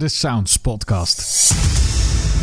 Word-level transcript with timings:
de 0.00 0.08
Sounds 0.08 0.56
Podcast. 0.56 1.52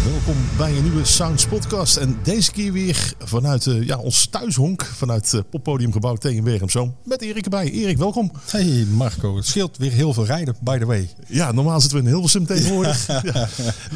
Welkom 0.05 0.35
bij 0.57 0.77
een 0.77 0.83
nieuwe 0.83 1.05
Sounds 1.05 1.47
Podcast. 1.47 1.97
En 1.97 2.17
deze 2.23 2.51
keer 2.51 2.71
weer 2.71 3.13
vanuit 3.19 3.65
uh, 3.65 3.83
ja, 3.83 3.97
ons 3.97 4.27
thuishonk, 4.27 4.85
vanuit 4.85 5.33
uh, 5.33 5.41
Poppodiumgebouw 5.49 6.15
tegen 6.15 6.69
Zo 6.69 6.93
Met 7.03 7.21
Erik 7.21 7.43
erbij. 7.43 7.71
Erik, 7.71 7.97
welkom. 7.97 8.31
Hey 8.49 8.85
Marco, 8.91 9.35
het 9.35 9.45
scheelt 9.45 9.77
weer 9.77 9.91
heel 9.91 10.13
veel 10.13 10.25
rijden, 10.25 10.55
by 10.61 10.77
the 10.77 10.85
way. 10.85 11.09
Ja, 11.27 11.51
normaal 11.51 11.79
zitten 11.81 11.97
we 11.97 12.03
in 12.03 12.09
Hilversum 12.11 12.45
tegenwoordig. 12.45 13.07
ja. 13.33 13.47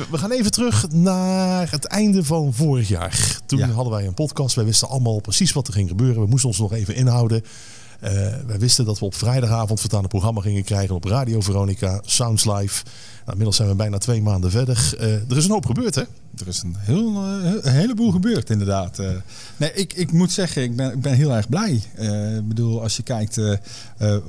We 0.09 0.17
gaan 0.17 0.31
even 0.31 0.51
terug 0.51 0.91
naar 0.91 1.71
het 1.71 1.85
einde 1.85 2.23
van 2.23 2.53
vorig 2.53 2.87
jaar. 2.87 3.39
Toen 3.45 3.61
hadden 3.61 3.93
wij 3.93 4.05
een 4.05 4.13
podcast. 4.13 4.55
Wij 4.55 4.65
wisten 4.65 4.89
allemaal 4.89 5.19
precies 5.19 5.51
wat 5.51 5.67
er 5.67 5.73
ging 5.73 5.89
gebeuren. 5.89 6.21
We 6.21 6.29
moesten 6.29 6.49
ons 6.49 6.59
nog 6.59 6.73
even 6.73 6.95
inhouden. 6.95 7.43
Uh, 8.03 8.09
wij 8.47 8.59
wisten 8.59 8.85
dat 8.85 8.99
we 8.99 9.05
op 9.05 9.15
vrijdagavond 9.15 9.79
voortaan 9.79 10.03
een 10.03 10.09
programma 10.09 10.41
gingen 10.41 10.63
krijgen 10.63 10.95
op 10.95 11.03
Radio 11.03 11.41
Veronica, 11.41 12.01
Sounds 12.05 12.45
Live. 12.45 12.83
Nou, 13.15 13.25
inmiddels 13.25 13.55
zijn 13.55 13.69
we 13.69 13.75
bijna 13.75 13.97
twee 13.97 14.21
maanden 14.21 14.51
verder. 14.51 14.93
Uh, 14.99 15.29
er 15.29 15.37
is 15.37 15.45
een 15.45 15.51
hoop 15.51 15.65
gebeurd, 15.65 15.95
hè? 15.95 16.01
Er 16.37 16.47
is 16.47 16.61
een, 16.61 16.75
heel, 16.77 17.15
een 17.61 17.71
heleboel 17.71 18.11
gebeurd, 18.11 18.49
inderdaad. 18.49 18.97
nee, 19.57 19.73
ik, 19.73 19.93
ik 19.93 20.11
moet 20.11 20.31
zeggen, 20.31 20.63
ik 20.63 20.75
ben, 20.75 20.91
ik 20.91 21.01
ben 21.01 21.13
heel 21.13 21.31
erg 21.31 21.49
blij. 21.49 21.81
ik 22.37 22.47
bedoel, 22.47 22.81
als 22.81 22.97
je 22.97 23.03
kijkt 23.03 23.39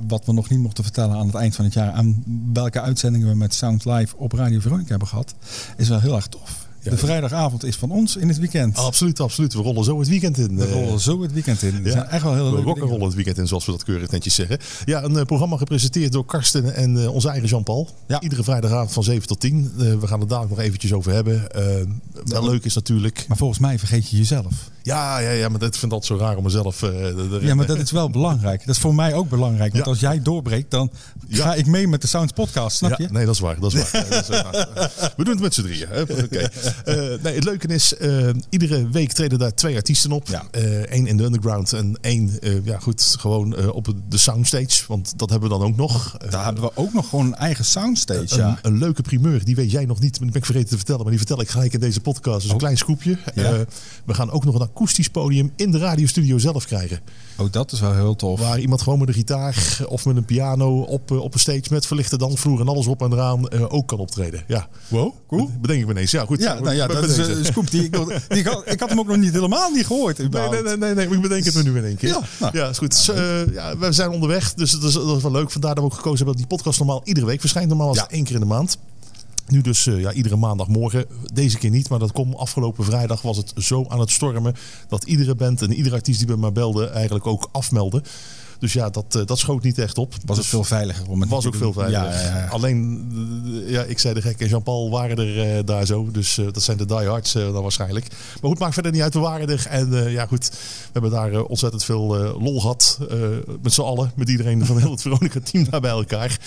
wat 0.07 0.25
we 0.25 0.33
nog 0.33 0.49
niet 0.49 0.59
mochten 0.59 0.83
vertellen 0.83 1.15
aan 1.15 1.25
het 1.25 1.35
eind 1.35 1.55
van 1.55 1.65
het 1.65 1.73
jaar, 1.73 1.91
aan 1.91 2.23
welke 2.53 2.81
uitzendingen 2.81 3.27
we 3.27 3.35
met 3.35 3.53
Sounds 3.53 3.85
Live 3.85 4.17
op 4.17 4.31
Radio 4.31 4.59
Veronica 4.59 4.89
hebben 4.89 5.07
gehad, 5.07 5.33
is 5.77 5.89
wel 5.89 5.99
heel 5.99 6.15
erg 6.15 6.27
tof 6.27 6.62
de 6.83 6.97
vrijdagavond 6.97 7.63
is 7.63 7.75
van 7.75 7.91
ons 7.91 8.15
in 8.15 8.27
het 8.27 8.37
weekend. 8.37 8.77
Absoluut, 8.77 9.19
absoluut. 9.19 9.53
We 9.53 9.61
rollen 9.61 9.83
zo 9.83 9.99
het 9.99 10.07
weekend 10.07 10.37
in. 10.37 10.57
We 10.57 10.71
rollen 10.71 10.99
zo 10.99 11.21
het 11.21 11.33
weekend 11.33 11.61
in. 11.61 11.83
We 11.83 11.91
zijn 11.91 12.05
echt 12.05 12.23
wel 12.23 12.33
heel 12.33 12.55
We 12.55 12.61
rocken 12.61 12.87
rollen 12.87 13.05
het 13.05 13.13
weekend 13.13 13.37
in, 13.37 13.47
zoals 13.47 13.65
we 13.65 13.71
dat 13.71 13.83
keurig 13.83 14.11
netjes 14.11 14.35
zeggen. 14.35 14.57
Ja, 14.85 15.03
een 15.03 15.13
uh, 15.13 15.21
programma 15.21 15.57
gepresenteerd 15.57 16.11
door 16.11 16.25
Karsten 16.25 16.75
en 16.75 16.95
uh, 16.95 17.13
onze 17.13 17.29
eigen 17.29 17.49
Jean-Paul. 17.49 17.89
Ja. 18.07 18.21
Iedere 18.21 18.43
vrijdagavond 18.43 18.91
van 18.91 19.03
7 19.03 19.27
tot 19.27 19.39
10. 19.39 19.71
Uh, 19.77 19.93
we 19.99 20.07
gaan 20.07 20.19
het 20.19 20.29
dadelijk 20.29 20.55
nog 20.55 20.65
eventjes 20.65 20.93
over 20.93 21.11
hebben. 21.11 21.47
wel 22.25 22.45
leuk 22.49 22.65
is 22.65 22.75
natuurlijk. 22.75 23.25
Maar 23.27 23.37
volgens 23.37 23.59
mij 23.59 23.79
vergeet 23.79 24.09
je 24.09 24.17
jezelf. 24.17 24.71
Ja, 24.81 25.19
ja, 25.19 25.29
ja 25.29 25.49
maar 25.49 25.59
dat 25.59 25.77
vind 25.77 25.91
ik 25.91 25.91
altijd 25.91 26.19
zo 26.19 26.25
raar 26.25 26.37
om 26.37 26.43
mezelf... 26.43 26.81
ja, 27.41 27.55
maar 27.55 27.65
dat 27.65 27.77
is 27.77 27.91
wel 27.91 28.09
belangrijk. 28.09 28.65
Dat 28.65 28.75
is 28.75 28.81
voor 28.81 28.95
mij 28.95 29.13
ook 29.13 29.29
belangrijk. 29.29 29.73
Want 29.73 29.87
als 29.87 29.99
jij 29.99 30.21
doorbreekt, 30.21 30.71
dan 30.71 30.91
ga 31.29 31.53
ik 31.53 31.65
mee 31.65 31.87
met 31.87 32.01
de 32.01 32.07
Sounds 32.07 32.31
podcast, 32.31 32.77
snap 32.77 32.99
je? 32.99 33.07
Nee, 33.11 33.25
dat 33.25 33.33
is 33.33 33.39
waar. 33.39 33.59
Dat 33.59 33.73
is 33.73 33.91
waar. 33.91 34.09
dat 34.09 34.29
is 34.29 34.41
waar. 34.41 34.91
We 35.17 35.23
doen 35.23 35.33
het 35.33 35.41
met 35.41 35.53
z'n 35.53 35.61
drieën. 35.61 35.87
Oké. 36.01 36.23
Okay. 36.23 36.49
nee, 37.23 37.35
het 37.35 37.43
leuke 37.43 37.67
is, 37.67 37.93
uh, 38.01 38.29
iedere 38.49 38.89
week 38.89 39.11
treden 39.11 39.39
daar 39.39 39.53
twee 39.53 39.75
artiesten 39.75 40.11
op. 40.11 40.27
Ja. 40.27 40.43
Eén 40.51 40.87
eh, 40.87 41.05
in 41.05 41.17
de 41.17 41.23
underground 41.23 41.73
en 41.73 41.97
één, 42.01 42.39
ja 42.63 42.79
goed, 42.79 43.15
gewoon 43.19 43.71
op 43.71 43.93
de 44.09 44.17
soundstage. 44.17 44.83
Want 44.87 45.13
dat 45.19 45.29
hebben 45.29 45.49
we 45.49 45.57
dan 45.57 45.67
ook 45.67 45.75
nog. 45.75 46.17
daar 46.29 46.45
hebben 46.45 46.63
we 46.63 46.71
ook 46.75 46.93
nog 46.93 47.09
gewoon 47.09 47.25
een 47.25 47.35
eigen 47.35 47.65
soundstage, 47.65 48.35
ja. 48.35 48.59
Een, 48.61 48.77
leuke 48.77 49.01
primeur, 49.01 49.43
die 49.43 49.55
weet 49.55 49.71
jij 49.71 49.85
nog 49.85 49.99
niet, 49.99 50.19
die 50.19 50.25
ben 50.25 50.35
ik 50.35 50.45
vergeten 50.45 50.69
te 50.69 50.75
vertellen. 50.75 51.01
Maar 51.01 51.09
die 51.09 51.19
vertel 51.19 51.41
ik 51.41 51.49
gelijk 51.49 51.73
in 51.73 51.79
deze 51.79 51.99
podcast. 51.99 52.37
Dus 52.41 52.45
een 52.45 52.51
oh. 52.51 52.59
klein 52.59 52.77
scoopje. 52.77 53.17
Ja. 53.35 53.65
we 54.05 54.13
gaan 54.13 54.31
ook 54.31 54.45
nog 54.45 54.55
een 54.55 54.61
akoestisch 54.61 55.09
podium 55.09 55.51
in 55.55 55.71
de 55.71 55.77
radiostudio 55.77 56.37
zelf 56.37 56.65
krijgen. 56.65 56.99
Oh, 57.37 57.51
dat 57.51 57.71
is 57.71 57.79
wel 57.79 57.93
heel 57.93 58.15
tof. 58.15 58.39
Waar 58.39 58.59
iemand 58.59 58.81
gewoon 58.81 58.99
met 58.99 59.07
een 59.07 59.13
gitaar 59.13 59.79
of 59.87 60.05
met 60.05 60.17
een 60.17 60.25
piano 60.25 60.81
op, 60.81 61.11
op 61.11 61.33
een 61.33 61.39
stage 61.39 61.63
met 61.69 61.85
verlichte 61.85 62.17
dansvloer 62.17 62.59
en 62.59 62.67
alles 62.67 62.87
op 62.87 63.01
en 63.01 63.11
eraan 63.11 63.51
ook 63.69 63.87
kan 63.87 63.97
optreden. 63.97 64.43
Ja. 64.47 64.67
Wow, 64.87 65.13
cool. 65.27 65.49
Bedenk 65.61 65.79
ik 65.79 65.85
me 65.85 65.91
ineens. 65.91 66.11
Ja, 66.11 66.25
goed. 66.25 66.39
Ja, 66.39 66.59
nou 66.59 66.75
ja, 66.75 66.87
dat 66.87 67.03
is, 67.03 67.17
uh, 67.17 67.43
scoop 67.45 67.71
die, 67.71 67.83
ik, 67.83 67.91
die, 68.27 68.43
ik 68.65 68.79
had 68.79 68.89
hem 68.89 68.99
ook 68.99 69.07
nog 69.07 69.17
niet 69.17 69.33
helemaal 69.33 69.69
niet 69.69 69.85
gehoord. 69.85 70.17
Nee, 70.17 70.29
nee, 70.29 70.61
nee, 70.61 70.77
nee, 70.77 70.93
nee, 70.93 71.07
ik 71.07 71.21
bedenk 71.21 71.45
het 71.45 71.55
me 71.55 71.63
nu 71.63 71.77
in 71.77 71.85
één 71.85 71.97
keer. 71.97 72.09
Ja, 72.09 72.21
nou, 72.39 72.57
ja 72.57 72.67
is 72.69 72.77
goed. 72.77 73.09
Uh, 73.15 73.53
ja, 73.53 73.77
we 73.77 73.91
zijn 73.91 74.09
onderweg, 74.09 74.53
dus 74.53 74.71
dat 74.71 74.83
is, 74.83 74.93
dat 74.93 75.17
is 75.17 75.23
wel 75.23 75.31
leuk. 75.31 75.51
Vandaar 75.51 75.75
dat 75.75 75.83
we 75.83 75.89
ook 75.89 75.95
gekozen 75.95 76.17
hebben 76.17 76.35
dat 76.35 76.47
die 76.47 76.57
podcast 76.57 76.79
normaal 76.79 77.01
iedere 77.03 77.25
week 77.25 77.39
verschijnt. 77.39 77.69
Normaal 77.69 77.87
was 77.87 77.97
ja. 77.97 78.09
één 78.09 78.23
keer 78.23 78.35
in 78.35 78.41
de 78.41 78.47
maand. 78.47 78.77
Nu 79.47 79.61
dus 79.61 79.85
uh, 79.85 79.99
ja, 79.99 80.11
iedere 80.11 80.35
maandagmorgen. 80.35 81.05
Deze 81.33 81.57
keer 81.57 81.69
niet, 81.69 81.89
maar 81.89 81.99
dat 81.99 82.11
komt 82.11 82.35
afgelopen 82.35 82.85
vrijdag 82.85 83.21
was 83.21 83.37
het 83.37 83.53
zo 83.57 83.85
aan 83.87 83.99
het 83.99 84.09
stormen 84.09 84.55
dat 84.87 85.03
iedere 85.03 85.35
band 85.35 85.61
en 85.61 85.73
iedere 85.73 85.95
artiest 85.95 86.17
die 86.17 86.27
bij 86.27 86.37
mij 86.37 86.51
belde 86.51 86.87
eigenlijk 86.87 87.27
ook 87.27 87.49
afmeldde. 87.51 88.03
Dus 88.63 88.73
ja, 88.73 88.89
dat, 88.89 89.15
eh, 89.15 89.25
dat 89.25 89.39
schoot 89.39 89.63
niet 89.63 89.77
echt 89.77 89.97
op. 89.97 90.11
Was 90.11 90.19
het 90.25 90.35
dus 90.35 90.47
veel 90.47 90.63
veiliger 90.63 91.09
om 91.09 91.21
het 91.21 91.29
Was 91.29 91.45
ook 91.45 91.55
veel 91.55 91.73
veiliger. 91.73 92.05
Ja, 92.05 92.21
ja, 92.21 92.37
ja. 92.37 92.47
Alleen, 92.47 93.11
ja, 93.67 93.83
ik 93.83 93.99
zei 93.99 94.13
de 94.13 94.21
gek 94.21 94.39
en 94.39 94.47
Jean-Paul 94.47 94.89
waren 94.89 95.17
er 95.17 95.57
uh, 95.57 95.65
daar 95.65 95.85
zo. 95.85 96.11
Dus 96.11 96.37
uh, 96.37 96.45
dat 96.51 96.63
zijn 96.63 96.77
de 96.77 96.85
diehards 96.85 97.35
uh, 97.35 97.53
dan 97.53 97.61
waarschijnlijk. 97.61 98.07
Maar 98.41 98.49
goed, 98.51 98.59
maakt 98.59 98.73
verder 98.73 98.91
niet 98.91 99.01
uit. 99.01 99.13
We 99.13 99.19
waren 99.19 99.49
er. 99.49 99.65
En 99.69 100.11
ja, 100.11 100.25
goed, 100.25 100.49
we 100.49 100.89
hebben 100.91 101.11
daar 101.11 101.43
ontzettend 101.43 101.83
veel 101.83 102.05
lol 102.39 102.59
gehad. 102.59 102.99
met 103.61 103.73
z'n 103.73 103.81
allen. 103.81 104.11
Met 104.15 104.29
iedereen 104.29 104.65
van 104.65 104.77
heel 104.77 104.91
het 104.91 105.01
Veronica-team 105.07 105.67
daar 105.69 105.81
bij 105.81 105.91
elkaar. 105.91 106.39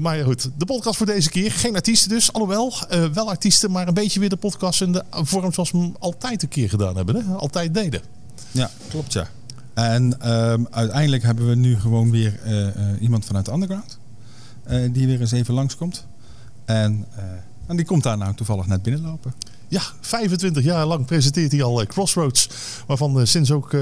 maar 0.00 0.16
ja, 0.18 0.24
goed, 0.24 0.50
de 0.56 0.64
podcast 0.64 0.96
voor 0.96 1.06
deze 1.06 1.30
keer. 1.30 1.52
Geen 1.52 1.74
artiesten 1.74 2.08
dus. 2.08 2.32
Alhoewel, 2.32 2.74
wel 3.12 3.28
artiesten. 3.28 3.70
Maar 3.70 3.88
een 3.88 3.94
beetje 3.94 4.20
weer 4.20 4.28
de 4.28 4.36
podcast 4.36 4.80
in 4.80 4.92
de 4.92 5.04
vorm 5.10 5.52
zoals 5.52 5.70
we 5.70 5.78
hem 5.78 5.96
altijd 5.98 6.42
een 6.42 6.48
keer 6.48 6.68
gedaan 6.68 6.96
hebben. 6.96 7.16
Hè? 7.16 7.34
Altijd 7.34 7.74
deden. 7.74 8.02
Ja, 8.50 8.70
klopt 8.88 9.12
ja. 9.12 9.28
En 9.74 10.32
um, 10.32 10.66
uiteindelijk 10.70 11.22
hebben 11.22 11.48
we 11.48 11.54
nu 11.54 11.80
gewoon 11.80 12.10
weer 12.10 12.40
uh, 12.46 12.60
uh, 12.60 12.72
iemand 13.00 13.24
vanuit 13.24 13.44
de 13.44 13.52
underground. 13.52 13.98
Uh, 14.70 14.92
die 14.92 15.06
weer 15.06 15.20
eens 15.20 15.32
even 15.32 15.54
langskomt. 15.54 16.06
En, 16.64 17.06
en 17.66 17.76
die 17.76 17.86
komt 17.86 18.02
daar 18.02 18.18
nou 18.18 18.34
toevallig 18.34 18.66
net 18.66 18.82
binnenlopen. 18.82 19.32
Ja, 19.68 19.82
25 20.00 20.64
jaar 20.64 20.86
lang 20.86 21.06
presenteert 21.06 21.52
hij 21.52 21.62
al 21.62 21.86
Crossroads. 21.86 22.48
Waarvan 22.86 23.26
sinds 23.26 23.50
ook 23.50 23.76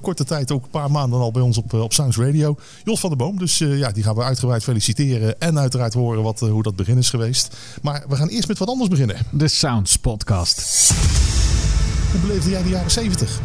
korte 0.00 0.24
tijd, 0.24 0.50
ook 0.50 0.64
een 0.64 0.70
paar 0.70 0.90
maanden 0.90 1.20
al 1.20 1.30
bij 1.30 1.42
ons 1.42 1.58
op, 1.58 1.72
op 1.72 1.92
Sounds 1.92 2.16
Radio. 2.16 2.56
Jos 2.84 3.00
van 3.00 3.08
der 3.08 3.18
Boom. 3.18 3.38
Dus 3.38 3.58
ja, 3.58 3.90
die 3.90 4.02
gaan 4.02 4.14
we 4.14 4.22
uitgebreid 4.22 4.62
feliciteren. 4.62 5.40
En 5.40 5.58
uiteraard 5.58 5.94
horen 5.94 6.22
wat, 6.22 6.40
hoe 6.40 6.62
dat 6.62 6.76
begin 6.76 6.98
is 6.98 7.10
geweest. 7.10 7.56
Maar 7.82 8.04
we 8.08 8.16
gaan 8.16 8.28
eerst 8.28 8.48
met 8.48 8.58
wat 8.58 8.68
anders 8.68 8.88
beginnen. 8.88 9.16
De 9.30 9.48
Sounds 9.48 9.96
Podcast. 9.96 10.92
Hoe 12.10 12.20
beleefde 12.20 12.50
jij 12.50 12.62
de 12.62 12.68
jaren 12.68 12.90
70? 12.90 13.40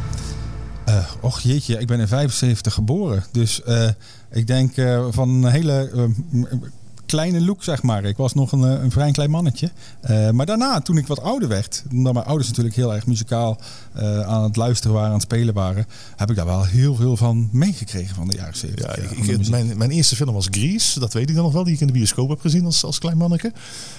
Uh, 0.89 1.05
och 1.21 1.39
jeetje, 1.39 1.79
ik 1.79 1.87
ben 1.87 1.99
in 1.99 2.07
75 2.07 2.73
geboren. 2.73 3.23
Dus 3.31 3.61
uh, 3.67 3.89
ik 4.31 4.47
denk 4.47 4.77
uh, 4.77 5.05
van 5.09 5.29
een 5.29 5.51
hele 5.51 5.89
kleine 7.11 7.41
look, 7.41 7.63
zeg 7.63 7.83
maar. 7.83 8.03
Ik 8.03 8.17
was 8.17 8.33
nog 8.33 8.51
een, 8.51 8.61
een 8.61 8.91
vrij 8.91 9.11
klein 9.11 9.29
mannetje. 9.29 9.71
maar 10.31 10.45
daarna, 10.45 10.79
toen 10.79 10.97
ik 10.97 11.07
wat 11.07 11.21
ouder 11.21 11.47
werd, 11.47 11.83
omdat 11.91 12.13
mijn 12.13 12.25
ouders 12.25 12.47
natuurlijk 12.47 12.75
heel 12.75 12.93
erg 12.93 13.05
muzikaal 13.05 13.57
aan 14.25 14.43
het 14.43 14.55
luisteren 14.55 14.93
waren, 14.93 15.07
aan 15.07 15.13
het 15.13 15.23
spelen 15.23 15.53
waren, 15.53 15.85
heb 16.15 16.29
ik 16.29 16.35
daar 16.35 16.45
wel 16.45 16.65
heel 16.65 16.95
veel 16.95 17.17
van 17.17 17.49
meegekregen 17.51 18.15
van 18.15 18.27
de 18.27 18.35
jaren 18.35 18.57
70. 18.57 18.95
Ja, 18.95 19.01
ik, 19.01 19.49
mijn, 19.49 19.77
mijn, 19.77 19.91
eerste 19.91 20.15
film 20.15 20.33
was 20.33 20.47
Grease, 20.51 20.99
dat 20.99 21.13
weet 21.13 21.29
ik 21.29 21.35
dan 21.35 21.43
nog 21.43 21.53
wel, 21.53 21.63
die 21.63 21.73
ik 21.73 21.79
in 21.79 21.87
de 21.87 21.93
bioscoop 21.93 22.29
heb 22.29 22.41
gezien 22.41 22.65
als, 22.65 22.83
als 22.83 22.99
klein 22.99 23.17
manneke. 23.17 23.51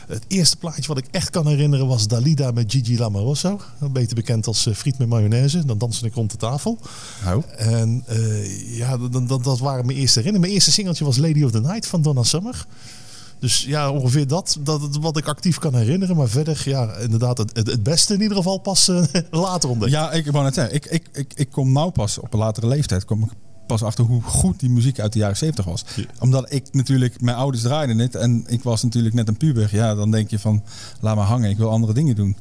Het 0.06 0.24
eerste 0.28 0.56
plaatje 0.56 0.86
wat 0.86 0.98
ik 0.98 1.06
echt 1.10 1.30
kan 1.30 1.46
herinneren 1.46 1.86
was 1.86 2.06
Dalida 2.06 2.50
met 2.50 2.72
Gigi 2.72 2.98
Lamarosso. 2.98 3.60
Beter 3.78 4.14
bekend 4.14 4.46
als 4.46 4.68
friet 4.74 4.98
met 4.98 5.08
mayonaise. 5.08 5.64
Dan 5.64 5.78
danste 5.78 6.06
ik 6.06 6.14
rond 6.14 6.30
de 6.30 6.36
tafel. 6.36 6.78
Oh. 7.26 7.44
En 7.56 8.04
uh, 8.10 8.76
ja, 8.76 8.96
dat, 8.96 9.28
dat, 9.28 9.44
dat, 9.44 9.58
waren 9.58 9.86
mijn 9.86 9.98
eerste 9.98 10.18
herinneringen. 10.18 10.40
Mijn 10.40 10.52
eerste 10.52 10.72
singeltje 10.72 11.04
was 11.04 11.16
Lady 11.16 11.42
of 11.42 11.50
the 11.50 11.60
Night 11.60 11.86
van 11.86 12.02
Donna 12.02 12.22
Summer. 12.22 12.66
Dus 13.42 13.64
ja, 13.64 13.90
ongeveer 13.90 14.26
dat, 14.26 14.58
dat 14.60 14.96
wat 15.00 15.16
ik 15.16 15.26
actief 15.26 15.58
kan 15.58 15.74
herinneren. 15.74 16.16
Maar 16.16 16.28
verder, 16.28 16.62
ja, 16.64 16.94
inderdaad, 16.94 17.38
het, 17.38 17.56
het 17.56 17.82
beste 17.82 18.14
in 18.14 18.20
ieder 18.20 18.36
geval 18.36 18.58
pas 18.58 18.88
uh, 18.88 19.02
later 19.30 19.68
ontdekken. 19.70 19.98
Ja, 19.98 20.12
ik 20.12 20.30
wou 20.30 20.44
net 20.44 20.54
zeggen, 20.54 20.74
ik, 20.74 20.86
ik, 20.86 21.08
ik, 21.12 21.32
ik 21.34 21.50
kom 21.50 21.72
nou 21.72 21.90
pas 21.90 22.18
op 22.18 22.32
een 22.32 22.38
latere 22.38 22.66
leeftijd. 22.66 23.04
Kom 23.04 23.22
ik 23.22 23.30
pas 23.66 23.82
achter 23.82 24.04
hoe 24.04 24.22
goed 24.22 24.60
die 24.60 24.70
muziek 24.70 25.00
uit 25.00 25.12
de 25.12 25.18
jaren 25.18 25.36
70 25.36 25.64
was. 25.64 25.84
Omdat 26.18 26.52
ik 26.52 26.72
natuurlijk, 26.72 27.20
mijn 27.20 27.36
ouders 27.36 27.62
draaiden 27.62 27.98
het 27.98 28.14
en 28.14 28.44
ik 28.46 28.62
was 28.62 28.82
natuurlijk 28.82 29.14
net 29.14 29.28
een 29.28 29.36
puber. 29.36 29.68
Ja, 29.72 29.94
dan 29.94 30.10
denk 30.10 30.30
je 30.30 30.38
van, 30.38 30.62
laat 31.00 31.16
maar 31.16 31.26
hangen, 31.26 31.50
ik 31.50 31.56
wil 31.56 31.70
andere 31.70 31.92
dingen 31.94 32.16
doen. 32.16 32.36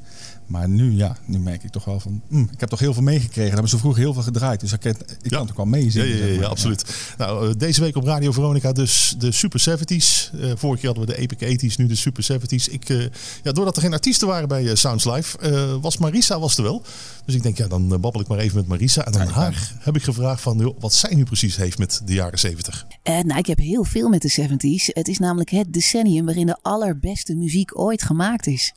Maar 0.52 0.70
nu, 0.70 0.96
ja, 0.96 1.18
nu 1.26 1.40
merk 1.40 1.64
ik 1.64 1.72
toch 1.72 1.86
wel 1.86 2.00
van, 2.00 2.22
mm, 2.28 2.50
ik 2.52 2.60
heb 2.60 2.70
toch 2.70 2.80
heel 2.80 2.94
veel 2.94 3.04
meegekregen. 3.04 3.42
Daar 3.42 3.52
hebben 3.52 3.70
ze 3.70 3.78
vroeger 3.78 4.02
heel 4.02 4.14
veel 4.14 4.22
gedraaid, 4.22 4.60
dus 4.60 4.72
ik, 4.72 4.86
ik 5.22 5.30
kan 5.30 5.48
toch 5.48 5.56
wel 5.56 5.66
meezingen. 5.66 6.08
Ja, 6.08 6.26
ja, 6.26 6.42
ja, 6.42 6.48
absoluut. 6.48 7.14
Nou, 7.18 7.50
eh, 7.50 7.54
deze 7.58 7.82
week 7.82 7.96
op 7.96 8.04
Radio 8.04 8.32
Veronica 8.32 8.72
dus 8.72 9.16
de 9.18 9.32
Super 9.32 9.60
70s. 9.70 10.34
Uh, 10.36 10.52
vorige 10.56 10.80
keer 10.80 10.90
hadden 10.90 11.06
we 11.06 11.14
de 11.14 11.18
Epic 11.18 11.72
80s, 11.72 11.76
nu 11.76 11.88
de 11.88 11.96
Super 11.96 12.28
70s. 12.32 12.72
Ik, 12.72 12.90
uh, 12.90 13.06
ja, 13.44 13.52
doordat 13.52 13.76
er 13.76 13.82
geen 13.82 13.94
artiesten 13.94 14.28
waren 14.28 14.48
bij 14.48 14.64
uh, 14.64 14.76
Sounds 14.76 15.06
Live, 15.06 15.80
was 15.82 15.98
Marisa 15.98 16.40
was 16.40 16.58
er 16.58 16.64
wel. 16.64 16.84
Dus 17.26 17.36
ik 17.36 17.44
denk, 17.44 17.58
ja, 17.58 17.68
dan 17.68 17.88
babbel 17.88 18.22
ik 18.22 18.28
maar 18.28 18.40
even 18.40 18.58
met 18.58 18.68
Marisa. 18.68 19.06
En 19.06 19.20
aan 19.20 19.28
haar 19.28 19.74
heb 19.80 19.96
ik 19.96 20.04
gevraagd 20.04 20.42
van, 20.42 20.58
joh, 20.58 20.80
wat 20.80 20.94
zij 20.94 21.16
nu 21.16 21.24
precies 21.24 21.56
heeft 21.56 21.78
met 21.78 22.02
de 22.06 22.14
jaren 22.14 22.40
70. 22.40 22.86
nou, 23.04 23.38
ik 23.38 23.46
heb 23.46 23.58
heel 23.58 23.84
veel 23.84 24.10
met 24.10 24.22
de 24.22 24.32
70s. 24.42 24.94
Het 24.94 25.08
is 25.08 25.20
namelijk 25.20 25.50
het 25.50 25.74
decennium 25.74 26.26
waarin 26.26 26.46
de 26.46 26.58
allerbeste 26.62 27.36
muziek 27.36 27.80
ooit 27.80 28.04
gemaakt 28.04 28.48
is. 28.48 28.74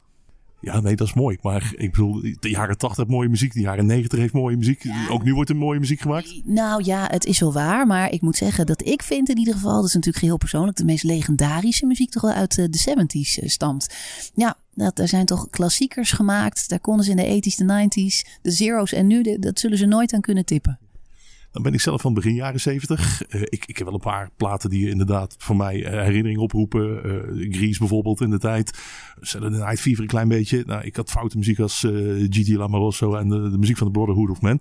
Ja, 0.64 0.80
nee, 0.80 0.96
dat 0.96 1.06
is 1.06 1.14
mooi. 1.14 1.38
Maar 1.42 1.72
ik 1.76 1.90
bedoel, 1.90 2.20
de 2.40 2.50
jaren 2.50 2.78
80 2.78 2.96
heeft 2.96 3.10
mooie 3.10 3.28
muziek, 3.28 3.52
de 3.52 3.60
jaren 3.60 3.86
90 3.86 4.18
heeft 4.18 4.32
mooie 4.32 4.56
muziek. 4.56 4.84
Ook 5.10 5.24
nu 5.24 5.34
wordt 5.34 5.50
er 5.50 5.56
mooie 5.56 5.80
muziek 5.80 6.00
gemaakt. 6.00 6.40
Nou 6.44 6.82
ja, 6.84 7.06
het 7.10 7.24
is 7.24 7.40
wel 7.40 7.52
waar. 7.52 7.86
Maar 7.86 8.10
ik 8.10 8.20
moet 8.20 8.36
zeggen 8.36 8.66
dat 8.66 8.86
ik 8.86 9.02
vind 9.02 9.28
in 9.28 9.38
ieder 9.38 9.54
geval, 9.54 9.76
dat 9.76 9.84
is 9.84 9.94
natuurlijk 9.94 10.24
heel 10.24 10.36
persoonlijk, 10.36 10.76
de 10.76 10.84
meest 10.84 11.04
legendarische 11.04 11.86
muziek 11.86 12.10
toch 12.10 12.22
wel 12.22 12.32
uit 12.32 12.58
eh, 12.58 12.64
de 12.70 12.78
70s 12.78 13.42
eh, 13.42 13.48
stamt. 13.48 13.94
Ja, 14.34 14.56
dat, 14.74 14.98
er 14.98 15.08
zijn 15.08 15.26
toch 15.26 15.50
klassiekers 15.50 16.12
gemaakt. 16.12 16.68
Daar 16.68 16.80
konden 16.80 17.04
ze 17.04 17.10
in 17.10 17.16
de 17.16 17.50
80s, 17.50 17.56
de 17.56 17.88
90s, 17.88 18.38
de 18.42 18.50
zeros 18.50 18.92
en 18.92 19.06
nu, 19.06 19.38
dat 19.38 19.58
zullen 19.58 19.78
ze 19.78 19.86
nooit 19.86 20.12
aan 20.12 20.20
kunnen 20.20 20.44
tippen. 20.44 20.78
Dan 21.54 21.62
ben 21.62 21.72
ik 21.72 21.80
zelf 21.80 22.00
van 22.00 22.14
begin 22.14 22.34
jaren 22.34 22.60
70. 22.60 23.22
ik, 23.28 23.64
ik 23.66 23.76
heb 23.76 23.86
wel 23.86 23.94
een 23.94 24.00
paar 24.00 24.30
platen 24.36 24.70
die 24.70 24.88
inderdaad 24.88 25.34
voor 25.38 25.56
mij 25.56 25.76
herinneringen 25.76 26.42
oproepen. 26.42 27.00
Grease 27.50 27.78
bijvoorbeeld 27.78 28.20
in 28.20 28.30
de 28.30 28.38
tijd. 28.38 28.78
Saturday 29.20 29.58
Night 29.58 29.80
Fever 29.80 30.02
een 30.02 30.08
klein 30.08 30.28
beetje. 30.28 30.62
Nou, 30.66 30.84
ik 30.84 30.96
had 30.96 31.10
foute 31.10 31.36
muziek 31.36 31.58
als 31.58 31.86
Gigi 32.28 32.56
Lamarosso 32.56 33.14
en 33.14 33.28
de, 33.28 33.58
muziek 33.58 33.76
van 33.76 33.86
de 33.86 33.92
Brotherhood 33.92 34.30
of 34.30 34.40
Man. 34.40 34.60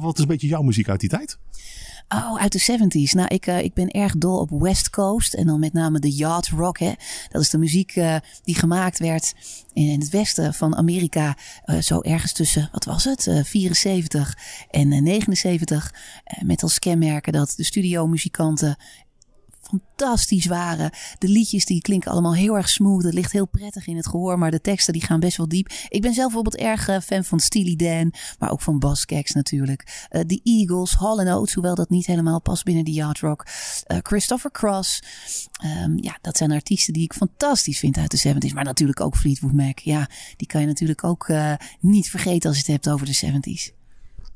wat 0.00 0.16
is 0.16 0.22
een 0.22 0.28
beetje 0.28 0.48
jouw 0.48 0.62
muziek 0.62 0.88
uit 0.88 1.00
die 1.00 1.08
tijd? 1.08 1.38
Oh, 2.08 2.40
uit 2.40 2.52
de 2.52 2.78
70s. 2.78 3.12
Nou, 3.12 3.28
ik, 3.28 3.46
uh, 3.46 3.62
ik 3.62 3.74
ben 3.74 3.90
erg 3.90 4.16
dol 4.16 4.38
op 4.38 4.50
West 4.50 4.90
Coast. 4.90 5.34
En 5.34 5.46
dan 5.46 5.60
met 5.60 5.72
name 5.72 5.98
de 5.98 6.10
yacht 6.10 6.48
rock. 6.48 6.78
Hè. 6.78 6.92
Dat 7.28 7.42
is 7.42 7.50
de 7.50 7.58
muziek 7.58 7.96
uh, 7.96 8.16
die 8.42 8.54
gemaakt 8.54 8.98
werd 8.98 9.34
in 9.72 10.00
het 10.00 10.10
westen 10.10 10.54
van 10.54 10.76
Amerika. 10.76 11.36
Uh, 11.64 11.78
zo 11.78 12.00
ergens 12.00 12.32
tussen, 12.32 12.68
wat 12.72 12.84
was 12.84 13.04
het? 13.04 13.30
74 13.44 14.38
en 14.70 15.02
79. 15.02 15.94
met 16.40 16.62
als 16.62 16.78
kenmerken 16.78 17.32
dat 17.32 17.52
de 17.56 17.64
studiomuzikanten 17.64 18.76
fantastisch 19.68 20.46
waren. 20.46 20.90
De 21.18 21.28
liedjes 21.28 21.64
die 21.64 21.80
klinken 21.80 22.10
allemaal 22.10 22.34
heel 22.34 22.56
erg 22.56 22.68
smooth. 22.68 23.04
Het 23.04 23.14
ligt 23.14 23.32
heel 23.32 23.46
prettig 23.46 23.86
in 23.86 23.96
het 23.96 24.06
gehoor, 24.06 24.38
maar 24.38 24.50
de 24.50 24.60
teksten 24.60 24.92
die 24.92 25.02
gaan 25.02 25.20
best 25.20 25.36
wel 25.36 25.48
diep. 25.48 25.72
Ik 25.88 26.02
ben 26.02 26.14
zelf 26.14 26.32
bijvoorbeeld 26.32 26.62
erg 26.62 26.88
uh, 26.88 27.00
fan 27.00 27.24
van 27.24 27.40
Steely 27.40 27.76
Dan, 27.76 28.14
maar 28.38 28.50
ook 28.50 28.60
van 28.60 28.78
Buzzcocks 28.78 29.32
natuurlijk. 29.32 30.08
Uh, 30.10 30.20
The 30.20 30.40
Eagles, 30.44 30.94
Hall 30.94 31.28
Oates, 31.28 31.54
hoewel 31.54 31.74
dat 31.74 31.90
niet 31.90 32.06
helemaal 32.06 32.40
past 32.40 32.64
binnen 32.64 32.84
de 32.84 32.92
yard 32.92 33.18
rock. 33.18 33.46
Uh, 33.86 33.98
Christopher 34.02 34.50
Cross. 34.50 35.02
Um, 35.84 35.98
ja, 36.02 36.18
dat 36.20 36.36
zijn 36.36 36.52
artiesten 36.52 36.92
die 36.92 37.04
ik 37.04 37.12
fantastisch 37.12 37.78
vind 37.78 37.96
uit 37.96 38.10
de 38.10 38.48
70s. 38.48 38.54
Maar 38.54 38.64
natuurlijk 38.64 39.00
ook 39.00 39.16
Fleetwood 39.16 39.52
Mac. 39.52 39.78
Ja, 39.78 40.08
die 40.36 40.46
kan 40.46 40.60
je 40.60 40.66
natuurlijk 40.66 41.04
ook 41.04 41.32
niet 41.80 42.10
vergeten 42.10 42.48
als 42.48 42.58
je 42.58 42.72
het 42.72 42.84
hebt 42.84 42.94
over 42.94 43.06
de 43.06 43.70
70s. 43.70 43.77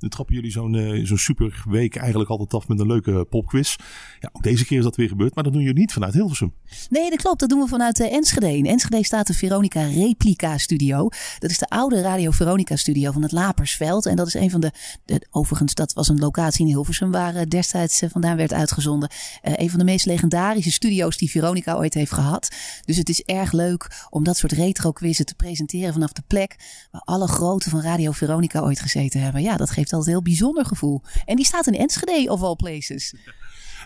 Nu 0.03 0.09
trappen 0.09 0.35
jullie 0.35 0.51
zo'n 0.51 0.75
uh, 0.75 1.07
zo'n 1.07 1.19
super 1.19 1.63
week 1.69 1.97
eigenlijk 1.97 2.31
altijd 2.31 2.55
af 2.55 2.69
met 2.69 2.81
een 2.81 2.87
leuke 2.87 3.25
popquiz. 3.31 3.77
Ja, 4.21 4.31
ook 4.33 4.43
deze 4.43 4.65
keer 4.65 4.79
is 4.79 4.85
dat 4.85 4.97
weer 4.97 5.09
gebeurd, 5.09 5.35
maar 5.35 5.45
dat 5.45 5.53
doen 5.53 5.63
jullie 5.63 5.81
niet 5.81 5.93
vanuit 5.93 6.15
Hilversum. 6.15 6.55
Nee, 6.91 7.11
dat 7.11 7.19
klopt. 7.19 7.41
Dat 7.41 7.49
doen 7.49 7.61
we 7.61 7.67
vanuit 7.67 8.01
uh, 8.01 8.13
Enschede. 8.13 8.57
In 8.57 8.67
Enschede 8.67 9.05
staat 9.05 9.27
de 9.27 9.35
Veronica 9.35 9.83
Replica 9.83 10.59
Studio. 10.59 11.09
Dat 11.39 11.51
is 11.51 11.59
de 11.59 11.69
oude 11.69 12.01
Radio 12.01 12.31
Veronica 12.31 12.77
Studio 12.77 13.13
van 13.13 13.23
het 13.23 13.33
Lapersveld. 13.33 14.07
En 14.07 14.17
dat 14.17 14.27
is 14.27 14.35
een 14.35 14.51
van 14.51 14.61
de, 14.61 14.73
de 15.05 15.27
overigens, 15.31 15.75
dat 15.75 15.93
was 15.93 16.09
een 16.09 16.19
locatie 16.19 16.67
in 16.67 16.73
Hilversum 16.73 17.11
waar 17.11 17.49
destijds 17.49 18.03
vandaan 18.09 18.37
werd 18.37 18.53
uitgezonden. 18.53 19.11
een 19.43 19.71
van 19.71 19.79
de 19.79 19.85
meest 19.85 20.07
legendarische 20.07 20.73
studio's 20.73 21.17
die 21.17 21.31
Veronica 21.31 21.75
ooit 21.75 21.95
heeft 21.95 22.13
gehad. 22.13 22.55
Dus 22.85 22.97
het 22.97 23.09
is 23.09 23.23
erg 23.23 23.53
leuk 23.53 24.07
om 24.11 24.25
dat 24.25 24.37
soort 24.37 24.53
retro 24.53 24.93
quizzen 24.93 25.27
te 25.27 25.35
presenteren 25.35 25.93
vanaf 25.93 26.13
de 26.13 26.23
plek 26.27 26.57
waar 26.91 27.03
alle 27.05 27.29
grote 27.29 27.71
van 27.71 27.81
Radio 27.81 28.13
Veronica 28.13 28.61
ooit 28.61 28.81
gezeten 28.81 29.21
hebben. 29.21 29.43
Ja, 29.43 29.57
dat 29.57 29.71
geeft 29.71 29.91
altijd 29.93 30.07
een 30.07 30.23
heel 30.23 30.35
bijzonder 30.35 30.65
gevoel. 30.65 31.03
En 31.25 31.37
die 31.37 31.45
staat 31.45 31.67
in 31.67 31.75
Enschede 31.75 32.31
of 32.31 32.43
all 32.43 32.57
places. 32.57 33.15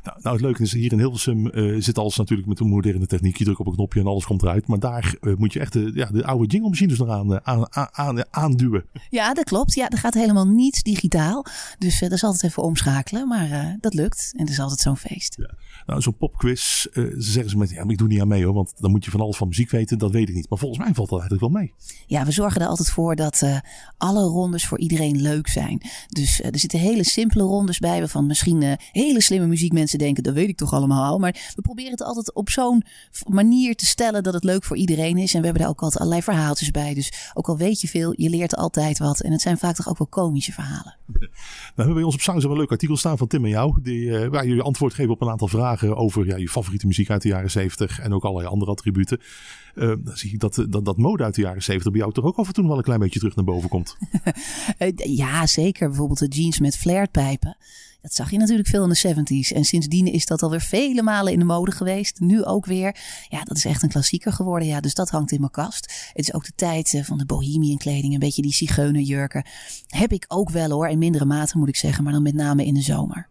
Nou, 0.07 0.19
nou, 0.23 0.35
het 0.35 0.45
leuke 0.45 0.63
is, 0.63 0.73
hier 0.73 0.93
in 0.93 0.99
Hilversum 0.99 1.47
uh, 1.47 1.83
zit 1.83 1.99
alles 1.99 2.17
natuurlijk 2.17 2.49
met 2.49 2.61
een 2.61 2.69
moderne 2.69 3.07
techniek. 3.07 3.37
Je 3.37 3.45
drukt 3.45 3.59
op 3.59 3.67
een 3.67 3.75
knopje 3.75 4.01
en 4.01 4.07
alles 4.07 4.25
komt 4.25 4.43
eruit. 4.43 4.67
Maar 4.67 4.79
daar 4.79 5.15
uh, 5.21 5.37
moet 5.37 5.53
je 5.53 5.61
echt 5.61 5.73
de, 5.73 5.91
ja, 5.95 6.07
de 6.07 6.25
oude 6.25 6.47
jingle 6.47 6.69
machines 6.69 6.99
nog 6.99 7.09
aan, 7.09 7.33
uh, 7.33 7.39
aan, 7.43 7.67
aan, 7.73 8.35
aanduwen. 8.35 8.85
Ja, 9.11 9.35
dat 9.35 9.45
klopt. 9.45 9.75
Ja, 9.75 9.89
er 9.89 9.99
gaat 9.99 10.15
helemaal 10.15 10.47
niets 10.47 10.83
digitaal. 10.83 11.45
Dus 11.79 12.01
dat 12.01 12.13
is 12.13 12.25
altijd 12.25 12.43
even 12.43 12.63
omschakelen. 12.63 13.29
Maar 13.29 13.77
dat 13.81 13.95
lukt. 13.95 14.33
En 14.35 14.41
het 14.41 14.51
is 14.51 14.61
altijd 14.61 14.81
zo'n 14.81 14.97
feest. 14.97 15.37
Ja. 15.39 15.55
Nou, 15.87 16.01
zo'n 16.01 16.17
popquiz, 16.17 16.87
uh, 16.93 17.15
zeggen 17.17 17.51
ze 17.51 17.57
met, 17.57 17.71
ja, 17.71 17.83
maar 17.83 17.93
ik 17.93 17.99
doe 17.99 18.09
niet 18.09 18.21
aan 18.21 18.29
mee 18.29 18.45
hoor, 18.45 18.55
want 18.55 18.73
dan 18.77 18.91
moet 18.91 19.05
je 19.05 19.11
van 19.11 19.21
alles 19.21 19.37
van 19.37 19.49
muziek 19.49 19.71
weten. 19.71 19.99
Dat 19.99 20.11
weet 20.11 20.29
ik 20.29 20.35
niet. 20.35 20.49
Maar 20.51 20.59
volgens 20.59 20.81
mij 20.81 20.95
valt 20.95 21.09
dat 21.09 21.21
eigenlijk 21.21 21.53
wel 21.53 21.63
mee. 21.63 21.75
Ja, 22.07 22.25
we 22.25 22.33
zorgen 22.33 22.61
er 22.61 22.67
altijd 22.67 22.91
voor 22.91 23.17
dat 23.17 23.43
alle 23.97 24.23
rondes 24.23 24.67
voor 24.67 24.79
iedereen 24.79 25.21
leuk 25.21 25.49
zijn. 25.49 25.83
Dus 26.09 26.43
er 26.43 26.59
zitten 26.59 26.79
hele 26.79 27.05
simpele 27.05 27.43
rondes 27.43 27.79
bij, 27.79 27.99
waarvan 27.99 28.27
misschien 28.27 28.77
hele 28.93 29.23
slimme 29.23 29.47
muziekmensen 29.47 29.96
denken, 29.99 30.23
dat 30.23 30.35
weet 30.35 30.49
ik 30.49 30.57
toch 30.57 30.73
allemaal 30.73 31.05
al. 31.05 31.19
Maar 31.19 31.53
we 31.55 31.63
proberen 31.63 31.91
het 31.91 32.03
altijd 32.03 32.35
op 32.35 32.51
zo'n 32.51 32.83
manier 33.29 33.77
te 33.77 33.87
stellen 33.87 34.23
dat 34.23 34.35
het 34.35 34.45
leuk 34.45 34.65
voor 34.65 34.77
iedereen 34.77 35.17
is. 35.17 35.35
En 35.35 35.39
we 35.39 35.45
hebben 35.45 35.63
daar 35.63 35.73
ook 35.73 35.81
altijd 35.81 36.01
allerlei 36.01 36.23
verhaaltjes 36.23 36.71
bij. 36.71 36.95
Dus 36.95 37.31
ook 37.35 37.49
al 37.49 37.57
weet 37.57 37.81
je 37.81 37.89
veel, 37.89 38.13
je 38.17 38.31
leert 38.31 38.57
altijd 38.57 38.99
wat. 38.99 39.21
En 39.21 39.33
het 39.33 39.41
zijn 39.41 39.59
vaak 39.59 39.75
toch 39.75 39.89
ook 39.89 39.99
wel 39.99 40.07
komische 40.07 40.53
verhalen. 40.53 40.97
Nou, 41.77 41.89
we 41.89 41.95
hebben 41.95 41.95
bij 41.95 42.05
ons 42.05 42.15
op 42.15 42.21
Sounds 42.21 42.45
een 42.45 42.57
leuk 42.57 42.71
artikel 42.71 42.97
staan 42.97 43.19
van 43.19 43.27
Tim 43.27 43.45
en 43.45 43.51
jou. 43.51 43.83
Die, 43.83 44.29
waar 44.29 44.47
jullie 44.47 44.63
antwoord 44.63 44.95
geven 44.95 45.13
op 45.13 45.21
een 45.21 45.29
aantal 45.29 45.49
vragen 45.49 45.97
over 45.97 46.27
ja, 46.27 46.37
je 46.37 46.49
favoriete 46.49 46.87
muziek 46.87 47.11
uit 47.11 47.23
de 47.23 47.29
jaren 47.29 47.51
70 47.51 48.01
en 48.01 48.15
ook 48.15 48.25
allerlei 48.25 48.49
andere 48.49 48.71
attributen. 48.71 49.21
Uh, 49.75 49.95
dan 49.99 50.17
zie 50.17 50.33
ik 50.33 50.41
dat, 50.41 50.67
dat, 50.69 50.85
dat 50.85 50.97
mode 50.97 51.25
uit 51.25 51.35
de 51.35 51.41
jaren 51.41 51.63
70 51.63 51.93
bij 51.93 52.01
jou 52.01 52.13
toch 52.13 52.25
ook 52.25 52.37
af 52.37 52.47
en 52.47 52.53
toe 52.53 52.67
wel 52.67 52.77
een 52.77 52.83
klein 52.83 53.01
beetje 53.01 53.19
terug 53.19 53.37
naar 53.37 53.45
boven 53.45 53.69
komt. 53.69 53.97
ja, 55.23 55.47
zeker. 55.47 55.89
Bijvoorbeeld 55.89 56.19
de 56.19 56.29
jeans 56.29 56.61
met 56.61 56.77
flared 56.77 57.11
pijpen. 57.11 57.57
Dat 58.07 58.15
zag 58.15 58.31
je 58.31 58.39
natuurlijk 58.39 58.69
veel 58.69 58.83
in 58.83 58.89
de 58.89 59.15
70s. 59.15 59.57
En 59.57 59.65
sindsdien 59.65 60.07
is 60.07 60.27
dat 60.27 60.43
alweer 60.43 60.61
vele 60.61 61.03
malen 61.03 61.33
in 61.33 61.39
de 61.39 61.45
mode 61.45 61.71
geweest. 61.71 62.21
Nu 62.21 62.45
ook 62.45 62.67
weer. 62.67 62.97
Ja, 63.29 63.43
dat 63.43 63.57
is 63.57 63.65
echt 63.65 63.83
een 63.83 63.89
klassieker 63.89 64.33
geworden. 64.33 64.69
Ja, 64.69 64.81
dus 64.81 64.95
dat 64.95 65.11
hangt 65.11 65.33
in 65.33 65.41
mijn 65.41 65.53
kast. 65.53 66.11
Het 66.13 66.27
is 66.27 66.35
ook 66.35 66.45
de 66.45 66.53
tijd 66.57 66.95
eh, 66.95 67.05
van 67.05 67.19
de 67.19 67.27
bohemian 67.27 67.77
kleding. 67.77 68.13
Een 68.13 68.19
beetje 68.19 68.43
die 68.43 68.53
zigeunerjurken. 68.53 69.47
Heb 69.87 70.13
ik 70.13 70.25
ook 70.29 70.51
wel 70.51 70.71
hoor. 70.71 70.89
In 70.89 70.99
mindere 70.99 71.25
mate 71.25 71.59
moet 71.59 71.69
ik 71.69 71.77
zeggen. 71.77 72.05
Maar 72.05 72.13
dan 72.13 72.23
met 72.23 72.35
name 72.35 72.65
in 72.65 72.75
de 72.75 72.81
zomer. 72.81 73.29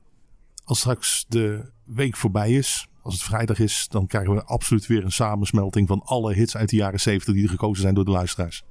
Als 0.63 0.79
straks 0.79 1.25
de 1.27 1.71
week 1.83 2.15
voorbij 2.15 2.51
is, 2.51 2.87
als 3.01 3.13
het 3.13 3.23
vrijdag 3.23 3.59
is, 3.59 3.87
dan 3.89 4.07
krijgen 4.07 4.33
we 4.33 4.43
absoluut 4.43 4.87
weer 4.87 5.03
een 5.03 5.11
samensmelting 5.11 5.87
van 5.87 6.01
alle 6.03 6.33
hits 6.33 6.57
uit 6.57 6.69
de 6.69 6.75
jaren 6.75 6.99
70 6.99 7.33
die 7.33 7.47
gekozen 7.47 7.81
zijn 7.81 7.95
door 7.95 8.05
de 8.05 8.11
luisteraars. 8.11 8.63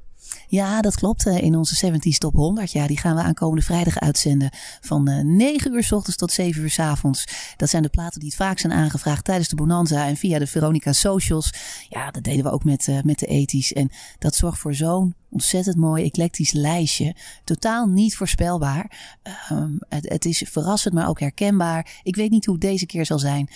Ja, 0.48 0.80
dat 0.80 0.94
klopt. 0.94 1.26
Eh, 1.26 1.42
in 1.42 1.56
onze 1.56 1.86
70s 1.86 2.18
Top 2.18 2.34
100. 2.34 2.72
Ja, 2.72 2.86
die 2.86 2.98
gaan 2.98 3.16
we 3.16 3.22
aankomende 3.22 3.62
vrijdag 3.62 3.98
uitzenden. 4.00 4.50
Van 4.80 5.02
9 5.36 5.70
eh, 5.70 5.76
uur 5.76 5.84
s 5.84 5.92
ochtends 5.92 6.18
tot 6.18 6.32
7 6.32 6.62
uur 6.62 6.70
s 6.70 6.78
avonds. 6.78 7.24
Dat 7.56 7.68
zijn 7.68 7.82
de 7.82 7.88
platen 7.88 8.20
die 8.20 8.28
het 8.28 8.38
vaak 8.38 8.58
zijn 8.58 8.72
aangevraagd 8.72 9.24
tijdens 9.24 9.48
de 9.48 9.56
Bonanza 9.56 10.06
en 10.06 10.16
via 10.16 10.38
de 10.38 10.46
Veronica 10.46 10.92
Socials. 10.92 11.52
Ja, 11.88 12.10
dat 12.10 12.22
deden 12.22 12.44
we 12.44 12.50
ook 12.50 12.64
met, 12.64 12.86
uh, 12.86 13.02
met 13.02 13.18
de 13.18 13.26
ethisch. 13.26 13.72
En 13.72 13.90
dat 14.18 14.34
zorgt 14.34 14.58
voor 14.58 14.74
zo'n 14.74 15.14
ontzettend 15.30 15.76
mooi 15.76 16.04
eclectisch 16.04 16.52
lijstje. 16.52 17.14
Totaal 17.44 17.86
niet 17.86 18.16
voorspelbaar. 18.16 19.16
Um, 19.52 19.78
het, 19.88 20.08
het, 20.08 20.24
is 20.24 20.44
verrassend, 20.50 20.94
maar 20.94 21.08
ook 21.08 21.20
herkenbaar. 21.20 22.00
Ik 22.02 22.16
weet 22.16 22.30
niet 22.30 22.44
hoe 22.44 22.54
het 22.54 22.64
deze 22.64 22.86
keer 22.86 23.06
zal 23.06 23.18
zijn, 23.18 23.48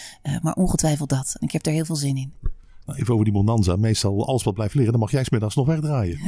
maar 0.42 0.54
ongetwijfeld 0.54 1.08
dat. 1.08 1.36
En 1.38 1.46
ik 1.46 1.52
heb 1.52 1.66
er 1.66 1.72
heel 1.72 1.84
veel 1.84 1.96
zin 1.96 2.16
in. 2.16 2.32
Nou, 2.88 3.00
even 3.00 3.12
over 3.12 3.24
die 3.24 3.34
Bonanza. 3.34 3.76
Meestal 3.76 4.26
alles 4.26 4.42
wat 4.42 4.54
blijft 4.54 4.74
liggen, 4.74 4.92
dan 4.92 5.00
mag 5.00 5.10
jij 5.10 5.24
smiddags 5.24 5.54
nog 5.54 5.66
wegdraaien. 5.66 6.18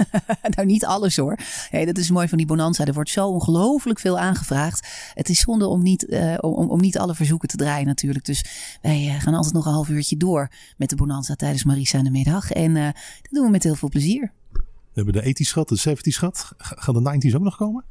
nou, 0.56 0.66
niet 0.66 0.84
alles 0.84 1.16
hoor. 1.16 1.38
Hey, 1.70 1.84
dat 1.84 1.98
is 1.98 2.10
mooi 2.10 2.28
van 2.28 2.38
die 2.38 2.46
Bonanza. 2.46 2.84
Er 2.84 2.92
wordt 2.92 3.10
zo 3.10 3.28
ongelooflijk 3.28 3.98
veel 3.98 4.18
aangevraagd. 4.18 4.88
Het 5.14 5.28
is 5.28 5.40
zonde 5.40 5.66
om 5.66 5.82
niet, 5.82 6.04
uh, 6.08 6.34
om, 6.40 6.70
om 6.70 6.80
niet 6.80 6.98
alle 6.98 7.14
verzoeken 7.14 7.48
te 7.48 7.56
draaien 7.56 7.86
natuurlijk. 7.86 8.24
Dus 8.24 8.44
wij 8.82 9.06
uh, 9.06 9.20
gaan 9.20 9.34
altijd 9.34 9.54
nog 9.54 9.66
een 9.66 9.72
half 9.72 9.88
uurtje 9.88 10.16
door 10.16 10.50
met 10.76 10.88
de 10.88 10.96
Bonanza 10.96 11.34
tijdens 11.34 11.64
Marisa 11.64 11.98
in 11.98 12.04
de 12.04 12.10
middag. 12.10 12.50
En 12.50 12.76
uh, 12.76 12.84
dat 13.22 13.30
doen 13.30 13.44
we 13.44 13.50
met 13.50 13.62
heel 13.62 13.74
veel 13.74 13.88
plezier. 13.88 14.32
We 14.52 14.60
hebben 14.92 15.14
de 15.14 15.28
80s 15.28 15.46
schat, 15.46 15.68
de 15.68 15.80
70s 15.88 16.00
schat. 16.00 16.52
Gaan 16.56 17.04
de 17.04 17.28
90s 17.28 17.34
ook 17.34 17.42
nog 17.42 17.56
komen? 17.56 17.84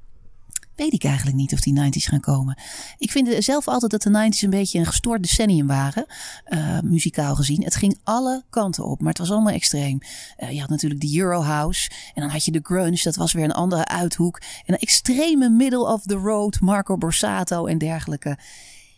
Weet 0.80 0.94
ik 0.94 1.04
eigenlijk 1.04 1.38
niet 1.38 1.54
of 1.54 1.60
die 1.60 1.80
90s 1.80 2.10
gaan 2.10 2.20
komen. 2.20 2.58
Ik 2.98 3.12
vind 3.12 3.44
zelf 3.44 3.68
altijd 3.68 3.92
dat 3.92 4.02
de 4.02 4.10
90s 4.10 4.40
een 4.40 4.50
beetje 4.50 4.80
een 4.80 4.86
gestoord 4.86 5.22
decennium 5.22 5.68
waren, 5.68 6.06
uh, 6.48 6.80
muzikaal 6.80 7.36
gezien. 7.36 7.64
Het 7.64 7.76
ging 7.76 8.00
alle 8.04 8.44
kanten 8.50 8.86
op, 8.86 9.00
maar 9.00 9.10
het 9.10 9.18
was 9.18 9.32
allemaal 9.32 9.54
extreem. 9.54 10.00
Uh, 10.38 10.52
je 10.52 10.60
had 10.60 10.70
natuurlijk 10.70 11.02
de 11.02 11.18
Eurohouse 11.18 11.90
en 12.14 12.22
dan 12.22 12.32
had 12.32 12.46
je 12.46 12.52
de 12.52 12.60
grunge, 12.64 13.00
dat 13.04 13.16
was 13.16 13.34
weer 13.34 13.44
een 13.44 13.52
andere 13.52 13.86
uithoek. 13.86 14.38
En 14.38 14.74
een 14.74 14.80
extreme 14.80 15.50
middle 15.50 15.88
of 15.94 16.02
the 16.02 16.16
road, 16.16 16.60
Marco 16.60 16.98
Borsato 16.98 17.66
en 17.66 17.78
dergelijke. 17.78 18.38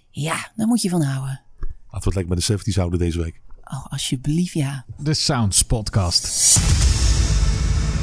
Ja, 0.09 0.51
daar 0.55 0.67
moet 0.67 0.81
je 0.81 0.89
van 0.89 1.01
houden. 1.01 1.41
Laten 1.59 2.11
we 2.11 2.19
het 2.19 2.29
lekker 2.29 2.35
met 2.35 2.65
de 2.65 2.71
70s 2.71 2.75
houden 2.75 2.99
deze 2.99 3.21
week. 3.21 3.41
Oh, 3.63 3.85
alsjeblieft, 3.91 4.53
ja. 4.53 4.85
De 4.97 5.13
Sounds 5.13 5.61
Podcast. 5.61 6.59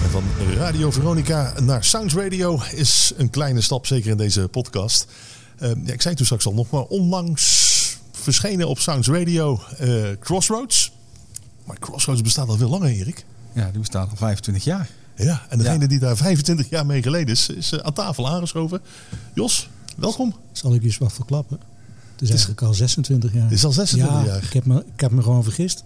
Van 0.07 0.25
Radio 0.57 0.91
Veronica 0.91 1.55
naar 1.61 1.85
Sounds 1.85 2.15
Radio 2.15 2.61
is 2.75 3.13
een 3.17 3.31
kleine 3.31 3.61
stap, 3.61 3.87
zeker 3.87 4.11
in 4.11 4.17
deze 4.17 4.49
podcast. 4.49 5.07
Uh, 5.63 5.71
ja, 5.85 5.93
ik 5.93 6.03
zei 6.03 6.15
toen 6.15 6.25
straks 6.25 6.47
al 6.47 6.55
nog, 6.55 6.71
maar 6.71 6.83
onlangs 6.83 7.99
verschenen 8.13 8.69
op 8.69 8.79
Sounds 8.79 9.09
Radio 9.09 9.61
uh, 9.81 10.05
Crossroads. 10.21 10.93
Maar 11.65 11.79
Crossroads 11.79 12.23
bestaat 12.23 12.49
al 12.49 12.57
veel 12.57 12.69
langer, 12.69 12.91
Erik. 12.91 13.25
Ja, 13.53 13.71
die 13.71 13.79
bestaat 13.79 14.11
al 14.11 14.17
25 14.17 14.65
jaar. 14.65 14.89
Ja, 15.17 15.43
en 15.49 15.59
degene 15.59 15.89
die 15.89 15.99
daar 15.99 16.17
25 16.17 16.69
jaar 16.69 16.87
mee 16.87 17.03
geleden 17.03 17.29
is, 17.29 17.49
is 17.49 17.73
uh, 17.73 17.81
aan 17.81 17.93
tafel 17.93 18.29
aangeschoven. 18.29 18.81
Jos, 19.35 19.69
welkom. 19.97 20.35
Zal 20.53 20.75
ik 20.75 20.81
je 20.81 20.87
eens 20.87 20.99
wat 20.99 21.13
verklappen? 21.13 21.59
Het 22.13 22.23
is 22.23 22.29
eigenlijk 22.29 22.63
al 22.63 22.75
26 22.75 23.33
jaar. 23.33 23.43
Het 23.43 23.53
is 23.53 23.65
al 23.65 23.73
26 23.73 24.27
jaar. 24.27 24.43
Ik 24.43 24.53
heb, 24.53 24.65
me, 24.65 24.85
ik 24.95 25.01
heb 25.01 25.11
me 25.11 25.23
gewoon 25.23 25.43
vergist. 25.43 25.85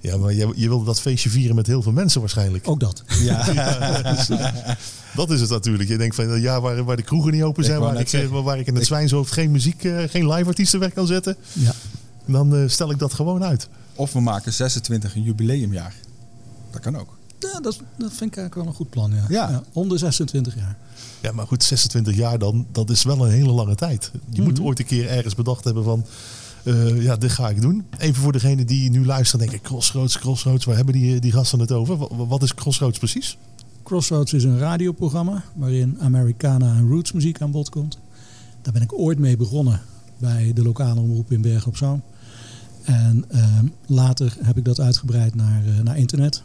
Ja, 0.00 0.16
maar 0.16 0.32
je, 0.32 0.52
je 0.56 0.68
wilde 0.68 0.84
dat 0.84 1.00
feestje 1.00 1.30
vieren 1.30 1.54
met 1.56 1.66
heel 1.66 1.82
veel 1.82 1.92
mensen 1.92 2.20
waarschijnlijk. 2.20 2.68
Ook 2.68 2.80
dat. 2.80 3.02
Ja, 3.20 4.16
dat 5.16 5.30
is 5.30 5.40
het 5.40 5.50
natuurlijk. 5.50 5.88
Je 5.88 5.96
denkt 5.98 6.14
van 6.14 6.40
ja, 6.40 6.60
waar, 6.60 6.84
waar 6.84 6.96
de 6.96 7.02
kroegen 7.02 7.32
niet 7.32 7.42
open 7.42 7.64
zijn, 7.64 7.80
waar 7.80 8.00
ik, 8.00 8.28
waar 8.28 8.58
ik 8.58 8.66
in 8.66 8.72
het 8.72 8.82
ik... 8.82 8.88
Zwijnshoofd 8.88 9.32
geen 9.32 9.50
muziek, 9.50 9.84
uh, 9.84 10.02
geen 10.08 10.28
live 10.32 10.48
artiesten 10.48 10.80
weg 10.80 10.92
kan 10.92 11.06
zetten. 11.06 11.36
Ja. 11.52 11.72
Dan 12.26 12.54
uh, 12.54 12.68
stel 12.68 12.90
ik 12.90 12.98
dat 12.98 13.14
gewoon 13.14 13.44
uit. 13.44 13.68
Of 13.94 14.12
we 14.12 14.20
maken 14.20 14.52
26 14.52 15.14
een 15.14 15.22
jubileumjaar. 15.22 15.94
Dat 16.70 16.80
kan 16.80 16.96
ook. 16.96 17.16
Ja, 17.38 17.60
dat, 17.60 17.80
dat 17.96 18.12
vind 18.12 18.30
ik 18.30 18.36
eigenlijk 18.36 18.54
wel 18.54 18.66
een 18.66 18.72
goed 18.74 18.90
plan. 18.90 19.12
Ja. 19.14 19.24
Ja. 19.28 19.62
om 19.72 19.88
de 19.88 19.98
26 19.98 20.54
jaar. 20.54 20.76
Ja, 21.20 21.32
maar 21.32 21.46
goed, 21.46 21.64
26 21.64 22.16
jaar 22.16 22.38
dan, 22.38 22.66
dat 22.72 22.90
is 22.90 23.02
wel 23.02 23.24
een 23.26 23.30
hele 23.32 23.50
lange 23.52 23.74
tijd. 23.74 24.10
Je 24.30 24.42
moet 24.42 24.58
Mhm. 24.58 24.66
ooit 24.66 24.78
een 24.78 24.84
keer 24.86 25.08
ergens 25.08 25.34
bedacht 25.34 25.64
hebben 25.64 25.84
van, 25.84 26.04
eh, 26.68 27.02
ja, 27.02 27.16
dit 27.16 27.30
ga 27.32 27.48
ik 27.48 27.60
doen. 27.60 27.84
Even 27.98 28.22
voor 28.22 28.32
degene 28.32 28.64
die 28.64 28.90
nu 28.90 29.06
luisteren 29.06 29.46
denken, 29.46 29.66
Crossroads, 29.68 30.18
Crossroads, 30.18 30.64
waar 30.64 30.76
hebben 30.76 30.94
die, 30.94 31.20
die 31.20 31.32
gasten 31.32 31.60
het 31.60 31.72
over? 31.72 31.96
Wa- 31.96 32.26
Wat 32.26 32.42
is 32.42 32.54
Crossroads 32.54 32.98
precies? 32.98 33.38
Crossroads 33.82 34.32
is 34.32 34.44
een 34.44 34.58
radioprogramma 34.58 35.42
waarin 35.54 35.96
Americana 36.00 36.74
en 36.76 36.88
roots 36.88 37.12
muziek 37.12 37.40
aan 37.40 37.50
bod 37.50 37.68
komt. 37.68 37.98
Daar 38.62 38.72
ben 38.72 38.82
ik 38.82 38.92
ooit 38.92 39.18
mee 39.18 39.36
begonnen 39.36 39.80
bij 40.18 40.52
de 40.54 40.62
lokale 40.62 41.00
omroep 41.00 41.32
in 41.32 41.40
Bergen 41.40 41.68
op 41.68 41.76
Zoom. 41.76 42.02
En 42.82 43.24
ehm, 43.28 43.66
later 43.86 44.36
heb 44.42 44.56
ik 44.56 44.64
dat 44.64 44.80
uitgebreid 44.80 45.34
naar, 45.34 45.62
eh, 45.66 45.80
naar 45.82 45.98
internet. 45.98 46.42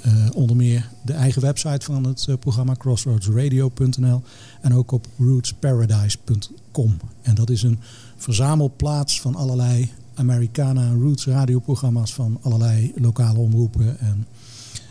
Eh, 0.00 0.12
onder 0.34 0.56
meer 0.56 0.88
de 1.02 1.12
eigen 1.12 1.42
website 1.42 1.84
van 1.84 2.04
het 2.06 2.26
eh, 2.28 2.34
programma 2.40 2.74
crossroadsradio.nl 2.78 4.22
en 4.60 4.74
ook 4.74 4.92
op 4.92 5.06
rootsparadise.com. 5.18 6.96
En 7.22 7.34
dat 7.34 7.50
is 7.50 7.62
een 7.62 7.78
verzamelplaats 8.24 9.20
van 9.20 9.34
allerlei 9.34 9.92
Americana 10.14 10.82
en 10.82 11.00
roots 11.00 11.26
radioprogramma's 11.26 12.14
van 12.14 12.38
allerlei 12.42 12.92
lokale 12.96 13.38
omroepen 13.38 13.98
en 13.98 14.26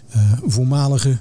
eh, 0.09 0.31
voormalige 0.45 1.17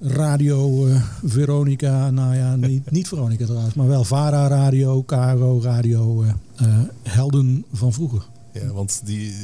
Radio 0.00 0.86
eh, 0.86 1.02
Veronica, 1.24 2.10
nou 2.10 2.34
ja, 2.34 2.56
niet, 2.56 2.90
niet 2.98 3.08
Veronica 3.08 3.44
trouwens, 3.44 3.74
maar 3.74 3.86
wel 3.86 4.04
Vara 4.04 4.46
Radio, 4.46 5.04
Caro 5.04 5.60
Radio, 5.62 6.24
eh, 6.56 6.80
helden 7.02 7.64
van 7.72 7.92
vroeger. 7.92 8.26
Ja, 8.52 8.66
want 8.72 9.00
die, 9.04 9.34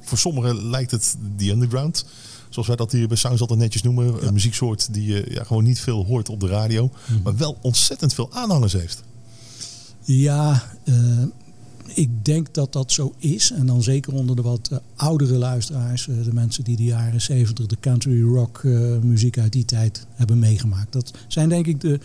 voor 0.00 0.18
sommigen 0.18 0.70
lijkt 0.70 0.90
het 0.90 1.16
die 1.36 1.52
underground. 1.52 2.04
Zoals 2.48 2.68
wij 2.68 2.76
dat 2.76 2.92
hier 2.92 3.08
bij 3.08 3.16
Sounds 3.16 3.40
altijd 3.40 3.58
netjes 3.58 3.82
noemen. 3.82 4.26
Een 4.26 4.32
muzieksoort 4.32 4.94
die 4.94 5.06
je 5.06 5.26
ja, 5.30 5.44
gewoon 5.44 5.64
niet 5.64 5.80
veel 5.80 6.04
hoort 6.04 6.28
op 6.28 6.40
de 6.40 6.46
radio. 6.46 6.90
Maar 7.22 7.36
wel 7.36 7.56
ontzettend 7.60 8.14
veel 8.14 8.32
aanhangers 8.32 8.72
heeft. 8.72 9.02
Ja, 10.02 10.62
ik 11.94 12.24
denk 12.24 12.54
dat 12.54 12.72
dat 12.72 12.92
zo 12.92 13.14
is. 13.18 13.50
En 13.50 13.66
dan 13.66 13.82
zeker 13.82 14.14
onder 14.14 14.36
de 14.36 14.42
wat 14.42 14.68
eh, 14.72 14.78
oudere 14.96 15.34
luisteraars, 15.34 16.08
eh, 16.08 16.14
de 16.24 16.32
mensen 16.32 16.64
die 16.64 16.76
de 16.76 16.84
jaren 16.84 17.20
70, 17.20 17.66
de 17.66 17.76
country 17.80 18.22
rock 18.22 18.60
eh, 18.64 18.98
muziek 19.02 19.38
uit 19.38 19.52
die 19.52 19.64
tijd 19.64 20.06
hebben 20.14 20.38
meegemaakt. 20.38 20.92
Dat 20.92 21.10
zijn 21.28 21.48
denk 21.48 21.66
ik 21.66 21.80
de, 21.80 22.00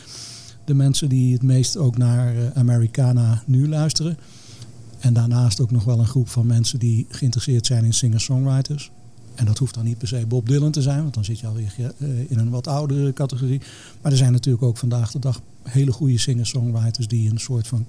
de 0.65 0.73
mensen 0.73 1.09
die 1.09 1.33
het 1.33 1.43
meest 1.43 1.77
ook 1.77 1.97
naar 1.97 2.53
Americana 2.53 3.43
nu 3.45 3.67
luisteren. 3.67 4.17
En 4.99 5.13
daarnaast 5.13 5.61
ook 5.61 5.71
nog 5.71 5.83
wel 5.83 5.99
een 5.99 6.07
groep 6.07 6.29
van 6.29 6.45
mensen 6.45 6.79
die 6.79 7.05
geïnteresseerd 7.09 7.65
zijn 7.65 7.85
in 7.85 7.93
singer-songwriters. 7.93 8.91
En 9.35 9.45
dat 9.45 9.57
hoeft 9.57 9.73
dan 9.73 9.83
niet 9.83 9.97
per 9.97 10.07
se 10.07 10.25
Bob 10.27 10.47
Dylan 10.47 10.71
te 10.71 10.81
zijn, 10.81 11.01
want 11.01 11.13
dan 11.13 11.25
zit 11.25 11.39
je 11.39 11.47
alweer 11.47 11.93
in 12.27 12.37
een 12.39 12.49
wat 12.49 12.67
oudere 12.67 13.13
categorie. 13.13 13.61
Maar 14.01 14.11
er 14.11 14.17
zijn 14.17 14.31
natuurlijk 14.31 14.63
ook 14.63 14.77
vandaag 14.77 15.11
de 15.11 15.19
dag 15.19 15.41
hele 15.63 15.91
goede 15.91 16.17
singer-songwriters 16.17 17.07
die 17.07 17.29
een 17.29 17.39
soort 17.39 17.67
van 17.67 17.85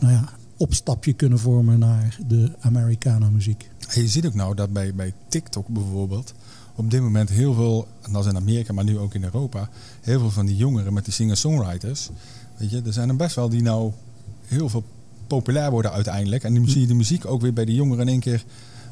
nou 0.00 0.12
ja, 0.12 0.28
opstapje 0.56 1.12
kunnen 1.12 1.38
vormen 1.38 1.78
naar 1.78 2.18
de 2.26 2.52
Americana 2.60 3.30
muziek. 3.30 3.70
En 3.88 4.02
je 4.02 4.08
ziet 4.08 4.26
ook 4.26 4.34
nou 4.34 4.54
dat 4.54 4.72
bij, 4.72 4.94
bij 4.94 5.12
TikTok 5.28 5.68
bijvoorbeeld 5.68 6.34
op 6.76 6.90
dit 6.90 7.00
moment 7.00 7.28
heel 7.28 7.54
veel, 7.54 7.86
en 8.02 8.12
dat 8.12 8.24
is 8.24 8.30
in 8.30 8.36
Amerika, 8.36 8.72
maar 8.72 8.84
nu 8.84 8.98
ook 8.98 9.14
in 9.14 9.24
Europa, 9.24 9.68
heel 10.00 10.18
veel 10.18 10.30
van 10.30 10.46
die 10.46 10.56
jongeren 10.56 10.92
met 10.92 11.04
die 11.04 11.14
singer-songwriters, 11.14 12.10
weet 12.56 12.70
je, 12.70 12.82
er 12.86 12.92
zijn 12.92 13.08
er 13.08 13.16
best 13.16 13.34
wel 13.34 13.48
die 13.48 13.62
nou 13.62 13.92
heel 14.46 14.68
veel 14.68 14.84
populair 15.26 15.70
worden 15.70 15.92
uiteindelijk. 15.92 16.44
En 16.44 16.54
dan 16.54 16.68
zie 16.68 16.80
je 16.80 16.86
de 16.86 16.94
muziek 16.94 17.26
ook 17.26 17.40
weer 17.40 17.52
bij 17.52 17.64
die 17.64 17.74
jongeren 17.74 18.02
in 18.02 18.08
één 18.08 18.20
keer 18.20 18.44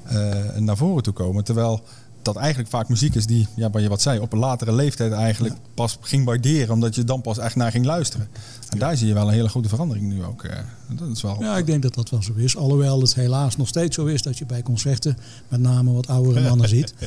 eh, 0.04 0.56
naar 0.56 0.76
voren 0.76 1.02
toe 1.02 1.12
komen. 1.12 1.44
Terwijl 1.44 1.82
dat 2.24 2.36
eigenlijk 2.36 2.70
vaak 2.70 2.88
muziek 2.88 3.14
is 3.14 3.26
die, 3.26 3.46
ja, 3.56 3.70
wat 3.70 3.82
je 3.82 3.88
wat 3.88 4.02
zei, 4.02 4.18
op 4.18 4.32
een 4.32 4.38
latere 4.38 4.72
leeftijd 4.72 5.12
eigenlijk 5.12 5.54
pas 5.74 5.98
ging 6.00 6.24
waarderen, 6.24 6.74
omdat 6.74 6.94
je 6.94 7.04
dan 7.04 7.20
pas 7.20 7.38
echt 7.38 7.56
naar 7.56 7.70
ging 7.70 7.84
luisteren. 7.84 8.28
En 8.70 8.78
daar 8.78 8.96
zie 8.96 9.06
je 9.06 9.14
wel 9.14 9.26
een 9.28 9.32
hele 9.34 9.48
grote 9.48 9.68
verandering 9.68 10.06
nu 10.06 10.24
ook. 10.24 10.44
eh. 10.44 10.58
Dat 10.88 11.08
is 11.08 11.22
wel. 11.22 11.36
Ja, 11.40 11.56
ik 11.56 11.66
denk 11.66 11.82
dat 11.82 11.94
dat 11.94 12.10
wel 12.10 12.22
zo 12.22 12.32
is. 12.36 12.56
Alhoewel 12.56 13.00
het 13.00 13.14
helaas 13.14 13.56
nog 13.56 13.68
steeds 13.68 13.94
zo 13.96 14.04
is 14.06 14.22
dat 14.22 14.38
je 14.38 14.46
bij 14.46 14.62
concerten 14.62 15.16
met 15.48 15.60
name 15.60 15.92
wat 15.92 16.06
oudere 16.06 16.48
mannen 16.48 16.68
ziet. 16.68 16.94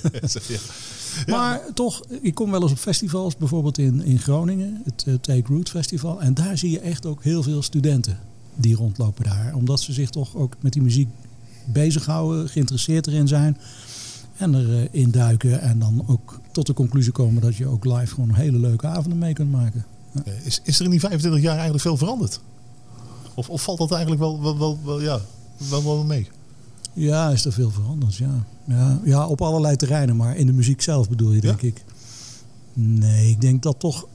Ja. 1.25 1.35
Maar 1.37 1.61
toch, 1.73 2.03
ik 2.21 2.35
kom 2.35 2.51
wel 2.51 2.61
eens 2.61 2.71
op 2.71 2.77
festivals, 2.77 3.37
bijvoorbeeld 3.37 3.77
in, 3.77 4.01
in 4.03 4.19
Groningen, 4.19 4.81
het 4.85 5.03
eh, 5.07 5.13
Take 5.13 5.53
Root 5.53 5.69
Festival. 5.69 6.21
En 6.21 6.33
daar 6.33 6.57
zie 6.57 6.71
je 6.71 6.79
echt 6.79 7.05
ook 7.05 7.23
heel 7.23 7.43
veel 7.43 7.61
studenten 7.61 8.19
die 8.55 8.75
rondlopen 8.75 9.23
daar. 9.23 9.53
Omdat 9.55 9.79
ze 9.79 9.93
zich 9.93 10.09
toch 10.09 10.35
ook 10.35 10.53
met 10.59 10.73
die 10.73 10.81
muziek 10.81 11.07
bezighouden, 11.65 12.49
geïnteresseerd 12.49 13.07
erin 13.07 13.27
zijn. 13.27 13.57
En 14.37 14.55
erin 14.55 14.87
in 14.91 15.11
duiken 15.11 15.61
en 15.61 15.79
dan 15.79 16.03
ook 16.07 16.39
tot 16.51 16.65
de 16.67 16.73
conclusie 16.73 17.11
komen 17.11 17.41
dat 17.41 17.55
je 17.55 17.67
ook 17.67 17.85
live 17.85 18.13
gewoon 18.13 18.33
hele 18.33 18.57
leuke 18.59 18.87
avonden 18.87 19.17
mee 19.17 19.33
kunt 19.33 19.51
maken. 19.51 19.85
Eh, 20.25 20.45
Is, 20.45 20.59
is 20.63 20.79
er 20.79 20.85
in 20.85 20.91
die 20.91 20.99
25 20.99 21.41
jaar 21.41 21.53
eigenlijk 21.53 21.83
veel 21.83 21.97
veranderd? 21.97 22.39
Of, 23.33 23.49
of 23.49 23.61
valt 23.63 23.77
dat 23.77 23.91
eigenlijk 23.91 24.21
wel, 24.21 24.41
wel, 24.41 24.57
wel, 24.57 24.79
wel, 24.83 25.01
ja, 25.01 25.19
wel, 25.69 25.83
wel 25.83 26.03
mee? 26.03 26.27
Ja, 26.93 27.29
is 27.29 27.45
er 27.45 27.53
veel 27.53 27.69
veranderd, 27.71 28.15
ja. 28.15 28.45
ja. 28.65 28.99
Ja, 29.03 29.27
op 29.27 29.41
allerlei 29.41 29.75
terreinen, 29.75 30.15
maar 30.15 30.35
in 30.35 30.45
de 30.45 30.53
muziek 30.53 30.81
zelf 30.81 31.09
bedoel 31.09 31.31
je, 31.31 31.41
denk 31.41 31.61
Ja? 31.61 31.67
ik. 31.67 31.83
Nee, 32.73 33.29
ik 33.29 33.41
denk 33.41 33.63
dat 33.63 33.79
toch 33.79 34.07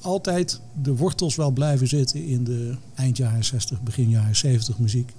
altijd 0.00 0.60
de 0.82 0.96
wortels 0.96 1.34
wel 1.36 1.50
blijven 1.50 1.88
zitten 1.88 2.24
in 2.26 2.44
de 2.44 2.74
eind 2.94 3.16
jaren 3.16 3.44
60, 3.44 3.82
begin 3.82 4.08
jaren 4.08 4.36
70 4.36 4.78
muziek. 4.78 5.12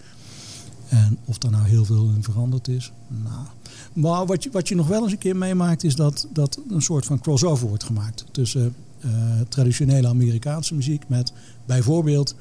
En 0.90 1.18
of 1.26 1.38
daar 1.38 1.52
nou 1.52 1.68
heel 1.68 1.86
veel 1.86 2.10
in 2.16 2.24
veranderd 2.24 2.68
is. 2.68 2.92
Nou. 3.08 3.46
Maar 3.94 4.26
wat 4.26 4.44
je, 4.44 4.50
wat 4.52 4.68
je 4.68 4.76
nog 4.76 4.88
wel 4.88 5.04
eens 5.04 5.12
een 5.12 5.18
keer 5.18 5.36
meemaakt 5.36 5.84
is 5.84 5.96
dat, 5.96 6.28
dat 6.34 6.60
een 6.70 6.82
soort 6.82 7.06
van 7.06 7.20
crossover 7.20 7.68
wordt 7.68 7.84
gemaakt. 7.84 8.26
Tussen 8.32 8.76
eh, 9.00 9.10
traditionele 9.50 10.08
Amerikaanse 10.08 10.76
muziek 10.76 11.04
met 11.08 11.34
bijvoorbeeld 11.66 12.36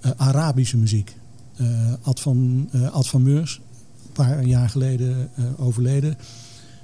eh, 0.00 0.10
Arabische 0.16 0.76
muziek. 0.76 1.16
Eh, 1.56 1.92
Ad, 2.02 2.20
van, 2.20 2.68
Ad 2.90 3.08
van 3.08 3.22
Meurs, 3.22 3.60
een 4.04 4.12
paar 4.12 4.44
jaar 4.44 4.68
geleden 4.68 5.30
overleden. 5.58 6.16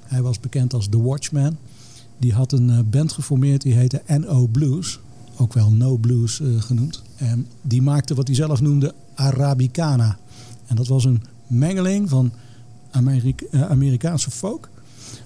Hij 0.03 0.21
was 0.21 0.39
bekend 0.39 0.73
als 0.73 0.87
The 0.89 1.01
Watchman. 1.01 1.57
Die 2.17 2.33
had 2.33 2.51
een 2.51 2.89
band 2.89 3.11
geformeerd 3.11 3.61
die 3.61 3.73
heette 3.73 4.01
NO 4.07 4.47
Blues. 4.47 4.99
Ook 5.37 5.53
wel 5.53 5.71
No 5.71 5.97
Blues 5.97 6.41
genoemd. 6.57 7.01
En 7.15 7.47
die 7.61 7.81
maakte 7.81 8.15
wat 8.15 8.27
hij 8.27 8.35
zelf 8.35 8.61
noemde 8.61 8.93
Arabicana. 9.15 10.17
En 10.69 10.75
dat 10.75 10.87
was 10.87 11.05
een 11.05 11.23
mengeling 11.47 12.09
van 12.09 12.31
Amerika- 12.91 13.45
eh, 13.51 13.69
Amerikaanse 13.69 14.31
folk 14.31 14.69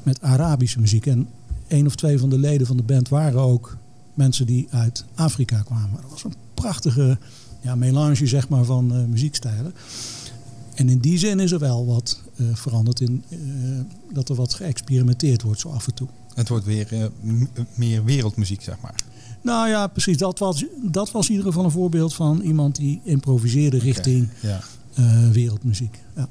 met 0.04 0.22
Arabische 0.22 0.80
muziek. 0.80 1.06
En 1.06 1.28
een 1.68 1.86
of 1.86 1.96
twee 1.96 2.20
van 2.20 2.30
de 2.30 2.38
leden 2.38 2.68
van 2.68 2.78
de 2.78 2.84
band 2.84 3.10
waren 3.10 3.40
ook 3.40 3.78
mensen 4.14 4.46
die 4.46 4.68
uit 4.70 5.06
Afrika 5.16 5.62
kwamen. 5.62 6.02
Dat 6.02 6.12
was 6.12 6.24
een 6.24 6.34
prachtige 6.54 7.18
ja, 7.62 7.76
melange 7.76 8.28
zeg 8.28 8.50
maar, 8.50 8.64
van 8.64 8.94
eh, 8.94 9.04
muziekstijlen. 9.04 9.74
En 10.76 10.90
in 10.90 11.00
die 11.00 11.18
zin 11.18 11.40
is 11.40 11.52
er 11.52 11.60
wel 11.60 11.86
wat 11.86 12.22
eh, 12.36 12.46
veranderd 12.54 13.00
in 13.00 13.24
dat 14.14 14.30
er 14.30 14.36
wat 14.36 14.54
geëxperimenteerd 14.54 15.42
wordt 15.42 15.60
zo 15.60 15.70
af 15.70 15.88
en 15.88 15.94
toe. 15.94 16.08
Het 16.34 16.50
wordt 16.50 16.66
weer 16.66 17.12
meer 17.76 18.04
wereldmuziek, 18.04 18.62
zeg 18.62 18.76
maar. 18.82 18.96
Nou 19.42 19.70
ja, 19.70 19.88
precies. 19.88 20.18
Dat 20.18 20.40
was, 20.40 20.66
dat 20.82 21.12
was 21.12 21.26
in 21.26 21.32
ieder 21.32 21.48
geval 21.48 21.66
een 21.66 21.72
voorbeeld 21.72 22.14
van 22.14 22.42
iemand 22.42 22.76
die 22.76 23.02
improviseerde 23.04 23.78
richting 23.78 24.30
Ja. 24.42 24.62
Eh, 24.96 25.30
wereldmuziek. 25.32 26.00
Ja. 26.16 26.28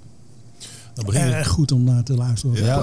Dan 0.94 1.14
Erg 1.14 1.48
goed 1.48 1.72
om 1.72 1.84
naar 1.84 2.02
te 2.02 2.14
luisteren. 2.14 2.64
Ja, 2.64 2.78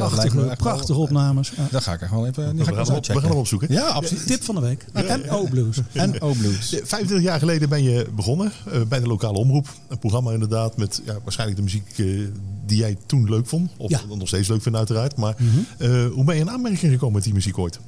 prachtige 0.56 0.94
wel- 0.94 1.02
opnames. 1.02 1.50
Ja. 1.56 1.68
Daar 1.72 1.82
ga 1.82 1.94
ik 1.94 2.02
echt 2.02 2.12
wel 2.12 2.28
even. 2.28 2.56
We, 2.56 2.64
gaan 2.64 2.96
op, 2.96 3.06
we 3.06 3.14
gaan 3.20 3.30
hem 3.30 3.38
opzoeken. 3.38 3.72
Ja, 3.74 3.88
absoluut. 3.88 4.28
Tip 4.28 4.44
van 4.44 4.56
de 4.56 4.62
week. 4.62 4.86
En 4.94 5.30
O-blues. 5.30 5.78
En 5.94 6.22
O-Blues. 6.22 6.70
Ja, 6.70 6.78
25 6.86 7.22
jaar 7.22 7.40
geleden 7.40 7.70
ben 7.70 7.84
je 7.84 8.08
begonnen 8.16 8.52
eh, 8.72 8.82
bij 8.82 9.00
de 9.00 9.08
lokale 9.08 9.38
omroep. 9.38 9.68
Een 9.88 10.00
programma 10.00 10.32
inderdaad 10.32 10.78
met 10.78 11.02
ja, 11.06 11.18
waarschijnlijk 11.24 11.58
de 11.60 11.64
muziek 11.64 11.88
eh, 11.98 12.28
die 12.66 12.78
jij 12.78 12.98
toen 13.06 13.30
leuk 13.30 13.48
vond. 13.48 13.72
Of 13.78 13.90
Ja. 13.90 14.00
nog 14.18 14.28
steeds 14.28 14.48
leuk 14.48 14.62
vindt 14.62 14.78
uiteraard. 14.78 15.16
Maar 15.16 15.36
Mhm. 15.38 15.60
eh, 15.78 16.06
hoe 16.14 16.24
ben 16.24 16.36
je 16.36 16.42
in 16.42 16.50
aanmerking 16.50 16.92
gekomen 16.92 17.16
met 17.16 17.24
die 17.24 17.34
muziek 17.34 17.58
ooit? 17.58 17.80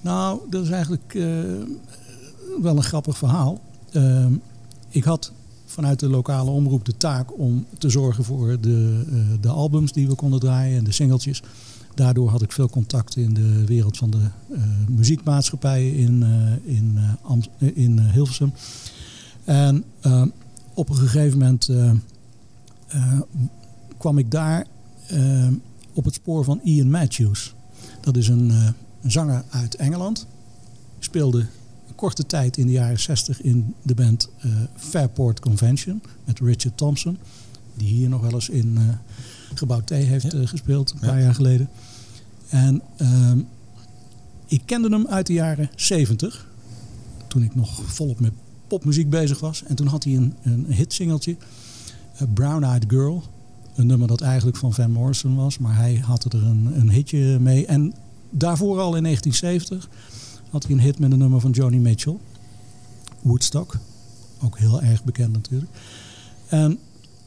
Nou, 0.00 0.40
dat 0.50 0.62
is 0.64 0.70
eigenlijk 0.70 1.14
eh, 1.14 1.22
wel 2.62 2.76
een 2.76 2.82
grappig 2.82 3.18
verhaal. 3.18 3.60
Ehm, 3.92 4.32
ik 4.88 5.04
had 5.04 5.32
vanuit 5.70 5.98
de 6.00 6.08
lokale 6.08 6.50
omroep 6.50 6.84
de 6.84 6.96
taak 6.96 7.38
om 7.38 7.66
te 7.78 7.90
zorgen 7.90 8.24
voor 8.24 8.60
de, 8.60 9.04
eh, 9.10 9.16
de 9.40 9.48
albums 9.48 9.92
die 9.92 10.08
we 10.08 10.14
konden 10.14 10.40
draaien 10.40 10.78
en 10.78 10.84
de 10.84 10.92
singeltjes. 10.92 11.42
Daardoor 11.94 12.28
had 12.30 12.42
ik 12.42 12.52
veel 12.52 12.68
contact 12.68 13.16
in 13.16 13.34
de 13.34 13.64
wereld 13.64 13.96
van 13.96 14.10
de 14.10 14.18
eh, 14.52 14.60
muziekmaatschappijen 14.88 15.96
in, 15.96 16.22
eh, 16.22 16.74
in, 16.74 16.98
in 17.74 17.98
Hilversum. 17.98 18.52
En 19.44 19.84
op 20.74 20.88
een 20.88 20.96
gegeven 20.96 21.38
moment 21.38 21.70
kwam 23.98 24.18
ik 24.18 24.30
daar 24.30 24.66
op 25.92 26.04
het 26.04 26.14
spoor 26.14 26.44
van 26.44 26.60
Ian 26.62 26.90
Matthews. 26.90 27.54
Dat 28.00 28.16
is 28.16 28.28
een, 28.28 28.50
een 29.02 29.10
zanger 29.10 29.44
uit 29.50 29.74
Engeland. 29.74 30.26
Speelde 30.98 31.46
korte 32.00 32.26
tijd 32.26 32.56
in 32.56 32.66
de 32.66 32.72
jaren 32.72 33.00
60 33.00 33.42
in 33.42 33.74
de 33.82 33.94
band 33.94 34.28
eh, 34.38 34.50
Fairport 34.76 35.40
Convention 35.40 36.02
met 36.24 36.38
Richard 36.38 36.76
Thompson. 36.76 37.18
Die 37.74 37.88
hier 37.88 38.08
nog 38.08 38.20
wel 38.20 38.32
eens 38.32 38.48
in 38.48 38.74
eh, 38.76 38.82
Gebouw 39.54 39.80
T 39.84 39.90
heeft 39.90 40.32
Ja. 40.32 40.38
eh, 40.38 40.46
gespeeld, 40.46 40.90
een 40.90 40.98
Ja. 41.00 41.06
paar 41.08 41.20
jaar 41.20 41.34
geleden. 41.34 41.68
En 42.48 42.82
ehm, 42.96 43.38
ik 44.46 44.62
kende 44.64 44.88
hem 44.88 45.06
uit 45.06 45.26
de 45.26 45.32
jaren 45.32 45.70
70. 45.76 46.46
Toen 47.28 47.42
ik 47.42 47.54
nog 47.54 47.82
volop 47.92 48.20
met 48.20 48.32
popmuziek 48.66 49.10
bezig 49.10 49.40
was. 49.40 49.62
En 49.66 49.74
toen 49.74 49.86
had 49.86 50.04
hij 50.04 50.16
een, 50.16 50.34
een 50.42 50.66
hitsingeltje. 50.72 51.36
Uh, 52.22 52.28
Brown 52.34 52.62
Eyed 52.64 52.84
Girl. 52.88 53.22
Een 53.74 53.86
nummer 53.86 54.08
dat 54.08 54.20
eigenlijk 54.20 54.56
van 54.56 54.74
Van 54.74 54.90
Morrison 54.90 55.36
was. 55.36 55.58
Maar 55.58 55.76
hij 55.76 55.94
had 55.96 56.24
er 56.24 56.34
een, 56.44 56.70
een 56.80 56.90
hitje 56.90 57.38
mee. 57.38 57.66
En 57.66 57.94
daarvoor 58.30 58.80
al 58.80 58.96
in 58.96 59.02
1970 59.02 59.88
had 60.50 60.62
hij 60.62 60.72
een 60.72 60.80
hit 60.80 60.98
met 60.98 61.12
een 61.12 61.18
nummer 61.18 61.40
van 61.40 61.50
Joni 61.50 61.78
Mitchell. 61.78 62.16
Woodstock. 63.22 63.76
Ook 64.42 64.58
heel 64.58 64.82
erg 64.82 65.04
bekend 65.04 65.32
natuurlijk. 65.32 65.70
En 66.48 66.78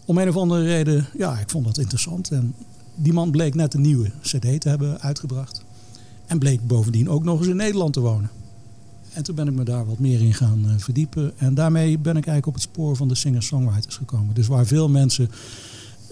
om 0.06 0.18
een 0.18 0.30
of 0.30 0.36
andere 0.36 0.64
reden, 0.64 1.08
ja, 1.18 1.40
ik 1.40 1.50
vond 1.50 1.66
dat 1.66 1.78
interessant. 1.78 2.32
En 2.32 2.56
die 2.96 3.14
man 3.14 3.32
bleek 3.32 3.56
net 3.56 3.74
een 3.74 3.82
nieuwe 3.82 4.12
cd 4.22 4.62
te 4.62 4.70
hebben 4.70 5.02
uitgebracht. 5.02 5.64
En 6.26 6.40
bleek 6.40 6.68
bovendien 6.68 7.10
ook 7.10 7.24
nog 7.24 7.40
eens 7.40 7.48
in 7.48 7.56
Nederland 7.56 7.94
te 7.94 8.00
wonen. 8.00 8.30
En 9.14 9.24
toen 9.24 9.36
ben 9.36 9.48
ik 9.48 9.54
me 9.54 9.64
daar 9.64 9.86
wat 9.86 10.00
meer 10.00 10.22
in 10.22 10.34
gaan 10.34 10.64
uh, 10.66 10.74
verdiepen. 10.78 11.34
En 11.38 11.54
daarmee 11.54 11.98
ben 11.98 12.18
ik 12.18 12.26
eigenlijk 12.26 12.48
op 12.48 12.54
het 12.54 12.62
spoor 12.62 12.96
van 12.96 13.08
de 13.08 13.16
singer-songwriters 13.16 13.96
gekomen. 13.96 14.36
Dus 14.36 14.48
waar 14.48 14.66
veel 14.66 14.90
mensen 14.90 15.30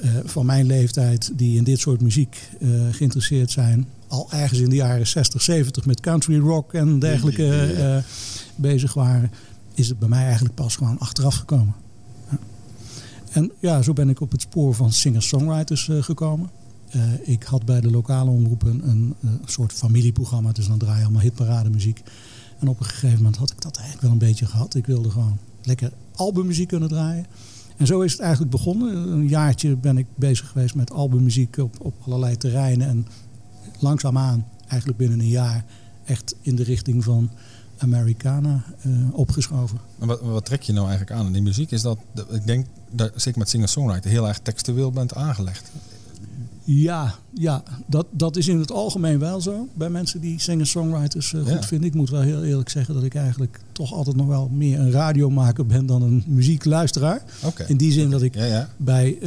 uh, 0.03 0.11
van 0.23 0.45
mijn 0.45 0.65
leeftijd 0.65 1.31
die 1.35 1.57
in 1.57 1.63
dit 1.63 1.79
soort 1.79 2.01
muziek 2.01 2.49
uh, 2.59 2.69
geïnteresseerd 2.91 3.51
zijn, 3.51 3.87
al 4.07 4.27
ergens 4.31 4.59
in 4.59 4.69
de 4.69 4.75
jaren 4.75 5.07
60, 5.07 5.41
70 5.41 5.85
met 5.85 5.99
country 5.99 6.39
rock 6.39 6.73
en 6.73 6.99
dergelijke 6.99 7.43
ja, 7.43 7.63
ja, 7.63 7.95
ja. 7.95 8.03
bezig 8.55 8.93
waren, 8.93 9.31
is 9.73 9.89
het 9.89 9.99
bij 9.99 10.09
mij 10.09 10.23
eigenlijk 10.23 10.55
pas 10.55 10.75
gewoon 10.75 10.99
achteraf 10.99 11.35
gekomen. 11.35 11.75
En 13.31 13.51
ja, 13.59 13.81
zo 13.81 13.93
ben 13.93 14.09
ik 14.09 14.21
op 14.21 14.31
het 14.31 14.41
spoor 14.41 14.73
van 14.73 14.91
singer-songwriters 14.91 15.89
gekomen. 15.99 16.49
Ik 17.23 17.43
had 17.43 17.65
bij 17.65 17.81
de 17.81 17.91
lokale 17.91 18.29
omroep 18.29 18.63
een, 18.63 18.89
een, 18.89 19.15
een, 19.21 19.39
soort 19.45 19.73
familieprogramma. 19.73 20.51
Dus 20.51 20.67
dan 20.67 20.77
draai 20.77 20.97
je 20.97 21.03
allemaal 21.03 21.21
hitparademuziek. 21.21 22.01
En 22.59 22.67
op 22.67 22.79
een 22.79 22.85
gegeven 22.85 23.17
moment 23.17 23.35
had 23.35 23.51
ik 23.51 23.61
dat 23.61 23.75
eigenlijk 23.75 24.03
wel 24.03 24.11
een 24.11 24.27
beetje 24.27 24.45
gehad. 24.45 24.75
Ik 24.75 24.85
wilde 24.85 25.09
gewoon 25.09 25.37
lekker 25.63 25.91
albummuziek 26.15 26.67
kunnen 26.67 26.89
draaien. 26.89 27.25
En 27.81 27.87
zo 27.87 28.01
is 28.01 28.11
het 28.11 28.21
eigenlijk 28.21 28.51
begonnen. 28.51 29.11
Een 29.11 29.27
jaartje 29.27 29.75
ben 29.75 29.97
ik 29.97 30.05
bezig 30.15 30.47
geweest 30.47 30.75
met 30.75 30.91
albummuziek 30.91 31.57
op, 31.57 31.75
op 31.79 31.93
allerlei 32.05 32.37
terreinen. 32.37 32.87
En 32.87 33.07
langzaamaan, 33.79 34.47
eigenlijk 34.67 34.99
binnen 34.99 35.19
een 35.19 35.27
jaar, 35.27 35.65
echt 36.05 36.35
in 36.41 36.55
de 36.55 36.63
richting 36.63 37.03
van 37.03 37.29
Americana 37.77 38.63
uh, 38.85 39.07
opgeschoven. 39.11 39.79
En 39.99 40.07
wat, 40.07 40.21
wat, 40.21 40.45
trek 40.45 40.61
je 40.61 40.73
nou 40.73 40.87
eigenlijk 40.87 41.19
aan 41.19 41.25
in 41.25 41.33
die 41.33 41.41
muziek? 41.41 41.71
Is 41.71 41.81
dat, 41.81 41.97
ik 42.29 42.45
denk, 42.45 42.65
dat, 42.91 43.11
zeker 43.15 43.39
met 43.39 43.49
singer-songwriter, 43.49 44.11
heel 44.11 44.27
erg 44.27 44.39
textueel 44.39 44.91
bent 44.91 45.15
aangelegd. 45.15 45.71
Ja, 46.63 47.15
ja 47.33 47.63
dat, 47.87 48.05
dat 48.09 48.37
is 48.37 48.47
in 48.47 48.59
het 48.59 48.71
algemeen 48.71 49.19
wel 49.19 49.41
zo. 49.41 49.67
Bij 49.73 49.89
mensen 49.89 50.21
die 50.21 50.39
singer-songwriters 50.39 51.31
uh, 51.31 51.41
goed 51.41 51.51
ja. 51.51 51.61
vinden. 51.61 51.87
Ik 51.87 51.95
moet 51.95 52.09
wel 52.09 52.21
heel 52.21 52.43
eerlijk 52.43 52.69
zeggen 52.69 52.93
dat 52.93 53.03
ik 53.03 53.15
eigenlijk 53.15 53.59
toch 53.71 53.93
altijd 53.93 54.15
nog 54.15 54.27
wel 54.27 54.49
meer 54.53 54.79
een 54.79 54.91
radiomaker 54.91 55.65
ben 55.65 55.85
dan 55.85 56.01
een 56.01 56.23
muziekluisteraar. 56.27 57.23
Okay. 57.43 57.67
In 57.67 57.77
die 57.77 57.91
zin 57.91 58.09
dat 58.09 58.21
ik 58.21 58.35
ja, 58.35 58.45
ja. 58.45 58.69
bij 58.77 59.13
uh, 59.13 59.19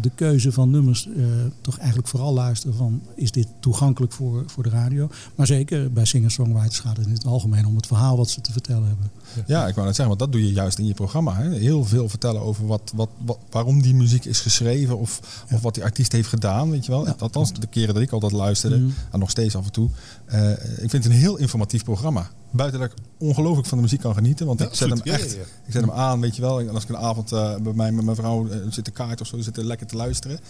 de 0.00 0.10
keuze 0.14 0.52
van 0.52 0.70
nummers 0.70 1.06
uh, 1.16 1.26
toch 1.60 1.78
eigenlijk 1.78 2.08
vooral 2.08 2.32
luister 2.32 2.72
van 2.74 3.02
is 3.14 3.30
dit 3.30 3.46
toegankelijk 3.60 4.12
voor, 4.12 4.44
voor 4.46 4.62
de 4.62 4.68
radio. 4.68 5.08
Maar 5.34 5.46
zeker 5.46 5.92
bij 5.92 6.04
singer-songwriters 6.04 6.78
gaat 6.78 6.96
het 6.96 7.06
in 7.06 7.12
het 7.12 7.26
algemeen 7.26 7.66
om 7.66 7.76
het 7.76 7.86
verhaal 7.86 8.16
wat 8.16 8.30
ze 8.30 8.40
te 8.40 8.52
vertellen 8.52 8.86
hebben. 8.86 9.10
Ja, 9.46 9.66
ik 9.66 9.74
wou 9.74 9.86
net 9.86 9.96
zeggen, 9.96 10.06
want 10.06 10.18
dat 10.18 10.32
doe 10.32 10.46
je 10.46 10.52
juist 10.52 10.78
in 10.78 10.86
je 10.86 10.94
programma. 10.94 11.36
Hè? 11.36 11.54
Heel 11.54 11.84
veel 11.84 12.08
vertellen 12.08 12.40
over 12.40 12.66
wat, 12.66 12.92
wat, 12.94 13.08
wat, 13.24 13.38
waarom 13.50 13.82
die 13.82 13.94
muziek 13.94 14.24
is 14.24 14.40
geschreven 14.40 14.98
of, 14.98 15.44
of 15.52 15.60
wat 15.60 15.74
die 15.74 15.84
artiest 15.84 16.12
heeft 16.12 16.28
gedaan. 16.28 16.70
Weet 16.70 16.84
je 16.84 16.92
wel? 16.92 17.08
Althans, 17.18 17.49
de 17.58 17.66
keren 17.66 17.94
dat 17.94 18.02
ik 18.02 18.12
altijd 18.12 18.32
luisterde, 18.32 18.76
mm. 18.76 18.94
en 19.10 19.18
nog 19.18 19.30
steeds 19.30 19.56
af 19.56 19.64
en 19.64 19.72
toe. 19.72 19.88
Uh, 20.32 20.50
ik 20.52 20.90
vind 20.90 20.92
het 20.92 21.04
een 21.04 21.12
heel 21.12 21.36
informatief 21.36 21.84
programma. 21.84 22.30
Buiten 22.50 22.80
dat 22.80 22.90
ik 22.90 22.96
ongelooflijk 23.18 23.66
van 23.68 23.76
de 23.76 23.82
muziek 23.82 24.00
kan 24.00 24.14
genieten. 24.14 24.46
Want 24.46 24.60
ja, 24.60 24.66
ik 24.66 24.74
zet 24.74 24.88
hem 24.88 25.00
echt, 25.00 25.30
ja, 25.30 25.36
ja. 25.36 25.42
ik 25.66 25.72
zet 25.72 25.80
hem 25.80 25.90
aan, 25.90 26.20
weet 26.20 26.36
je 26.36 26.42
wel. 26.42 26.60
En 26.60 26.68
als 26.68 26.82
ik 26.82 26.88
een 26.88 26.96
avond 26.96 27.32
uh, 27.32 27.56
bij 27.56 27.72
mij 27.72 27.92
met 27.92 28.04
mijn 28.04 28.16
vrouw 28.16 28.46
uh, 28.46 28.54
zit 28.70 28.84
te 28.84 28.90
kaart 28.90 29.20
of 29.20 29.26
zo, 29.26 29.40
zitten 29.40 29.64
lekker 29.64 29.86
te 29.86 29.96
luisteren. 29.96 30.40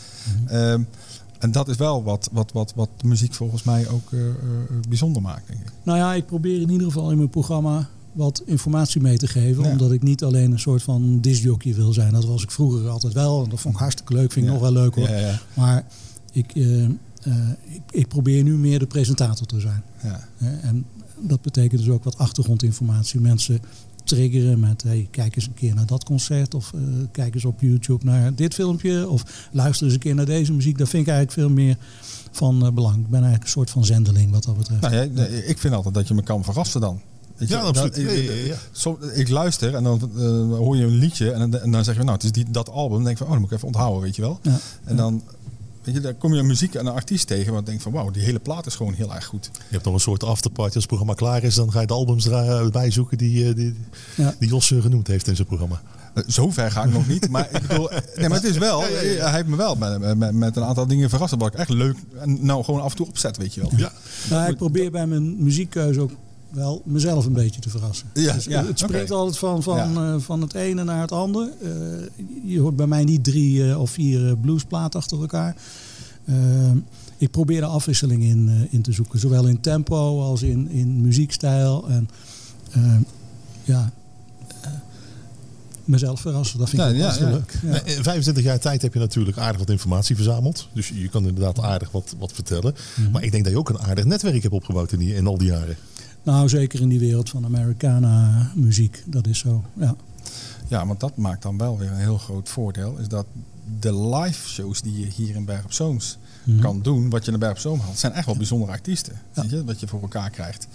Mm. 0.41 0.57
Um, 0.57 0.89
en 1.39 1.53
dat 1.53 1.69
is 1.69 1.77
wel 1.77 2.03
wat, 2.03 2.29
wat, 2.33 2.53
wat, 2.53 2.73
wat 2.77 2.89
de 2.97 3.07
muziek 3.07 3.35
volgens 3.35 3.63
mij 3.63 3.89
ook 3.89 4.11
bijzonder 4.89 5.23
maakt, 5.23 5.47
denk 5.47 5.61
ik. 5.61 5.73
Nou 5.83 5.99
ja, 5.99 6.15
ik 6.15 6.27
probeer 6.27 6.61
in 6.61 6.71
ieder 6.71 6.87
geval 6.87 7.11
in 7.11 7.17
mijn 7.17 7.31
programma 7.31 7.89
wat 8.13 8.43
informatie 8.47 9.01
mee 9.01 9.19
te 9.19 9.27
geven. 9.27 9.65
Ja. 9.65 9.71
Omdat 9.71 9.93
ik 9.93 10.03
niet 10.03 10.25
alleen 10.25 10.53
een 10.53 10.59
soort 10.59 10.83
van 10.83 11.21
discjockey 11.21 11.75
wil 11.75 11.93
zijn. 11.93 12.13
Dat 12.13 12.25
was 12.25 12.43
ik 12.43 12.51
vroeger 12.51 12.89
altijd 12.89 13.13
wel. 13.13 13.45
En 13.45 13.51
dat 13.51 13.61
vond 13.61 13.75
ik 13.75 13.81
hartstikke 13.81 14.15
leuk. 14.15 14.33
Vind 14.33 14.47
ik 14.47 14.53
nog 14.53 14.61
wel 14.61 14.73
leuk 14.73 14.95
hoor. 14.95 15.09
Maar 15.55 15.85
ik, 16.33 16.55
uh, 16.55 16.83
uh, 16.83 16.89
ik, 17.63 17.81
ik, 17.91 18.09
probeer 18.09 18.43
nu 18.43 18.57
meer 18.57 18.79
de 18.79 18.87
presentator 18.87 19.47
te 19.47 19.61
zijn. 19.61 19.83
Ja. 20.03 20.29
en 20.63 20.85
dat 21.21 21.43
betekent 21.43 21.81
dus 21.81 21.91
ook 21.91 22.05
wat 22.05 22.19
achtergrondinformatie. 22.19 23.21
Mensen 23.21 23.61
triggeren 24.05 24.61
met 24.61 24.83
hey, 24.83 25.09
kijk 25.11 25.37
eens 25.37 25.47
een 25.47 25.55
keer 25.55 25.75
naar 25.75 25.87
dat 25.87 26.05
concert. 26.05 26.55
Of 26.55 26.73
uh, 26.75 26.83
kijk 27.13 27.35
eens 27.35 27.45
op 27.45 27.61
YouTube 27.61 28.05
naar 28.05 28.35
dit 28.35 28.55
filmpje. 28.55 29.09
Of 29.09 29.49
luister 29.53 29.85
eens 29.85 29.95
een 29.95 30.01
keer 30.01 30.15
naar 30.15 30.27
deze 30.27 30.53
muziek. 30.53 30.79
Daar 30.79 30.87
vind 30.87 31.07
ik 31.07 31.09
eigenlijk 31.09 31.41
veel 31.41 31.57
meer 31.57 31.77
van 32.31 32.67
uh, 32.67 32.73
belang. 32.73 32.97
Ik 32.97 33.09
ben 33.09 33.13
eigenlijk 33.13 33.43
een 33.43 33.51
soort 33.51 33.71
van 33.71 33.85
zendeling 33.85 34.31
wat 34.31 34.45
dat 34.45 34.57
betreft. 34.57 34.81
Nou, 34.81 34.95
ja, 34.95 35.25
ik 35.27 35.59
vind 35.59 35.75
altijd 35.75 35.95
dat 35.95 36.09
je 36.09 36.15
me 36.15 36.23
kan 36.23 36.45
verrassen 36.45 36.81
dan. 36.81 37.01
Ja, 37.37 37.61
absoluut. 37.61 37.97
Ik, 37.97 38.09
ik, 38.09 38.57
so, 38.73 38.99
ik, 39.15 39.29
luister 39.29 39.75
en 39.75 39.83
dan 39.83 40.11
uh, 40.17 40.57
hoor 40.57 40.77
je 40.77 40.85
een 40.85 40.99
liedje 40.99 41.33
en 41.33 41.51
dan, 41.51 41.61
en 41.61 41.71
dan 41.71 41.85
zeg 41.85 41.97
je, 41.97 42.03
nou, 42.03 42.13
het 42.13 42.25
is 42.25 42.33
die, 42.33 42.51
dat 42.51 42.71
album. 42.71 42.95
Dan 42.95 43.05
denk 43.05 43.11
ik 43.11 43.17
van, 43.17 43.27
oh, 43.27 43.33
dan 43.33 43.41
moet 43.41 43.51
ik 43.51 43.57
even 43.57 43.69
onthouden, 43.69 44.03
weet 44.03 44.17
je 44.17 44.23
wel. 44.23 44.39
Ja, 44.43 44.59
en 44.85 44.97
dan 44.97 45.23
Weet 45.83 45.95
je, 45.95 46.01
daar 46.01 46.15
kom 46.15 46.35
je 46.35 46.41
een 46.41 46.47
muziek 46.47 46.75
en 46.75 46.87
een 46.87 46.93
artiest 46.93 47.27
tegen 47.27 47.53
waar 47.53 47.61
je 47.61 47.67
denkt 47.67 47.83
van 47.83 47.93
wauw, 47.93 48.11
die 48.11 48.23
hele 48.23 48.39
plaat 48.39 48.67
is 48.67 48.75
gewoon 48.75 48.95
heel 48.95 49.15
erg 49.15 49.25
goed. 49.25 49.51
Je 49.53 49.61
hebt 49.69 49.85
nog 49.85 49.95
een 49.95 50.01
soort 50.01 50.25
afterparty 50.25 50.75
als 50.75 50.75
het 50.75 50.87
programma 50.87 51.15
klaar 51.15 51.43
is. 51.43 51.55
Dan 51.55 51.73
ga 51.73 51.81
je 51.81 51.87
de 51.87 51.93
albums 51.93 52.29
erbij 52.29 52.91
zoeken 52.91 53.19
die, 53.19 53.55
die, 53.55 53.75
ja. 54.17 54.35
die 54.39 54.49
Jos 54.49 54.67
genoemd 54.67 55.07
heeft 55.07 55.27
in 55.27 55.37
zijn 55.37 55.47
programma. 55.47 55.83
Zover 56.27 56.71
ga 56.71 56.85
ik 56.85 56.93
nog 56.93 57.09
niet. 57.09 57.31
Maar 57.31 57.49
ik 57.53 57.67
bedoel, 57.69 57.91
nee, 58.17 58.29
maar 58.29 58.39
het 58.39 58.51
is 58.51 58.59
wel, 58.59 58.81
hij 58.81 59.33
heeft 59.33 59.47
me 59.47 59.57
wel 59.57 59.75
met, 59.75 60.17
met, 60.17 60.33
met, 60.33 60.57
een 60.57 60.65
aantal 60.65 60.87
dingen 60.87 61.11
verrast. 61.11 61.35
Wat 61.39 61.53
ik 61.53 61.59
echt 61.59 61.69
leuk 61.69 61.97
en 62.19 62.39
nou 62.45 62.65
gewoon 62.65 62.81
af 62.81 62.91
en 62.91 62.97
toe 62.97 63.07
opzet, 63.07 63.37
weet 63.37 63.55
je 63.55 63.61
wel. 63.61 63.73
Ja. 63.77 63.93
Nou, 64.31 64.51
ik 64.51 64.57
probeer 64.57 64.91
bij 64.91 65.07
mijn 65.07 65.43
muziekkeuze 65.43 66.01
ook 66.01 66.11
wel 66.51 66.83
mezelf 66.85 67.27
een 67.27 67.33
beetje 67.33 67.61
te 67.61 67.71
verrassen. 67.71 68.11
Ja, 68.15 68.35
dus, 68.35 68.45
ja, 68.45 68.67
het 68.67 68.79
springt 68.79 69.11
okay. 69.11 69.19
altijd 69.19 69.39
van, 69.39 69.63
van, 69.63 69.77
ja. 69.77 70.15
uh, 70.15 70.21
van 70.21 70.41
het 70.41 70.55
ene 70.55 70.85
naar 70.85 71.01
het 71.01 71.13
andere. 71.13 71.53
Uh, 71.63 71.71
je 72.53 72.61
hoort 72.61 72.77
bij 72.77 72.87
mij 72.87 73.05
niet 73.05 73.25
drie 73.25 73.59
uh, 73.59 73.81
of 73.81 73.91
vier 73.91 74.37
bluesplaten 74.37 75.01
achter 75.01 75.21
elkaar. 75.21 75.57
ik 77.17 77.31
probeer 77.31 77.61
de 77.61 77.67
afwisseling 77.67 78.23
in, 78.23 78.69
in 78.71 78.83
te 78.83 78.93
zoeken. 78.93 79.19
Zowel 79.19 79.47
in 79.47 79.61
tempo 79.61 80.21
als 80.21 80.43
in, 80.43 80.69
in 80.71 81.01
muziekstijl. 81.01 81.89
En 81.89 82.09
ja, 83.65 83.93
mezelf 85.91 86.21
verrassen. 86.21 86.59
Dat 86.59 86.69
vind 86.69 86.83
ik 86.83 86.97
ja, 86.97 87.15
ja, 87.19 87.31
leuk. 87.31 87.59
Ja. 87.63 87.85
In 87.85 88.03
25 88.03 88.45
jaar 88.45 88.59
tijd 88.59 88.83
heb 88.83 88.93
je 88.93 88.99
natuurlijk 88.99 89.39
aardig 89.39 89.59
wat 89.59 89.71
informatie 89.71 90.17
verzameld. 90.17 90.69
Dus 90.73 90.89
je 90.89 91.09
kan 91.09 91.27
inderdaad 91.27 91.61
aardig 91.61 91.91
wat, 91.91 92.15
wat 92.19 92.33
vertellen. 92.33 92.75
Mm 92.97 93.05
-hmm. 93.05 93.13
Maar 93.13 93.23
ik 93.23 93.31
denk 93.31 93.45
dat 93.45 93.53
je 93.53 93.59
ook 93.59 93.69
een 93.69 93.79
aardig 93.79 94.05
netwerk 94.05 94.43
hebt 94.43 94.55
opgebouwd 94.55 94.93
in, 94.93 94.99
die, 94.99 95.15
in 95.15 95.27
al 95.27 95.39
die 95.39 95.49
jaren. 95.49 95.77
Nou, 96.23 96.49
zeker 96.49 96.81
in 96.81 96.89
die 96.89 96.99
wereld 96.99 97.29
van 97.29 97.45
Americana 97.45 98.51
muziek. 98.55 99.03
Dat 99.07 99.27
is 99.27 99.39
zo, 99.39 99.65
ja. 99.75 99.95
Ja, 100.69 100.87
want 100.87 101.01
dat 101.01 101.17
maakt 101.17 101.43
dan 101.43 101.59
wel 101.59 101.79
weer 101.79 101.91
een 101.91 101.99
heel 101.99 102.19
groot 102.19 102.49
voordeel. 102.49 102.99
Is 102.99 103.09
dat 103.09 103.27
de 103.81 104.07
live 104.07 104.49
shows 104.49 104.81
die 104.81 104.99
je 104.99 105.07
hier 105.07 105.35
in 105.35 105.45
Berg 105.45 105.65
op 105.65 105.73
Zoons 105.73 106.19
mm-hmm. 106.45 106.63
kan 106.63 106.83
doen, 106.83 107.11
wat 107.11 107.25
je 107.25 107.33
in 107.33 107.39
Berg 107.39 107.53
op 107.53 107.59
Zoom 107.59 107.79
had, 107.79 107.99
zijn 107.99 108.13
echt 108.13 108.27
wel 108.27 108.37
bijzondere 108.37 108.73
artiesten. 108.73 109.13
Ja. 109.35 109.43
Weet 109.43 109.51
je, 109.51 109.65
wat 109.65 109.81
je 109.81 109.87
voor 109.87 110.01
elkaar 110.01 110.31
krijgt. 110.31 110.67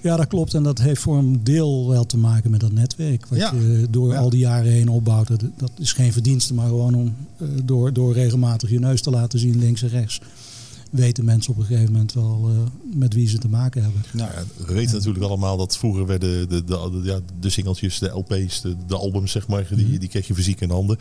Ja, 0.00 0.16
dat 0.16 0.26
klopt. 0.26 0.54
En 0.54 0.62
dat 0.62 0.78
heeft 0.78 1.02
voor 1.02 1.18
een 1.18 1.44
deel 1.44 1.88
wel 1.88 2.06
te 2.06 2.16
maken 2.16 2.50
met 2.50 2.60
dat 2.60 2.72
netwerk. 2.72 3.26
Wat 3.26 3.38
ja. 3.38 3.52
je 3.52 3.86
door 3.90 4.12
ja. 4.12 4.18
al 4.18 4.30
die 4.30 4.38
jaren 4.38 4.72
heen 4.72 4.88
opbouwt. 4.88 5.28
Dat, 5.28 5.40
dat 5.56 5.70
is 5.78 5.92
geen 5.92 6.12
verdienste, 6.12 6.54
maar 6.54 6.66
gewoon 6.66 6.94
om 6.94 7.14
uh, 7.38 7.48
door, 7.64 7.92
door 7.92 8.12
regelmatig 8.12 8.70
je 8.70 8.78
neus 8.78 9.02
te 9.02 9.10
laten 9.10 9.38
zien 9.38 9.58
links 9.58 9.82
en 9.82 9.88
rechts 9.88 10.20
weten 10.96 11.24
mensen 11.24 11.52
op 11.52 11.58
een 11.58 11.64
gegeven 11.64 11.92
moment 11.92 12.12
wel 12.12 12.50
uh, 12.50 12.58
met 12.94 13.14
wie 13.14 13.28
ze 13.28 13.38
te 13.38 13.48
maken 13.48 13.82
hebben. 13.82 14.02
Nou 14.12 14.30
ja, 14.32 14.44
we 14.56 14.72
weten 14.72 14.90
ja. 14.90 14.96
natuurlijk 14.96 15.24
allemaal 15.24 15.56
dat 15.56 15.76
vroeger 15.76 16.06
werden 16.06 16.48
de, 16.48 16.64
de, 16.64 16.90
de, 16.90 17.00
ja, 17.02 17.20
de 17.40 17.50
singeltjes, 17.50 17.98
de 17.98 18.08
LP's, 18.08 18.60
de, 18.60 18.76
de 18.86 18.96
albums, 18.96 19.32
zeg 19.32 19.48
maar, 19.48 19.66
die, 19.70 19.86
mm. 19.86 19.98
die 19.98 20.08
kreeg 20.08 20.26
je 20.26 20.34
fysiek 20.34 20.60
in 20.60 20.70
handen. 20.70 20.98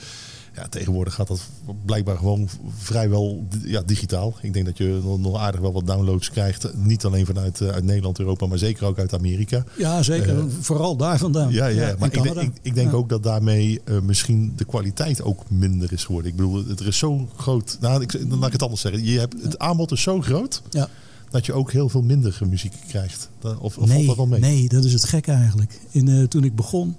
Ja, 0.55 0.67
tegenwoordig 0.69 1.13
gaat 1.13 1.27
dat 1.27 1.41
blijkbaar 1.85 2.17
gewoon 2.17 2.49
vrijwel 2.77 3.47
ja, 3.63 3.81
digitaal. 3.81 4.35
Ik 4.41 4.53
denk 4.53 4.65
dat 4.65 4.77
je 4.77 5.15
nog, 5.17 5.37
aardig 5.37 5.61
wel 5.61 5.73
wat 5.73 5.87
downloads 5.87 6.29
krijgt. 6.29 6.75
Niet 6.75 7.05
alleen 7.05 7.25
vanuit 7.25 7.61
uit 7.61 7.83
Nederland, 7.83 8.19
Europa, 8.19 8.45
maar 8.45 8.57
zeker 8.57 8.85
ook 8.85 8.99
uit 8.99 9.13
Amerika. 9.13 9.63
Ja, 9.77 10.03
zeker. 10.03 10.37
Uh, 10.37 10.43
Vooral 10.59 10.95
daar 10.95 11.17
vandaan. 11.17 11.51
Ja, 11.51 11.67
ja, 11.67 11.87
ja 11.87 11.95
maar 11.99 12.13
ik 12.13 12.23
denk, 12.23 12.41
ik, 12.41 12.51
ik 12.61 12.75
denk 12.75 12.91
ja. 12.91 12.97
ook 12.97 13.09
dat 13.09 13.23
daarmee 13.23 13.81
uh, 13.85 13.99
misschien 13.99 14.53
de 14.55 14.65
kwaliteit 14.65 15.21
ook 15.21 15.49
minder 15.49 15.93
is 15.93 16.03
geworden. 16.03 16.31
Ik 16.31 16.37
bedoel, 16.37 16.63
er 16.79 16.87
is 16.87 16.97
zo 16.97 17.29
groot... 17.35 17.77
Nou, 17.79 18.01
ik, 18.01 18.29
dan 18.29 18.39
laat 18.39 18.47
ik 18.47 18.53
het 18.53 18.63
anders 18.63 18.81
zeggen. 18.81 19.03
Je 19.03 19.19
hebt, 19.19 19.43
het 19.43 19.59
aanbod 19.59 19.91
is 19.91 20.01
zo 20.01 20.21
groot... 20.21 20.61
Ja 20.69 20.89
dat 21.29 21.45
je 21.45 21.53
ook 21.53 21.71
heel 21.71 21.89
veel 21.89 22.01
minder 22.01 22.39
muziek 22.49 22.73
krijgt. 22.87 23.29
Of, 23.41 23.77
of 23.77 23.87
nee, 23.87 23.95
valt 23.95 24.07
dat 24.07 24.15
wel 24.15 24.27
mee? 24.27 24.39
Nee, 24.39 24.69
dat 24.69 24.83
is 24.83 24.93
het 24.93 25.03
gekke 25.03 25.31
eigenlijk. 25.31 25.79
In, 25.91 26.07
uh, 26.07 26.23
toen 26.23 26.43
ik 26.43 26.55
begon, 26.55 26.95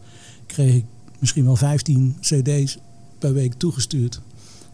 kreeg 0.47 0.75
ik 0.75 0.85
misschien 1.19 1.45
wel 1.45 1.57
15 1.57 2.16
cd's 2.21 2.79
per 3.19 3.33
week 3.33 3.55
toegestuurd. 3.55 4.21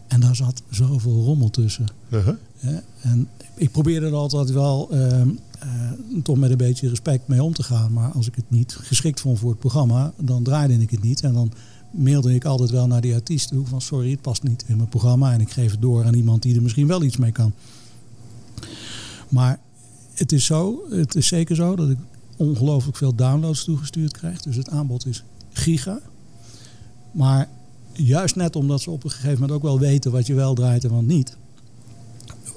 En 0.07 0.19
daar 0.19 0.35
zat 0.35 0.61
zoveel 0.69 1.23
rommel 1.23 1.49
tussen. 1.49 1.85
Uh 2.09 2.25
-huh. 2.25 2.35
ja, 2.59 2.81
en 3.01 3.29
ik 3.55 3.71
probeerde 3.71 4.05
er 4.05 4.13
altijd 4.13 4.51
wel 4.51 4.89
uh, 4.91 4.99
uh, 4.99 5.25
toch 6.23 6.37
met 6.37 6.51
een 6.51 6.57
beetje 6.57 6.89
respect 6.89 7.27
mee 7.27 7.43
om 7.43 7.53
te 7.53 7.63
gaan. 7.63 7.93
Maar 7.93 8.11
als 8.11 8.27
ik 8.27 8.35
het 8.35 8.45
niet 8.47 8.75
geschikt 8.79 9.19
vond 9.19 9.39
voor 9.39 9.49
het 9.49 9.59
programma, 9.59 10.13
dan 10.17 10.43
draaide 10.43 10.73
ik 10.73 10.91
het 10.91 11.03
niet. 11.03 11.21
En 11.21 11.33
dan 11.33 11.51
mailde 11.91 12.33
ik 12.33 12.45
altijd 12.45 12.69
wel 12.69 12.87
naar 12.87 13.01
die 13.01 13.13
artiest 13.13 13.47
toe 13.47 13.65
van 13.65 13.81
sorry, 13.81 14.11
het 14.11 14.21
past 14.21 14.43
niet 14.43 14.63
in 14.67 14.77
mijn 14.77 14.89
programma. 14.89 15.33
En 15.33 15.41
ik 15.41 15.51
geef 15.51 15.71
het 15.71 15.81
door 15.81 16.05
aan 16.05 16.13
iemand 16.13 16.41
die 16.41 16.55
er 16.55 16.61
misschien 16.61 16.87
wel 16.87 17.03
iets 17.03 17.17
mee 17.17 17.31
kan. 17.31 17.53
Maar 19.29 19.59
het 20.13 20.31
is 20.31 20.45
zo, 20.45 20.83
het 20.89 21.15
is 21.15 21.27
zeker 21.27 21.55
zo 21.55 21.75
dat 21.75 21.89
ik 21.89 21.97
ongelooflijk 22.37 22.97
veel 22.97 23.15
downloads 23.15 23.63
toegestuurd 23.63 24.11
krijg. 24.11 24.41
Dus 24.41 24.55
het 24.55 24.69
aanbod 24.69 25.05
is 25.05 25.23
giga. 25.51 25.99
Maar 27.11 27.49
juist 27.93 28.35
net 28.35 28.55
omdat 28.55 28.81
ze 28.81 28.91
op 28.91 29.03
een 29.03 29.09
gegeven 29.09 29.33
moment 29.33 29.51
ook 29.51 29.61
wel 29.61 29.79
weten 29.79 30.11
wat 30.11 30.27
je 30.27 30.33
wel 30.33 30.53
draait 30.53 30.83
en 30.83 30.91
wat 30.91 31.01
niet, 31.01 31.37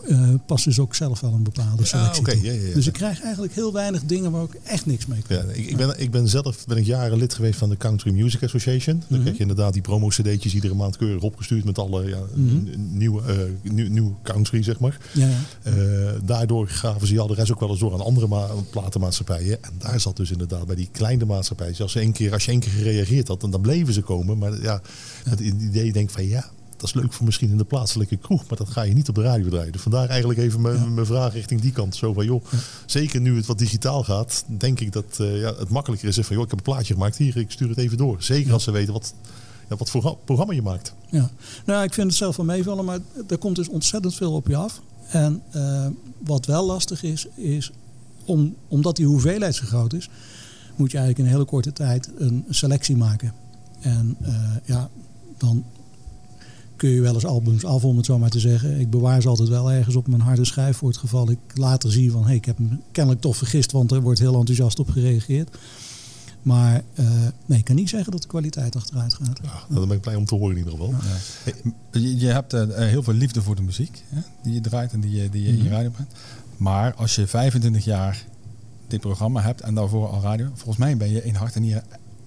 uh, 0.08 0.28
past 0.46 0.64
dus 0.64 0.78
ook 0.78 0.94
zelf 0.94 1.20
wel 1.20 1.32
een 1.32 1.42
bepaalde 1.42 1.84
selectie 1.84 2.26
ah, 2.26 2.42
ja, 2.42 2.52
ja, 2.52 2.66
ja, 2.66 2.74
Dus 2.74 2.86
ik 2.86 2.92
krijg 2.92 3.22
eigenlijk 3.22 3.54
heel 3.54 3.72
weinig 3.72 4.04
dingen 4.04 4.30
waar 4.30 4.42
ik 4.42 4.58
echt 4.62 4.86
niks 4.86 5.06
mee 5.06 5.22
kan. 5.28 5.36
Ja, 5.36 5.42
ik, 5.42 5.66
ik, 5.66 5.76
ben, 5.76 6.00
ik 6.00 6.10
ben 6.10 6.28
zelf 6.28 6.66
ben 6.66 6.76
ik 6.76 6.84
jaren 6.84 7.18
lid 7.18 7.34
geweest 7.34 7.58
van 7.58 7.68
de 7.68 7.76
Country 7.76 8.12
Music 8.12 8.42
Association. 8.42 9.02
Dan 9.08 9.18
mm 9.18 9.24
krijg 9.24 9.36
je 9.36 9.42
inderdaad 9.42 9.72
die 9.72 9.82
promo-cd'tjes 9.82 10.54
iedere 10.54 10.74
maand 10.74 10.96
keurig 10.96 11.22
opgestuurd 11.22 11.64
met 11.64 11.78
alle 11.78 12.08
ja, 12.08 12.18
mhm. 12.34 12.56
nieuwe, 12.96 13.22
uh, 13.62 13.72
nieuw, 13.72 13.88
nieuw 13.88 14.16
country, 14.22 14.62
zeg 14.62 14.78
maar. 14.78 14.98
Ja, 15.12 15.28
uh, 15.66 16.10
daardoor 16.24 16.68
gaven 16.68 17.06
ze 17.06 17.14
de 17.14 17.34
rest 17.34 17.52
ook 17.52 17.60
wel 17.60 17.70
eens 17.70 17.80
door 17.80 17.92
aan 17.92 18.04
andere 18.04 18.26
ma 18.26 18.48
platenmaatschappijen. 18.70 19.62
En 19.62 19.72
daar 19.78 20.00
zat 20.00 20.16
dus 20.16 20.30
inderdaad 20.30 20.66
bij 20.66 20.76
die 20.76 20.88
kleine 20.92 21.24
maatschappijen. 21.24 21.78
Als, 21.78 21.92
ze 21.92 22.00
één 22.00 22.12
keer, 22.12 22.32
als 22.32 22.44
je 22.44 22.50
één 22.50 22.60
keer 22.60 22.70
gereageerd 22.70 23.28
had, 23.28 23.40
dan, 23.40 23.50
dan 23.50 23.60
bleven 23.60 23.92
ze 23.92 24.00
komen. 24.00 24.38
Maar 24.38 24.62
ja, 24.62 24.80
het 25.24 25.40
idee 25.40 25.92
denk 25.92 26.10
van 26.10 26.28
ja, 26.28 26.50
dat 26.76 26.88
is 26.88 26.94
leuk 26.94 27.12
voor 27.12 27.24
misschien 27.24 27.50
in 27.50 27.56
de 27.56 27.64
plaatselijke 27.64 28.16
kroeg, 28.16 28.48
maar 28.48 28.58
dat 28.58 28.68
ga 28.68 28.82
je 28.82 28.94
niet 28.94 29.08
op 29.08 29.14
de 29.14 29.22
radio 29.22 29.48
draaien. 29.48 29.72
Dus 29.72 29.80
vandaar 29.80 30.08
eigenlijk 30.08 30.38
even 30.38 30.60
mijn, 30.60 30.94
mijn 30.94 31.06
vraag 31.06 31.32
richting 31.32 31.60
die 31.60 31.72
kant. 31.72 31.96
Zo 31.96 32.12
van, 32.12 32.24
joh, 32.24 32.44
zeker 32.86 33.20
nu 33.20 33.36
het 33.36 33.46
wat 33.46 33.58
digitaal 33.58 34.04
gaat, 34.04 34.44
denk 34.46 34.80
ik 34.80 34.92
dat 34.92 35.18
uh, 35.20 35.40
ja, 35.40 35.54
het 35.54 35.68
makkelijker 35.68 36.08
is. 36.08 36.14
Van, 36.14 36.36
joh, 36.36 36.44
ik 36.44 36.50
heb 36.50 36.58
een 36.58 36.72
plaatje 36.72 36.94
gemaakt 36.94 37.16
hier, 37.16 37.36
ik 37.36 37.50
stuur 37.50 37.68
het 37.68 37.78
even 37.78 37.96
door. 37.96 38.22
Zeker 38.22 38.52
als 38.52 38.64
ze 38.64 38.70
weten 38.70 38.92
wat, 38.92 39.14
ja, 39.68 39.76
wat 39.76 39.90
voor 39.90 40.18
programma 40.24 40.52
je 40.52 40.62
maakt. 40.62 40.94
Ja, 41.10 41.30
nou, 41.66 41.84
ik 41.84 41.94
vind 41.94 42.06
het 42.06 42.16
zelf 42.16 42.36
wel 42.36 42.46
meevallen, 42.46 42.84
maar 42.84 42.98
er 43.28 43.38
komt 43.38 43.56
dus 43.56 43.68
ontzettend 43.68 44.14
veel 44.14 44.32
op 44.32 44.46
je 44.46 44.56
af. 44.56 44.80
En 45.08 45.42
uh, 45.56 45.86
wat 46.18 46.46
wel 46.46 46.66
lastig 46.66 47.02
is, 47.02 47.26
is 47.34 47.70
om, 48.24 48.54
omdat 48.68 48.96
die 48.96 49.06
hoeveelheid 49.06 49.54
zo 49.54 49.64
groot 49.66 49.92
is, 49.92 50.08
moet 50.76 50.90
je 50.90 50.98
eigenlijk 50.98 51.18
in 51.18 51.24
een 51.24 51.38
hele 51.38 51.50
korte 51.50 51.72
tijd 51.72 52.10
een 52.18 52.44
selectie 52.50 52.96
maken. 52.96 53.32
En 53.80 54.16
uh, 54.22 54.50
ja, 54.64 54.90
dan 55.36 55.64
kun 56.76 56.88
je 56.88 57.00
wel 57.00 57.14
eens 57.14 57.24
albums 57.24 57.64
af, 57.64 57.84
om 57.84 57.96
het 57.96 58.06
zo 58.06 58.18
maar 58.18 58.30
te 58.30 58.40
zeggen. 58.40 58.80
Ik 58.80 58.90
bewaar 58.90 59.22
ze 59.22 59.28
altijd 59.28 59.48
wel 59.48 59.72
ergens 59.72 59.96
op 59.96 60.06
mijn 60.06 60.20
harde 60.20 60.44
schijf 60.44 60.76
voor 60.76 60.88
het 60.88 60.96
geval 60.96 61.30
ik 61.30 61.38
later 61.54 61.92
zie 61.92 62.10
van... 62.10 62.20
hé, 62.20 62.26
hey, 62.26 62.36
ik 62.36 62.44
heb 62.44 62.58
me 62.58 62.68
kennelijk 62.92 63.22
toch 63.22 63.36
vergist, 63.36 63.72
want 63.72 63.90
er 63.90 64.02
wordt 64.02 64.18
heel 64.18 64.38
enthousiast 64.38 64.78
op 64.78 64.90
gereageerd. 64.90 65.56
Maar 66.42 66.82
uh, 66.94 67.10
nee, 67.46 67.58
ik 67.58 67.64
kan 67.64 67.74
niet 67.74 67.88
zeggen 67.88 68.12
dat 68.12 68.22
de 68.22 68.28
kwaliteit 68.28 68.76
achteruit 68.76 69.14
gaat. 69.14 69.40
Ja, 69.42 69.52
nou, 69.52 69.74
dan 69.74 69.88
ben 69.88 69.96
ik 69.96 70.02
blij 70.02 70.14
om 70.14 70.24
te 70.24 70.34
horen 70.34 70.50
in 70.50 70.56
ieder 70.56 70.72
geval. 70.72 70.90
Ja. 70.90 71.52
Je, 72.00 72.18
je, 72.18 72.26
hebt 72.26 72.54
uh, 72.54 72.64
heel 72.74 73.02
veel 73.02 73.14
liefde 73.14 73.42
voor 73.42 73.56
de 73.56 73.62
muziek 73.62 74.04
hè, 74.08 74.20
die 74.42 74.52
je 74.52 74.60
draait 74.60 74.92
en 74.92 75.00
die, 75.00 75.22
je, 75.22 75.30
die 75.30 75.42
je 75.42 75.48
in 75.48 75.56
je 75.56 75.62
mhm. 75.62 75.72
radio 75.72 75.90
brengt. 75.90 76.12
Maar 76.56 76.94
als 76.94 77.14
je 77.14 77.26
25 77.26 77.84
jaar 77.84 78.24
dit 78.86 79.00
programma 79.00 79.40
hebt 79.40 79.60
en 79.60 79.74
daarvoor 79.74 80.08
al 80.08 80.20
radio... 80.20 80.48
volgens 80.54 80.76
mij 80.76 80.96
ben 80.96 81.10
je 81.10 81.24
in 81.24 81.34
hart 81.34 81.54
en 81.54 81.62
nieren 81.62 81.84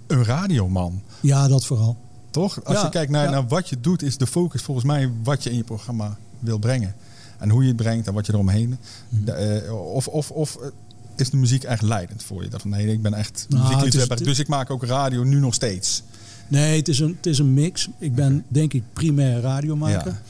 een 0.08 0.24
radioman. 0.24 1.02
Ja, 1.22 1.48
dat 1.48 1.66
vooral. 1.66 1.98
Toch? 2.32 2.64
Als 2.64 2.82
je 2.82 2.90
kijkt 2.90 3.12
naar, 3.12 3.32
naar 3.32 3.48
wat 3.48 3.70
je 3.70 3.80
doet, 3.80 4.02
is 4.02 4.18
de 4.18 4.28
focus 4.28 4.62
volgens 4.62 4.86
mij 4.86 5.12
wat 5.24 5.44
je 5.44 5.50
in 5.50 5.58
je 5.58 5.64
programma 5.64 6.18
wil 6.40 6.58
brengen. 6.58 6.96
En 7.38 7.50
hoe 7.50 7.62
je 7.62 7.68
het 7.68 7.78
brengt 7.78 8.08
en 8.08 8.14
wat 8.14 8.26
je 8.26 8.34
eromheen. 8.34 8.78
Mm. 9.10 9.30
of, 9.72 10.08
of, 10.08 10.32
of 10.32 10.56
eh, 10.56 10.68
is 11.16 11.30
de 11.30 11.38
muziek 11.38 11.64
echt 11.64 11.82
leidend 11.82 12.24
voor 12.24 12.44
je? 12.44 12.50
Dat 12.50 12.62
van 12.62 12.70
nee, 12.70 12.88
ik 12.88 13.02
ben 13.02 13.14
echt 13.14 13.46
nou, 13.50 13.64
muziekliefhebber, 13.64 14.24
dus 14.24 14.40
ik 14.40 14.48
maak 14.48 14.70
ook 14.70 14.84
radio 14.84 15.24
nu 15.24 15.40
nog 15.40 15.54
steeds. 15.54 16.04
Nee, 16.48 16.78
het 16.78 16.88
is 16.88 17.00
een, 17.00 17.16
het 17.16 17.26
is 17.26 17.40
een 17.40 17.54
mix. 17.54 17.90
Ik 17.98 18.16
ben 18.16 18.46
denk 18.48 18.74
ik 18.74 18.84
primair 18.94 19.42
radiomaker. 19.42 20.12
Ja. 20.12 20.22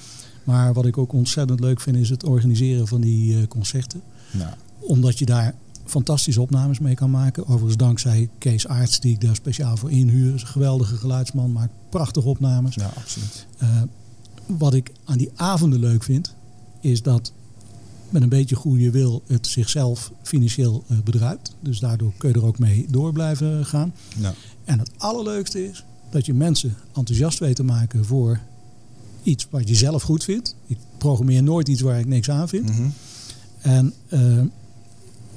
Maar 0.43 0.73
wat 0.73 0.85
ik 0.85 0.97
ook 0.97 1.13
ontzettend 1.13 1.59
leuk 1.59 1.81
vind 1.81 1.97
is 1.97 2.09
het 2.09 2.23
organiseren 2.23 2.88
van 2.88 3.01
die 3.01 3.38
uh, 3.38 3.47
concerten. 3.47 4.01
Nou. 4.31 4.51
Omdat 4.79 5.19
je 5.19 5.25
daar 5.25 5.53
fantastische 5.89 6.41
opnames 6.41 6.80
mee 6.80 6.95
kan 6.95 7.12
maken. 7.12 7.43
Overigens 7.47 7.78
dankzij 7.78 8.30
Kees 8.38 8.67
Aarts, 8.67 8.99
die 8.99 9.13
ik 9.13 9.21
daar 9.21 9.36
speciaal 9.36 9.78
voor 9.78 9.91
inhuur. 9.91 10.34
Is 10.34 10.41
een 10.41 10.47
geweldige 10.47 10.97
geluidsman, 10.97 11.52
maakt 11.52 11.73
prachtige 11.89 12.28
opnames. 12.28 12.75
Ja, 12.75 12.91
absoluut. 12.95 13.45
Uh, 13.63 13.82
wat 14.45 14.73
ik 14.73 14.91
aan 15.06 15.17
die 15.17 15.32
avonden 15.36 15.80
leuk 15.80 16.04
vind, 16.04 16.36
is 16.82 17.02
dat 17.02 17.32
met 18.10 18.21
een 18.21 18.30
beetje 18.30 18.56
goede 18.56 18.91
wil 18.91 19.23
het 19.28 19.47
zichzelf 19.47 20.12
financieel 20.21 20.84
uh, 20.88 20.97
bedruipt. 21.04 21.56
Dus 21.60 21.80
daardoor 21.80 22.13
kun 22.17 22.30
je 22.30 22.36
er 22.36 22.45
ook 22.45 22.60
mee 22.60 22.86
door 22.89 23.13
blijven 23.13 23.65
gaan. 23.65 23.93
Ja. 24.17 24.34
En 24.63 24.80
het 24.80 24.91
allerleukste 24.97 25.69
is 25.69 25.84
dat 26.10 26.25
je 26.25 26.34
mensen 26.34 26.75
enthousiast 26.95 27.39
weet 27.39 27.56
te 27.56 27.63
maken 27.63 28.06
voor 28.06 28.39
iets 29.23 29.47
wat 29.49 29.69
je 29.69 29.75
zelf 29.75 30.04
goed 30.04 30.23
vindt. 30.23 30.56
Ik 30.67 30.78
programmeer 30.97 31.43
nooit 31.43 31.67
iets 31.67 31.82
waar 31.82 31.99
ik 31.99 32.06
niks 32.06 32.30
aan 32.30 32.47
vind. 32.47 32.69
Mm 32.69 32.75
-hmm. 32.75 32.93
En 33.60 33.93
uh, 34.10 34.41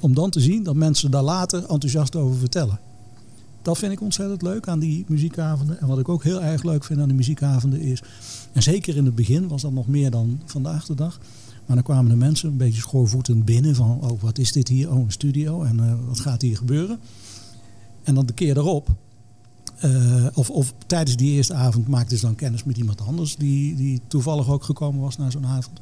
om 0.03 0.13
dan 0.13 0.29
te 0.29 0.39
zien 0.39 0.63
dat 0.63 0.75
mensen 0.75 1.11
daar 1.11 1.23
later 1.23 1.59
enthousiast 1.59 2.15
over 2.15 2.39
vertellen. 2.39 2.79
Dat 3.61 3.77
vind 3.77 3.91
ik 3.91 4.01
ontzettend 4.01 4.41
leuk 4.41 4.67
aan 4.67 4.79
die 4.79 5.05
muziekavonden. 5.07 5.79
En 5.79 5.87
wat 5.87 5.99
ik 5.99 6.09
ook 6.09 6.23
heel 6.23 6.41
erg 6.41 6.63
leuk 6.63 6.83
vind 6.83 6.99
aan 6.99 7.07
de 7.07 7.13
muziekavonden 7.13 7.81
is... 7.81 8.01
en 8.53 8.63
zeker 8.63 8.95
in 8.95 9.05
het 9.05 9.15
begin 9.15 9.47
was 9.47 9.61
dat 9.61 9.71
nog 9.71 9.87
meer 9.87 10.11
dan 10.11 10.41
vandaag 10.45 10.85
de 10.85 10.95
dag... 10.95 11.19
maar 11.65 11.75
dan 11.75 11.85
kwamen 11.85 12.11
de 12.11 12.17
mensen 12.17 12.49
een 12.49 12.57
beetje 12.57 12.81
schoorvoetend 12.81 13.45
binnen 13.45 13.75
van... 13.75 14.01
oh, 14.01 14.21
wat 14.21 14.37
is 14.37 14.51
dit 14.51 14.67
hier? 14.67 14.91
Oh, 14.91 14.99
een 14.99 15.11
studio. 15.11 15.63
En 15.63 15.77
uh, 15.77 15.93
wat 16.07 16.19
gaat 16.19 16.41
hier 16.41 16.57
gebeuren? 16.57 16.99
En 18.03 18.15
dan 18.15 18.25
de 18.25 18.33
keer 18.33 18.57
erop... 18.57 18.87
Uh, 19.85 20.25
of, 20.33 20.49
of 20.49 20.73
tijdens 20.87 21.17
die 21.17 21.31
eerste 21.31 21.53
avond 21.53 21.87
maakten 21.87 22.17
ze 22.17 22.25
dan 22.25 22.35
kennis 22.35 22.63
met 22.63 22.77
iemand 22.77 23.01
anders... 23.01 23.35
die, 23.35 23.75
die 23.75 24.01
toevallig 24.07 24.49
ook 24.49 24.63
gekomen 24.63 25.01
was 25.01 25.17
naar 25.17 25.31
zo'n 25.31 25.45
avond... 25.45 25.79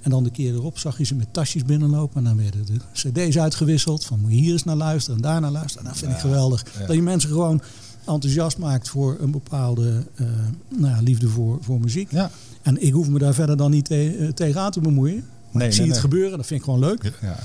En 0.00 0.10
dan 0.10 0.24
de 0.24 0.30
keer 0.30 0.54
erop 0.54 0.78
zag 0.78 0.98
je 0.98 1.04
ze 1.04 1.14
met 1.14 1.32
tasjes 1.32 1.64
binnenlopen. 1.64 2.16
En 2.16 2.24
dan 2.24 2.36
werden 2.36 2.66
de 2.66 2.80
cd's 2.92 3.38
uitgewisseld. 3.38 4.04
Van 4.04 4.20
moet 4.20 4.30
je 4.30 4.36
hier 4.36 4.52
eens 4.52 4.64
naar 4.64 4.76
luisteren 4.76 5.16
en 5.16 5.22
daar 5.22 5.40
naar 5.40 5.50
luisteren. 5.50 5.86
En 5.86 5.90
dat 5.90 6.00
vind 6.00 6.12
ik 6.12 6.18
geweldig. 6.18 6.64
Dat 6.86 6.96
je 6.96 7.02
mensen 7.02 7.30
gewoon 7.30 7.62
enthousiast 8.06 8.58
maakt 8.58 8.88
voor 8.88 9.16
een 9.20 9.30
bepaalde 9.30 10.04
uh, 10.14 10.26
nou 10.68 10.94
ja, 10.94 11.00
liefde 11.02 11.28
voor, 11.28 11.58
voor 11.60 11.80
muziek. 11.80 12.10
Ja. 12.10 12.30
En 12.62 12.82
ik 12.82 12.92
hoef 12.92 13.08
me 13.08 13.18
daar 13.18 13.34
verder 13.34 13.56
dan 13.56 13.70
niet 13.70 13.84
te, 13.84 14.18
uh, 14.18 14.28
tegenaan 14.28 14.70
te 14.70 14.80
bemoeien. 14.80 15.16
Maar 15.16 15.62
nee, 15.62 15.68
ik 15.68 15.74
zie 15.74 15.86
het 15.86 15.98
gebeuren, 15.98 16.36
dat 16.36 16.46
vind 16.46 16.60
ik 16.60 16.64
gewoon 16.64 16.80
leuk. 16.80 17.12
Ja. 17.20 17.38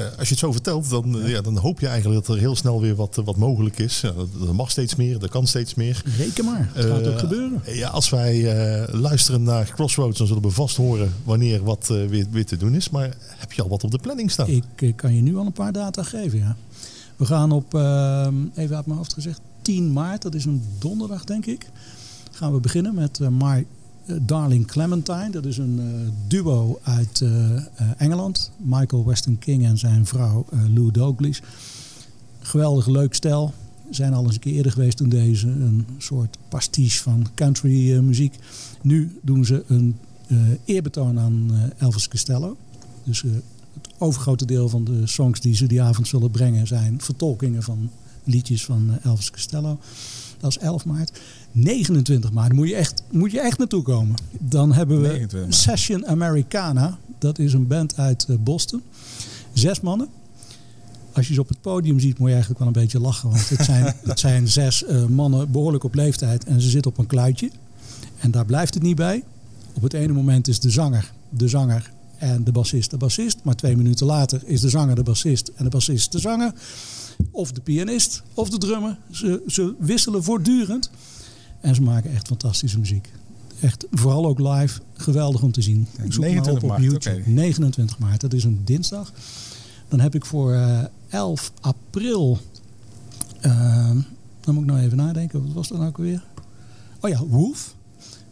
Ja, 0.00 0.06
als 0.18 0.28
je 0.28 0.34
het 0.34 0.38
zo 0.38 0.52
vertelt, 0.52 0.90
dan, 0.90 1.20
ja. 1.24 1.40
dan 1.40 1.56
hoop 1.56 1.80
je 1.80 1.86
eigenlijk 1.86 2.26
dat 2.26 2.36
er 2.36 2.42
heel 2.42 2.56
snel 2.56 2.80
weer 2.80 2.94
wat, 2.94 3.20
wat 3.24 3.36
mogelijk 3.36 3.78
is. 3.78 4.00
Ja, 4.00 4.12
er 4.46 4.54
mag 4.54 4.70
steeds 4.70 4.94
meer, 4.94 5.22
er 5.22 5.28
kan 5.28 5.46
steeds 5.46 5.74
meer. 5.74 6.02
Reken 6.18 6.44
maar, 6.44 6.70
het 6.72 6.84
gaat 6.84 7.06
ook 7.06 7.12
eh, 7.12 7.18
gebeuren. 7.18 7.62
Ja, 7.66 7.88
als 7.88 8.10
wij 8.10 8.36
uh, 8.36 8.94
luisteren 9.00 9.42
naar 9.42 9.72
Crossroads, 9.74 10.18
dan 10.18 10.26
zullen 10.26 10.42
we 10.42 10.50
vast 10.50 10.76
horen 10.76 11.14
wanneer 11.24 11.62
wat 11.64 11.88
uh, 11.92 12.06
weer, 12.06 12.26
weer 12.30 12.46
te 12.46 12.56
doen 12.56 12.74
is. 12.74 12.90
Maar 12.90 13.14
heb 13.36 13.52
je 13.52 13.62
al 13.62 13.68
wat 13.68 13.84
op 13.84 13.90
de 13.90 13.98
planning 13.98 14.30
staan? 14.30 14.48
Ik 14.48 14.92
kan 14.96 15.14
je 15.14 15.22
nu 15.22 15.36
al 15.36 15.46
een 15.46 15.52
paar 15.52 15.72
data 15.72 16.02
geven, 16.02 16.38
ja. 16.38 16.56
We 17.16 17.26
gaan 17.26 17.52
op, 17.52 17.74
ehm, 17.74 18.34
even 18.54 18.76
uit 18.76 18.86
mijn 18.86 18.98
hoofd 18.98 19.12
gezegd, 19.12 19.40
10 19.62 19.92
maart, 19.92 20.22
dat 20.22 20.34
is 20.34 20.44
een 20.44 20.62
donderdag 20.78 21.24
denk 21.24 21.46
ik. 21.46 21.66
Gaan 22.30 22.52
we 22.52 22.60
beginnen 22.60 22.94
met 22.94 23.18
My 23.18 23.56
eh, 23.56 23.64
Darling 24.22 24.66
Clementine. 24.66 25.30
Dat 25.30 25.44
is 25.44 25.58
een 25.58 25.78
uh, 25.78 26.10
duo 26.28 26.78
uit 26.82 27.20
uh, 27.20 27.60
Engeland. 27.96 28.50
Michael 28.56 29.04
Weston 29.04 29.38
King 29.38 29.64
en 29.64 29.78
zijn 29.78 30.06
vrouw 30.06 30.46
Lou 30.74 30.90
Douglas. 30.90 31.40
Geweldig 32.40 32.86
leuk 32.86 33.14
stel. 33.14 33.54
Zijn 33.90 34.12
al 34.12 34.24
eens 34.24 34.34
een 34.34 34.40
keer 34.40 34.54
eerder 34.54 34.72
geweest 34.72 34.96
toen 34.96 35.08
deze 35.08 35.46
een 35.46 35.86
soort 35.98 36.38
pastiche 36.48 37.02
van 37.02 37.26
country 37.34 37.98
muziek. 37.98 38.34
Nu 38.82 39.18
doen 39.22 39.44
ze 39.44 39.64
een 39.66 39.96
eerbetoon 40.64 41.18
aan 41.18 41.50
Elvis 41.78 42.08
Costello. 42.08 42.56
Dus 43.04 43.22
het 43.22 43.42
overgrote 43.98 44.44
deel 44.44 44.68
van 44.68 44.84
de 44.84 45.06
songs 45.06 45.40
die 45.40 45.56
ze 45.56 45.66
die 45.66 45.82
avond 45.82 46.08
zullen 46.08 46.30
brengen 46.30 46.66
zijn 46.66 47.00
vertolkingen 47.00 47.62
van 47.62 47.90
liedjes 48.24 48.64
van 48.64 48.98
Elvis 49.02 49.30
Costello. 49.30 49.78
Dat 50.38 50.50
is 50.50 50.58
11 50.58 50.84
maart. 50.84 51.20
29 51.52 52.32
maart 52.32 52.52
moet 52.52 52.68
je 52.68 52.74
echt, 52.74 53.02
moet 53.10 53.30
je 53.30 53.40
echt 53.40 53.58
naartoe 53.58 53.82
komen. 53.82 54.14
Dan 54.38 54.72
hebben 54.72 55.00
we 55.00 55.46
Session 55.48 56.06
Americana. 56.06 56.98
Dat 57.18 57.38
is 57.38 57.52
een 57.52 57.66
band 57.66 57.96
uit 57.96 58.26
eh, 58.28 58.36
Boston. 58.40 58.82
Zes 59.52 59.80
mannen. 59.80 60.08
Als 61.12 61.28
je 61.28 61.34
ze 61.34 61.40
op 61.40 61.48
het 61.48 61.60
podium 61.60 62.00
ziet, 62.00 62.18
moet 62.18 62.26
je 62.26 62.34
eigenlijk 62.34 62.58
wel 62.58 62.68
een 62.68 62.80
beetje 62.80 63.00
lachen. 63.00 63.28
Want 63.28 63.48
het 63.48 63.64
zijn, 63.64 63.94
het 64.04 64.20
zijn 64.20 64.48
zes 64.48 64.82
uh, 64.82 65.04
mannen 65.04 65.50
behoorlijk 65.50 65.84
op 65.84 65.94
leeftijd. 65.94 66.44
En 66.44 66.60
ze 66.60 66.68
zitten 66.68 66.90
op 66.90 66.98
een 66.98 67.06
kluitje. 67.06 67.50
En 68.18 68.30
daar 68.30 68.44
blijft 68.44 68.74
het 68.74 68.82
niet 68.82 68.96
bij. 68.96 69.24
Op 69.72 69.82
het 69.82 69.92
ene 69.92 70.12
moment 70.12 70.48
is 70.48 70.60
de 70.60 70.70
zanger 70.70 71.12
de 71.30 71.48
zanger 71.48 71.90
en 72.18 72.44
de 72.44 72.52
bassist 72.52 72.90
de 72.90 72.96
bassist. 72.96 73.38
Maar 73.42 73.54
twee 73.54 73.76
minuten 73.76 74.06
later 74.06 74.42
is 74.44 74.60
de 74.60 74.68
zanger 74.68 74.94
de 74.94 75.02
bassist 75.02 75.50
en 75.54 75.64
de 75.64 75.70
bassist 75.70 76.12
de 76.12 76.18
zanger. 76.18 76.52
Of 77.30 77.52
de 77.52 77.60
pianist 77.60 78.22
of 78.34 78.50
de 78.50 78.58
drummer. 78.58 78.98
Ze, 79.10 79.42
ze 79.46 79.74
wisselen 79.78 80.24
voortdurend. 80.24 80.90
En 81.60 81.74
ze 81.74 81.82
maken 81.82 82.10
echt 82.10 82.26
fantastische 82.26 82.78
muziek. 82.78 83.10
Echt, 83.60 83.86
vooral 83.90 84.26
ook 84.26 84.38
live, 84.38 84.80
geweldig 84.94 85.42
om 85.42 85.52
te 85.52 85.62
zien. 85.62 85.86
Zoek 86.08 86.22
29 86.22 86.52
op, 86.52 86.62
op 86.62 86.68
maart, 86.68 86.82
YouTube. 86.82 87.30
29 87.30 87.98
maart, 87.98 88.20
dat 88.20 88.32
is 88.32 88.44
een 88.44 88.60
dinsdag. 88.64 89.12
Dan 89.88 90.00
heb 90.00 90.14
ik 90.14 90.24
voor 90.24 90.52
uh, 90.52 90.84
11 91.08 91.52
april. 91.60 92.38
Uh, 93.46 93.90
dan 94.40 94.54
moet 94.54 94.62
ik 94.62 94.70
nou 94.70 94.80
even 94.80 94.96
nadenken. 94.96 95.42
Wat 95.46 95.52
was 95.52 95.68
dat 95.68 95.78
nou 95.78 95.92
weer? 95.96 96.24
Oh 97.00 97.10
ja, 97.10 97.24
Wolf. 97.24 97.74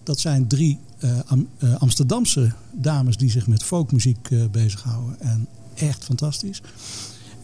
Dat 0.03 0.21
zijn 0.21 0.47
drie 0.47 0.79
uh, 1.05 1.19
Am 1.27 1.49
Amsterdamse 1.79 2.53
dames 2.73 3.17
die 3.17 3.31
zich 3.31 3.47
met 3.47 3.63
folkmuziek 3.63 4.29
bezighouden. 4.51 5.21
En 5.21 5.47
echt 5.75 6.05
fantastisch. 6.05 6.63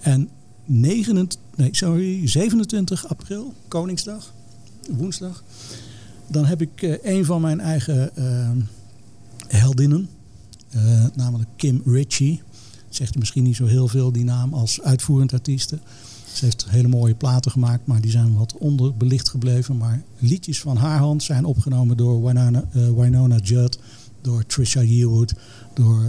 En 0.00 0.28
29, 0.64 1.40
nee, 1.56 1.68
sorry, 1.72 2.28
27 2.28 3.08
april, 3.08 3.54
Koningsdag, 3.68 4.32
woensdag. 4.90 5.44
Dan 6.26 6.44
heb 6.44 6.60
ik 6.60 6.82
uh, 6.82 6.94
een 7.02 7.24
van 7.24 7.40
mijn 7.40 7.60
eigen 7.60 8.10
uh, 8.18 8.50
heldinnen, 9.46 10.08
uh, 10.74 11.04
namelijk 11.14 11.48
Kim 11.56 11.82
Ritchie. 11.84 12.42
Zegt 12.88 13.18
misschien 13.18 13.42
niet 13.42 13.56
zo 13.56 13.66
heel 13.66 13.88
veel 13.88 14.12
die 14.12 14.24
naam 14.24 14.54
als 14.54 14.80
uitvoerend 14.82 15.32
artieste. 15.32 15.78
Ze 16.32 16.44
heeft 16.44 16.70
hele 16.70 16.88
mooie 16.88 17.14
platen 17.14 17.50
gemaakt, 17.50 17.86
maar 17.86 18.00
die 18.00 18.10
zijn 18.10 18.34
wat 18.34 18.54
onderbelicht 18.58 19.28
gebleven. 19.28 19.76
Maar 19.76 20.02
liedjes 20.18 20.60
van 20.60 20.76
haar 20.76 20.98
hand 20.98 21.22
zijn 21.22 21.44
opgenomen 21.44 21.96
door 21.96 22.24
Winona, 22.24 22.64
Winona 22.72 23.36
Judd, 23.36 23.78
door 24.20 24.46
Trisha 24.46 24.82
Yearwood, 24.82 25.34
door 25.74 26.02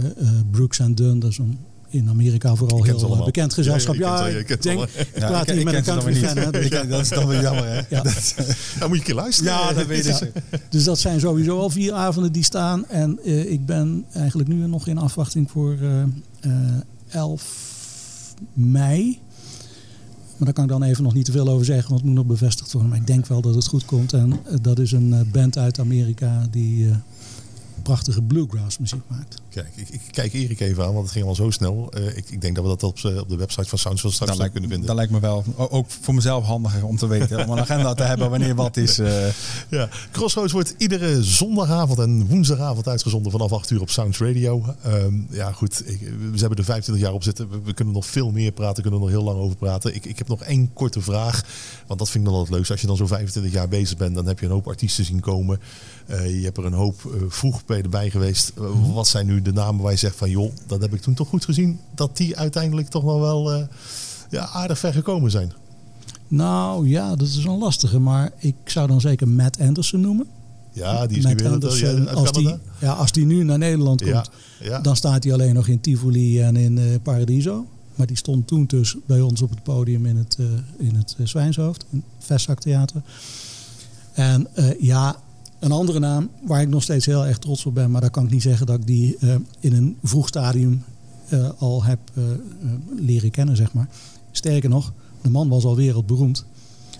Brooks 0.50 0.80
and 0.80 0.96
Dunn. 0.96 1.18
Dat 1.18 1.30
is 1.30 1.38
een 1.38 1.58
in 1.96 2.08
Amerika 2.08 2.54
vooral 2.54 2.82
heel 2.82 3.24
bekend 3.24 3.54
gezelschap. 3.54 3.94
Ja, 3.94 4.26
ja, 4.26 4.36
ik 4.36 4.62
denk, 4.62 4.82
ik 4.82 5.08
praat 5.14 5.50
hier 5.50 5.64
met 5.64 5.74
een 5.74 5.82
country 5.82 6.14
fan. 6.14 6.34
Dus 6.52 6.70
dat 6.70 7.00
is 7.00 7.08
dan 7.08 7.26
weer 7.26 7.40
jammer, 7.40 7.66
hè? 7.66 7.80
Ja. 7.88 8.02
Dan 8.78 8.88
moet 8.88 8.90
je 8.90 8.94
een 8.94 9.02
keer 9.02 9.14
luisteren. 9.14 9.52
Ja, 9.52 9.72
dat 9.72 9.86
weet 9.96 10.06
ik. 10.06 10.32
Dus 10.68 10.84
dat 10.84 10.98
zijn 10.98 11.20
sowieso 11.20 11.58
al 11.58 11.70
vier 11.70 11.92
avonden 11.92 12.32
die 12.32 12.44
staan. 12.44 12.88
En 12.88 13.18
uh, 13.24 13.50
ik 13.50 13.66
ben 13.66 14.04
eigenlijk 14.12 14.48
nu 14.48 14.66
nog 14.66 14.86
in 14.86 14.98
afwachting 14.98 15.50
voor 15.50 15.76
uh, 15.80 16.02
uh, 16.40 16.52
11 17.08 18.34
mei. 18.52 19.18
Maar 20.36 20.44
daar 20.44 20.52
kan 20.52 20.64
ik 20.64 20.70
dan 20.70 20.82
even 20.82 21.02
nog 21.02 21.14
niet 21.14 21.24
te 21.24 21.32
veel 21.32 21.48
over 21.48 21.64
zeggen, 21.64 21.88
want 21.88 22.00
het 22.00 22.10
moet 22.10 22.18
nog 22.18 22.26
bevestigd 22.26 22.72
worden. 22.72 22.90
Maar 22.90 23.00
ik 23.00 23.06
denk 23.06 23.26
wel 23.26 23.40
dat 23.40 23.54
het 23.54 23.66
goed 23.66 23.84
komt. 23.84 24.12
En 24.12 24.40
dat 24.62 24.78
is 24.78 24.92
een 24.92 25.28
band 25.32 25.58
uit 25.58 25.78
Amerika 25.78 26.46
die 26.50 26.88
prachtige 27.86 28.22
bluegrass 28.22 28.78
muziek 28.78 29.02
maakt. 29.06 29.40
Kijk, 29.48 29.72
ik, 29.74 29.88
ik, 29.88 30.00
kijk 30.10 30.32
Erik 30.32 30.60
even 30.60 30.84
aan, 30.84 30.92
want 30.92 31.04
het 31.04 31.12
ging 31.12 31.26
al 31.26 31.34
zo 31.34 31.50
snel. 31.50 31.92
Uh, 31.98 32.16
ik, 32.16 32.30
ik, 32.30 32.40
denk 32.40 32.54
dat 32.54 32.64
we 32.64 32.70
dat 32.70 32.82
op, 32.82 32.98
eh, 32.98 33.18
op 33.18 33.28
de 33.28 33.36
website 33.36 33.68
van 33.68 33.78
Sounds 33.78 34.14
straks 34.14 34.36
lijkt, 34.36 34.52
kunnen 34.52 34.70
vinden. 34.70 34.86
Dat 34.86 34.96
lijkt 34.96 35.12
me 35.12 35.20
wel. 35.20 35.44
Ook 35.56 35.90
voor 36.00 36.14
mezelf 36.14 36.44
handiger 36.44 36.86
om 36.86 36.96
te 36.96 37.06
weten. 37.06 37.38
om 37.46 37.50
een 37.50 37.58
agenda 37.58 37.94
te 37.94 38.02
hebben 38.02 38.30
wanneer 38.30 38.54
wat 38.54 38.76
is. 38.76 38.98
Uh... 38.98 39.28
Ja, 39.68 39.88
Crossroads 40.10 40.52
wordt 40.52 40.74
iedere 40.78 41.22
zondagavond 41.22 41.98
en 41.98 42.26
woensdagavond 42.26 42.88
uitgezonden 42.88 43.32
vanaf 43.32 43.52
8 43.52 43.70
uur 43.70 43.80
op 43.80 43.90
Sounds 43.90 44.18
Radio. 44.18 44.74
Um, 44.86 45.26
ja, 45.30 45.52
goed. 45.52 45.82
Ik, 45.86 46.00
we 46.00 46.38
hebben 46.38 46.58
er 46.58 46.64
25 46.64 47.04
jaar 47.04 47.12
op 47.12 47.22
zitten. 47.22 47.50
We, 47.50 47.60
we, 47.64 47.72
kunnen 47.72 47.94
nog 47.94 48.06
veel 48.06 48.30
meer 48.30 48.52
praten. 48.52 48.82
kunnen 48.82 49.00
er 49.00 49.06
nog 49.06 49.14
heel 49.14 49.24
lang 49.24 49.38
over 49.38 49.56
praten. 49.56 49.94
Ik, 49.94 50.04
ik 50.04 50.18
heb 50.18 50.28
nog 50.28 50.42
één 50.42 50.70
korte 50.72 51.00
vraag. 51.00 51.42
Want 51.86 51.98
dat 51.98 52.10
vind 52.10 52.24
ik 52.24 52.30
dan 52.30 52.38
altijd 52.38 52.58
leuk. 52.58 52.70
Als 52.70 52.80
je 52.80 52.86
dan 52.86 52.96
zo 52.96 53.06
25 53.06 53.52
jaar 53.52 53.68
bezig 53.68 53.96
bent, 53.96 54.14
dan 54.14 54.26
heb 54.26 54.38
je 54.38 54.46
een 54.46 54.52
hoop 54.52 54.68
artiesten 54.68 55.04
zien 55.04 55.20
komen. 55.20 55.60
Je 56.06 56.40
hebt 56.42 56.56
er 56.56 56.64
een 56.64 56.72
hoop 56.72 57.26
vroeg 57.28 57.64
bij 57.64 57.82
erbij 57.82 58.10
geweest. 58.10 58.52
Mhm. 58.54 58.92
Wat 58.92 59.06
zijn 59.06 59.26
nu 59.26 59.42
de 59.42 59.52
namen 59.52 59.82
waar 59.82 59.92
je 59.92 59.98
zegt 59.98 60.16
van 60.16 60.30
joh, 60.30 60.52
dat 60.66 60.80
heb 60.80 60.94
ik 60.94 61.00
toen 61.00 61.14
toch 61.14 61.28
goed 61.28 61.44
gezien. 61.44 61.80
Dat 61.94 62.16
die 62.16 62.36
uiteindelijk 62.36 62.88
toch 62.88 63.04
nog 63.04 63.20
wel 63.20 63.54
uh, 63.54 63.62
ja, 64.30 64.48
aardig 64.48 64.78
ver 64.78 64.92
gekomen 64.92 65.30
zijn. 65.30 65.52
Nou 66.28 66.88
ja, 66.88 67.16
dat 67.16 67.26
is 67.26 67.44
een 67.44 67.58
lastige. 67.58 67.98
Maar 67.98 68.32
ik 68.38 68.54
zou 68.64 68.86
dan 68.86 69.00
zeker 69.00 69.28
Matt 69.28 69.60
Anderson 69.60 70.00
noemen. 70.00 70.26
Ja, 70.72 71.06
die 71.06 71.18
is 71.18 71.24
Matt 71.24 71.36
nu 71.36 71.42
weer 71.42 71.52
Anderson, 71.52 72.08
uit, 72.08 72.16
als 72.16 72.32
die, 72.32 72.54
ja, 72.78 72.92
als 72.92 73.12
die 73.12 73.26
nu 73.26 73.44
naar 73.44 73.58
Nederland 73.58 74.02
komt, 74.02 74.30
ja, 74.60 74.66
ja. 74.66 74.80
dan 74.80 74.96
staat 74.96 75.24
hij 75.24 75.32
alleen 75.32 75.54
nog 75.54 75.68
in 75.68 75.80
Tivoli 75.80 76.40
en 76.40 76.56
in 76.56 76.76
uh, 76.76 76.84
Paradiso. 77.02 77.66
Maar 77.94 78.06
die 78.06 78.16
stond 78.16 78.46
toen 78.46 78.64
dus 78.66 78.96
bij 79.06 79.20
ons 79.20 79.42
op 79.42 79.50
het 79.50 79.62
podium 79.62 80.06
in 80.06 80.16
het, 80.16 80.36
uh, 80.40 80.46
in 80.78 80.94
het 80.94 81.16
Zwijnshoofd, 81.22 81.84
in 81.90 82.04
het 82.16 82.26
Vestzaktheater. 82.26 83.02
En 84.12 84.48
ja, 84.80 85.16
een 85.58 85.72
andere 85.72 85.98
naam 85.98 86.30
waar 86.42 86.60
ik 86.60 86.68
nog 86.68 86.82
steeds 86.82 87.06
heel 87.06 87.26
erg 87.26 87.38
trots 87.38 87.66
op 87.66 87.74
ben, 87.74 87.90
maar 87.90 88.00
daar 88.00 88.10
kan 88.10 88.24
ik 88.24 88.30
niet 88.30 88.42
zeggen 88.42 88.66
dat 88.66 88.78
ik 88.78 88.86
die 88.86 89.16
uh, 89.20 89.34
in 89.60 89.72
een 89.72 89.96
vroeg 90.02 90.28
stadium 90.28 90.84
uh, 91.32 91.48
al 91.58 91.84
heb 91.84 91.98
uh, 92.14 92.24
leren 92.96 93.30
kennen, 93.30 93.56
zeg 93.56 93.72
maar. 93.72 93.88
Sterker 94.30 94.68
nog, 94.68 94.92
de 95.20 95.30
man 95.30 95.48
was 95.48 95.64
al 95.64 95.76
wereldberoemd. 95.76 96.44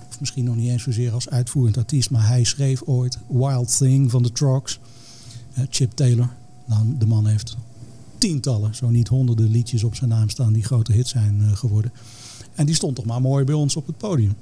Of 0.09 0.21
misschien 0.21 0.45
nog 0.45 0.57
niet 0.57 0.69
eens 0.69 0.83
zozeer 0.83 1.13
als 1.13 1.29
uitvoerend 1.29 1.77
artiest, 1.77 2.11
maar 2.11 2.27
hij 2.27 2.45
schreef 2.45 2.83
ooit 2.83 3.19
Wild 3.29 3.77
Thing 3.77 4.11
van 4.11 4.23
de 4.23 4.33
Trogs. 4.33 4.81
Chip 5.71 5.93
Taylor. 5.93 6.29
Nou, 6.67 6.97
de 6.99 7.07
man 7.07 7.27
heeft 7.27 7.57
tientallen, 8.19 8.75
zo 8.75 8.89
niet 8.91 9.09
honderden 9.09 9.51
liedjes 9.51 9.85
op 9.85 9.95
zijn 9.95 10.11
naam 10.11 10.29
staan 10.29 10.53
die 10.53 10.65
grote 10.65 10.93
hits 10.93 11.11
zijn 11.11 11.57
geworden. 11.57 11.93
En 12.55 12.67
die 12.67 12.75
stond 12.75 12.97
toch 12.97 13.05
maar 13.05 13.21
mooi 13.21 13.45
bij 13.45 13.55
ons 13.55 13.77
op 13.77 13.87
het 13.87 13.97
podium. 13.97 14.35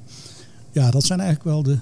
Ja, 0.72 0.90
dat 0.90 1.04
zijn 1.04 1.20
eigenlijk 1.20 1.50
wel 1.50 1.62
de 1.62 1.78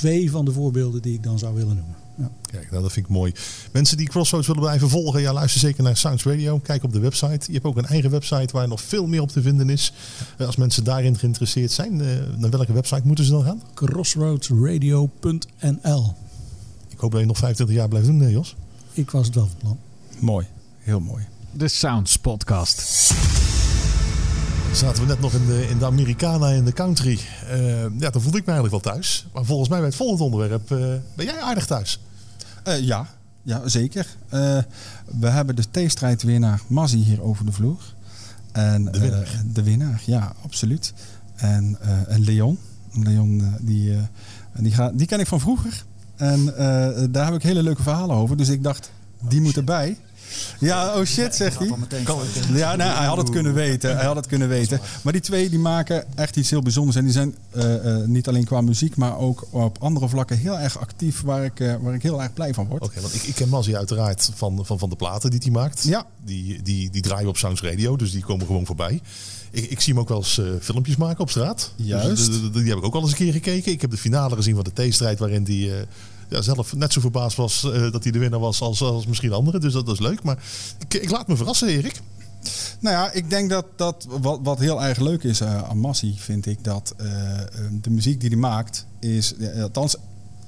twee 0.00 0.30
van 0.30 0.44
de 0.44 0.52
voorbeelden 0.52 1.02
die 1.02 1.14
ik 1.14 1.22
dan 1.22 1.38
zou 1.38 1.54
willen 1.54 1.76
noemen. 1.76 1.94
Ja. 2.16 2.30
Kijk, 2.50 2.70
nou, 2.70 2.82
dat 2.82 2.92
vind 2.92 3.06
ik 3.06 3.12
mooi. 3.12 3.32
Mensen 3.72 3.96
die 3.96 4.08
Crossroads 4.08 4.46
willen 4.46 4.62
blijven 4.62 4.88
volgen, 4.88 5.20
ja, 5.20 5.32
luister 5.32 5.60
zeker 5.60 5.82
naar 5.82 5.96
Sounds 5.96 6.24
Radio. 6.24 6.58
Kijk 6.58 6.82
op 6.82 6.92
de 6.92 6.98
website. 6.98 7.46
Je 7.46 7.52
hebt 7.52 7.64
ook 7.64 7.76
een 7.76 7.86
eigen 7.86 8.10
website 8.10 8.52
waar 8.52 8.68
nog 8.68 8.80
veel 8.80 9.06
meer 9.06 9.20
op 9.20 9.28
te 9.28 9.42
vinden 9.42 9.70
is. 9.70 9.92
Eh, 10.36 10.46
als 10.46 10.56
mensen 10.56 10.84
daarin 10.84 11.18
geïnteresseerd 11.18 11.72
zijn, 11.72 12.00
eh, 12.00 12.06
naar 12.36 12.50
welke 12.50 12.72
website 12.72 13.02
moeten 13.04 13.24
ze 13.24 13.30
dan 13.30 13.44
gaan? 13.44 13.62
Crossroadsradio.nl 13.74 16.14
Ik 16.88 16.98
hoop 16.98 17.10
dat 17.10 17.20
je 17.20 17.26
nog 17.26 17.38
25 17.38 17.76
jaar 17.76 17.88
blijft 17.88 18.06
doen, 18.06 18.30
Jos. 18.30 18.56
Ik 18.92 19.10
was 19.10 19.26
het 19.26 19.34
wel 19.34 19.46
van 19.46 19.56
plan. 19.58 19.78
Mooi, 20.18 20.46
heel 20.78 21.00
mooi. 21.00 21.24
De 21.52 21.68
Sounds 21.68 22.16
Podcast 22.16 22.80
zaten 24.72 25.02
we 25.02 25.08
net 25.08 25.20
nog 25.20 25.32
in 25.32 25.46
de, 25.46 25.68
in 25.68 25.78
de 25.78 25.84
Americana 25.84 26.48
in 26.48 26.64
de 26.64 26.72
country. 26.72 27.18
Uh, 27.52 27.82
ja, 27.82 28.10
dan 28.10 28.22
voelde 28.22 28.38
ik 28.38 28.46
me 28.46 28.52
eigenlijk 28.52 28.84
wel 28.84 28.92
thuis. 28.92 29.26
Maar 29.32 29.44
volgens 29.44 29.68
mij 29.68 29.78
bij 29.78 29.86
het 29.86 29.96
volgende 29.96 30.24
onderwerp 30.24 30.70
uh, 30.70 30.78
ben 31.16 31.26
jij 31.26 31.40
aardig 31.40 31.66
thuis. 31.66 32.00
Uh, 32.68 32.78
ja, 32.80 33.06
ja, 33.42 33.68
zeker. 33.68 34.06
we 35.04 35.28
hebben 35.28 35.56
de 35.56 35.70
theestrijd 35.70 36.22
winnaar 36.22 36.60
Mazzi 36.66 36.98
hier 36.98 37.22
over 37.22 37.46
de 37.46 37.52
vloer. 37.52 37.94
En, 38.52 38.84
de 38.84 38.98
winnaar? 38.98 39.42
de 39.52 39.62
winnaar, 39.62 40.02
ja, 40.06 40.32
absoluut. 40.44 40.92
En, 41.36 41.78
en 42.08 42.24
Leon. 42.24 42.58
Leon, 42.92 43.54
die, 43.60 43.96
die, 44.58 44.72
ga, 44.72 44.90
die 44.94 45.06
ken 45.06 45.20
ik 45.20 45.26
van 45.26 45.40
vroeger. 45.40 45.84
En 46.16 46.44
daar 47.10 47.24
heb 47.24 47.34
ik 47.34 47.42
hele 47.42 47.62
leuke 47.62 47.82
verhalen 47.82 48.16
over. 48.16 48.36
Dus 48.36 48.48
ik 48.48 48.62
dacht, 48.62 48.90
die 49.28 49.40
moet 49.40 49.56
erbij. 49.56 49.98
Ja, 50.58 50.96
oh 50.96 51.04
shit, 51.04 51.34
zegt 51.34 51.58
hij. 51.58 51.68
Ja, 52.52 52.76
nee, 52.76 52.88
hij 52.88 53.06
had 53.06 53.16
het 53.16 53.30
kunnen 53.30 53.54
weten. 53.54 53.96
Hij 53.96 54.06
had 54.06 54.16
het 54.16 54.26
kunnen 54.26 54.48
weten. 54.48 54.80
Maar 55.02 55.12
die 55.12 55.22
twee 55.22 55.50
die 55.50 55.58
maken 55.58 56.04
echt 56.14 56.36
iets 56.36 56.50
heel 56.50 56.62
bijzonders. 56.62 56.96
En 56.96 57.04
die 57.04 57.12
zijn 57.12 57.34
uh, 57.56 57.84
uh, 57.84 58.04
niet 58.04 58.28
alleen 58.28 58.44
qua 58.44 58.60
muziek, 58.60 58.96
maar 58.96 59.18
ook 59.18 59.46
op 59.50 59.78
andere 59.80 60.08
vlakken 60.08 60.38
heel 60.38 60.58
erg 60.58 60.78
actief. 60.78 61.20
Waar 61.20 61.44
ik, 61.44 61.60
uh, 61.60 61.74
waar 61.80 61.94
ik 61.94 62.02
heel 62.02 62.22
erg 62.22 62.32
blij 62.32 62.54
van 62.54 62.66
word. 62.66 62.82
Oké, 62.82 62.90
okay, 62.90 63.02
want 63.02 63.14
ik, 63.14 63.22
ik 63.22 63.34
ken 63.34 63.48
Mazzy 63.48 63.74
uiteraard 63.74 64.30
van, 64.34 64.60
van, 64.66 64.78
van 64.78 64.88
de 64.88 64.96
platen 64.96 65.30
die 65.30 65.40
hij 65.42 65.50
maakt. 65.50 65.82
Ja. 65.82 66.06
Die, 66.24 66.62
die, 66.62 66.90
die 66.90 67.02
draaien 67.02 67.28
op 67.28 67.36
Sounds 67.36 67.62
Radio, 67.62 67.96
dus 67.96 68.10
die 68.10 68.22
komen 68.22 68.46
gewoon 68.46 68.66
voorbij. 68.66 69.00
Ik, 69.50 69.70
ik, 69.70 69.80
zie 69.80 69.92
hem 69.92 70.02
ook 70.02 70.08
wel 70.08 70.18
eens 70.18 70.38
uh, 70.38 70.50
filmpjes 70.60 70.96
maken 70.96 71.20
op 71.20 71.30
straat. 71.30 71.72
Juist. 71.76 72.26
Dus, 72.26 72.40
die, 72.40 72.50
die, 72.50 72.68
heb 72.68 72.78
ik 72.78 72.84
ook 72.84 72.94
al 72.94 73.00
eens 73.00 73.10
een 73.10 73.16
keer 73.16 73.32
gekeken. 73.32 73.72
Ik 73.72 73.80
heb 73.80 73.90
de 73.90 73.96
finale 73.96 74.36
gezien 74.36 74.54
van 74.54 74.66
de 74.74 74.88
T-strijd 74.88 75.18
waarin 75.18 75.44
die... 75.44 75.68
Uh, 75.68 75.74
ja, 76.30 76.42
zelf 76.42 76.74
net 76.74 76.92
zo 76.92 77.00
verbaasd 77.00 77.36
was 77.36 77.64
uh, 77.64 77.92
dat 77.92 78.02
hij 78.02 78.12
de 78.12 78.18
winnaar 78.18 78.40
was 78.40 78.60
als, 78.60 78.82
als 78.82 79.06
misschien 79.06 79.32
anderen. 79.32 79.60
Dus 79.60 79.72
dat, 79.72 79.86
dat 79.86 79.94
is 79.94 80.06
leuk. 80.06 80.22
Maar 80.22 80.38
ik, 80.78 80.94
ik, 80.94 81.10
laat 81.10 81.28
me 81.28 81.36
verrassen, 81.36 81.68
Erik. 81.68 82.00
Nou 82.80 82.96
ja, 82.96 83.12
ik 83.12 83.30
denk 83.30 83.50
dat, 83.50 83.66
dat 83.76 84.06
wat, 84.08 84.40
wat 84.42 84.58
heel 84.58 84.82
erg 84.82 84.98
leuk 84.98 85.22
is 85.22 85.40
uh, 85.40 85.62
aan 85.62 85.78
Massi, 85.78 86.14
vind 86.18 86.46
ik 86.46 86.64
dat 86.64 86.94
uh, 87.00 87.06
de 87.80 87.90
muziek 87.90 88.20
die 88.20 88.28
hij 88.28 88.38
maakt 88.38 88.86
is, 89.00 89.34
ja, 89.38 89.62
althans 89.62 89.96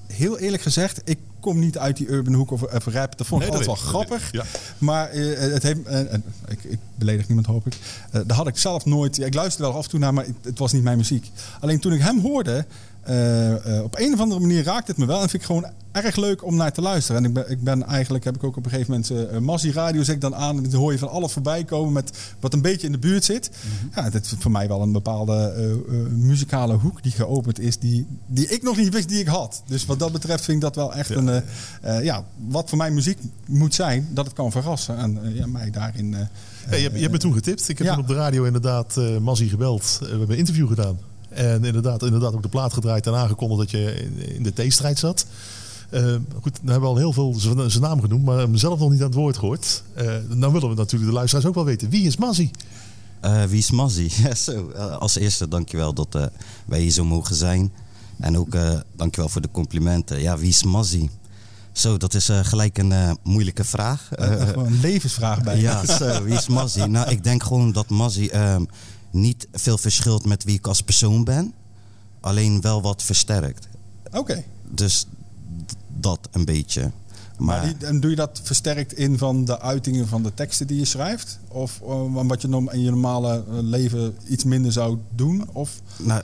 heel 0.07 0.39
eerlijk 0.39 0.63
gezegd, 0.63 1.01
ik 1.05 1.19
kom 1.43 1.59
niet 1.59 1.79
uit 1.79 1.97
die 1.97 2.09
urban 2.09 2.35
hoek 2.35 2.51
of, 2.51 2.63
of 2.63 2.87
rap. 2.87 3.19
Dat 3.19 3.27
vond 3.27 3.43
ik 3.43 3.49
nee, 3.49 3.59
altijd 3.59 3.81
wel 3.81 3.91
grappig. 3.91 4.33
Ja. 4.33 4.45
Maar 4.79 5.15
uh, 5.15 5.39
het 5.39 5.63
heeft, 5.63 5.81
uh, 5.87 6.01
ik, 6.49 6.65
ik, 6.65 6.79
beledig 6.95 7.27
niemand 7.27 7.47
hoop 7.47 7.67
ik. 7.67 7.75
Uh, 8.15 8.21
daar 8.27 8.37
had 8.37 8.47
ik 8.47 8.59
zelf 8.59 8.85
nooit. 8.85 9.17
Ja, 9.17 9.27
ik 9.27 9.35
luisterde 9.35 9.69
wel 9.69 9.79
af 9.79 9.85
en 9.85 9.91
toe 9.91 9.99
naar, 9.99 10.15
maar 10.15 10.25
het, 10.25 10.35
het 10.43 10.59
was 10.59 10.73
niet 10.73 10.83
mijn 10.83 10.97
muziek. 10.97 11.31
Alleen 11.61 11.81
toen 11.81 11.93
ik 11.93 12.01
hem 12.01 12.21
hoorde, 12.21 12.67
uh, 13.09 13.49
uh, 13.49 13.83
op 13.83 13.99
een 13.99 14.13
of 14.13 14.21
andere 14.21 14.41
manier 14.41 14.63
raakt 14.63 14.87
het 14.87 14.97
me 14.97 15.07
wel. 15.07 15.23
En 15.23 15.29
vind 15.29 15.43
ik 15.43 15.49
gewoon 15.49 15.67
erg 15.93 16.17
leuk 16.17 16.45
om 16.45 16.57
naar 16.57 16.73
te 16.73 16.81
luisteren. 16.81 17.25
En 17.25 17.29
ik 17.29 17.35
ben, 17.35 17.51
ik 17.51 17.63
ben 17.63 17.87
eigenlijk, 17.87 18.25
heb 18.25 18.35
ik 18.35 18.45
ook 18.45 18.57
op 18.57 18.65
een 18.65 18.71
gegeven 18.71 18.91
moment 18.91 19.33
uh, 19.33 19.39
Massie 19.39 19.73
Radio 19.73 20.03
zet 20.03 20.15
ik 20.15 20.21
dan 20.21 20.35
aan. 20.35 20.57
En 20.57 20.71
dan 20.71 20.81
hoor 20.81 20.93
je 20.93 20.99
van 20.99 21.11
alles 21.11 21.33
voorbij 21.33 21.65
komen 21.65 21.93
met 21.93 22.19
wat 22.41 22.53
een 22.53 22.63
beetje 22.63 22.87
in 22.87 22.93
de 22.93 22.99
buurt 22.99 23.25
zit. 23.25 23.51
Mm 23.51 23.71
-hmm. 23.79 23.91
Ja, 23.95 24.11
dat 24.11 24.25
is 24.25 24.35
voor 24.39 24.51
mij 24.51 24.69
wel 24.69 24.83
een 24.83 24.93
bepaalde 24.93 25.55
muzikale 26.11 26.75
hoek 26.75 27.03
die 27.03 27.13
geopend 27.13 27.61
is. 27.61 27.79
Die, 27.79 28.07
die 28.27 28.49
ik 28.49 28.63
nog 28.63 28.77
niet 28.77 28.93
wist 28.93 29.09
die 29.09 29.21
ik 29.21 29.27
had. 29.27 29.63
Dus 29.67 29.87
wat 29.87 29.99
dat 29.99 30.13
betreft 30.13 30.45
vind 30.45 30.57
ik 30.57 30.63
dat 30.63 30.77
wel 30.77 30.95
echt 30.95 31.09
ja. 31.09 31.17
een... 31.17 32.05
ja, 32.05 32.25
wat 32.49 32.69
voor 32.69 32.79
mij 32.79 32.91
muziek 32.91 33.19
moet 33.47 33.75
zijn, 33.75 34.09
dat 34.11 34.25
het 34.25 34.35
kan 34.35 34.51
verrassen. 34.51 34.97
En 34.97 35.35
ja, 35.35 35.47
mij 35.47 35.71
daarin... 35.71 36.11
Je, 36.71 36.77
hebt, 36.77 36.95
je 36.95 37.01
hebt 37.01 37.13
me 37.13 37.19
toen 37.19 37.33
getipt. 37.33 37.69
Ik 37.69 37.79
heb 37.79 37.87
ja. 37.87 37.93
toen 37.93 38.03
op 38.03 38.09
de 38.09 38.15
radio 38.15 38.45
inderdaad 38.45 39.01
Mazzy 39.21 39.49
gebeld. 39.49 39.97
we 40.01 40.09
hebben 40.09 40.31
een 40.31 40.37
interview 40.37 40.69
gedaan. 40.69 40.99
En 41.35 41.65
inderdaad, 41.65 42.03
inderdaad 42.03 42.35
ook 42.35 42.43
de 42.43 42.49
plaat 42.49 42.73
gedraaid 42.73 43.07
en 43.07 43.15
aangekondigd 43.15 43.61
dat 43.61 43.71
je 43.71 44.11
in 44.35 44.43
de 44.43 44.53
T-strijd 44.53 44.99
zat. 44.99 45.27
Uh, 45.91 46.15
goed, 46.41 46.59
we 46.63 46.71
hebben 46.71 46.89
al 46.89 46.97
heel 46.97 47.13
veel 47.13 47.35
zijn 47.37 47.81
naam 47.81 48.01
genoemd, 48.01 48.25
maar 48.25 48.39
hem 48.39 48.57
zelf 48.57 48.79
nog 48.79 48.91
niet 48.91 49.01
aan 49.01 49.07
het 49.07 49.15
woord 49.15 49.37
gehoord. 49.37 49.83
Uh, 49.97 50.05
dan 50.29 50.53
willen 50.53 50.69
we 50.69 50.75
natuurlijk 50.75 51.11
de 51.11 51.17
luisteraars 51.17 51.47
ook 51.47 51.55
wel 51.55 51.65
weten. 51.65 51.91
Wie 51.91 52.07
is 52.07 52.17
Mazzy? 52.17 52.51
Eh, 53.23 53.45
wie 53.45 53.59
is 53.59 53.71
zo, 54.45 54.71
eh, 54.71 54.97
als 54.97 55.17
eerste 55.17 55.49
dankjewel 55.49 55.93
dat 55.93 56.15
eh, 56.15 56.27
wij 56.67 56.81
hier 56.81 56.91
zo 56.91 57.05
mogen 57.05 57.35
zijn. 57.35 57.73
En 58.21 58.39
ook 58.39 58.55
eh 58.55 58.81
dankjewel 58.97 59.29
voor 59.29 59.41
de 59.41 59.51
complimenten. 59.51 60.21
Ja, 60.21 60.39
wie 60.39 60.49
is 60.49 60.63
Mazzy? 60.63 61.09
Zo, 61.73 61.97
dat 61.97 62.15
is 62.15 62.29
eh, 62.29 62.39
gelijk 62.43 62.79
een 62.79 62.93
eh, 62.93 63.11
moeilijke 63.23 63.65
vraag. 63.65 64.09
Eh, 64.13 64.49
een 64.55 64.81
levensvraag 64.81 65.43
bij 65.43 65.61
ja, 65.61 65.87
zo, 65.87 66.23
wie 66.23 66.35
is 66.35 66.49
Mazzy? 66.49 66.81
Nou, 66.81 67.11
ik 67.11 67.25
denk 67.25 67.43
gewoon 67.43 67.73
dat 67.73 67.89
Mazzy 67.89 68.29
ehm, 68.33 68.65
niet 69.13 69.49
veel 69.53 69.79
verschilt 69.79 70.25
met 70.25 70.45
wie 70.45 70.57
ik 70.57 70.67
als 70.67 70.83
persoon 70.83 71.25
ben. 71.25 71.53
Alleen 72.21 72.61
wel 72.61 72.83
wat 72.83 73.03
versterkt. 73.03 73.69
Oké. 74.13 74.45
Dus 74.71 75.07
dat 75.89 76.29
een 76.31 76.45
beetje. 76.45 76.91
Maar 77.39 77.61
Maar, 77.63 77.79
die, 77.79 77.87
en 77.87 78.01
doe 78.01 78.11
je 78.11 78.17
dat 78.17 78.41
versterkt 78.43 78.93
in 78.93 79.19
van 79.19 79.45
de 79.45 79.61
uitingen 79.61 80.09
van 80.09 80.23
de 80.23 80.35
teksten 80.35 80.67
die 80.67 80.79
je 80.79 80.85
schrijft? 80.85 81.39
Of 81.49 81.81
eh, 81.81 82.27
wat 82.27 82.43
je 82.43 82.49
in 82.71 82.81
je 82.81 82.91
normale 82.91 83.45
eh, 83.49 83.59
leven 83.61 84.17
iets 84.29 84.45
minder 84.45 84.73
zou 84.73 84.99
doen? 85.15 85.49
Of 85.53 85.81
nou, 85.99 86.23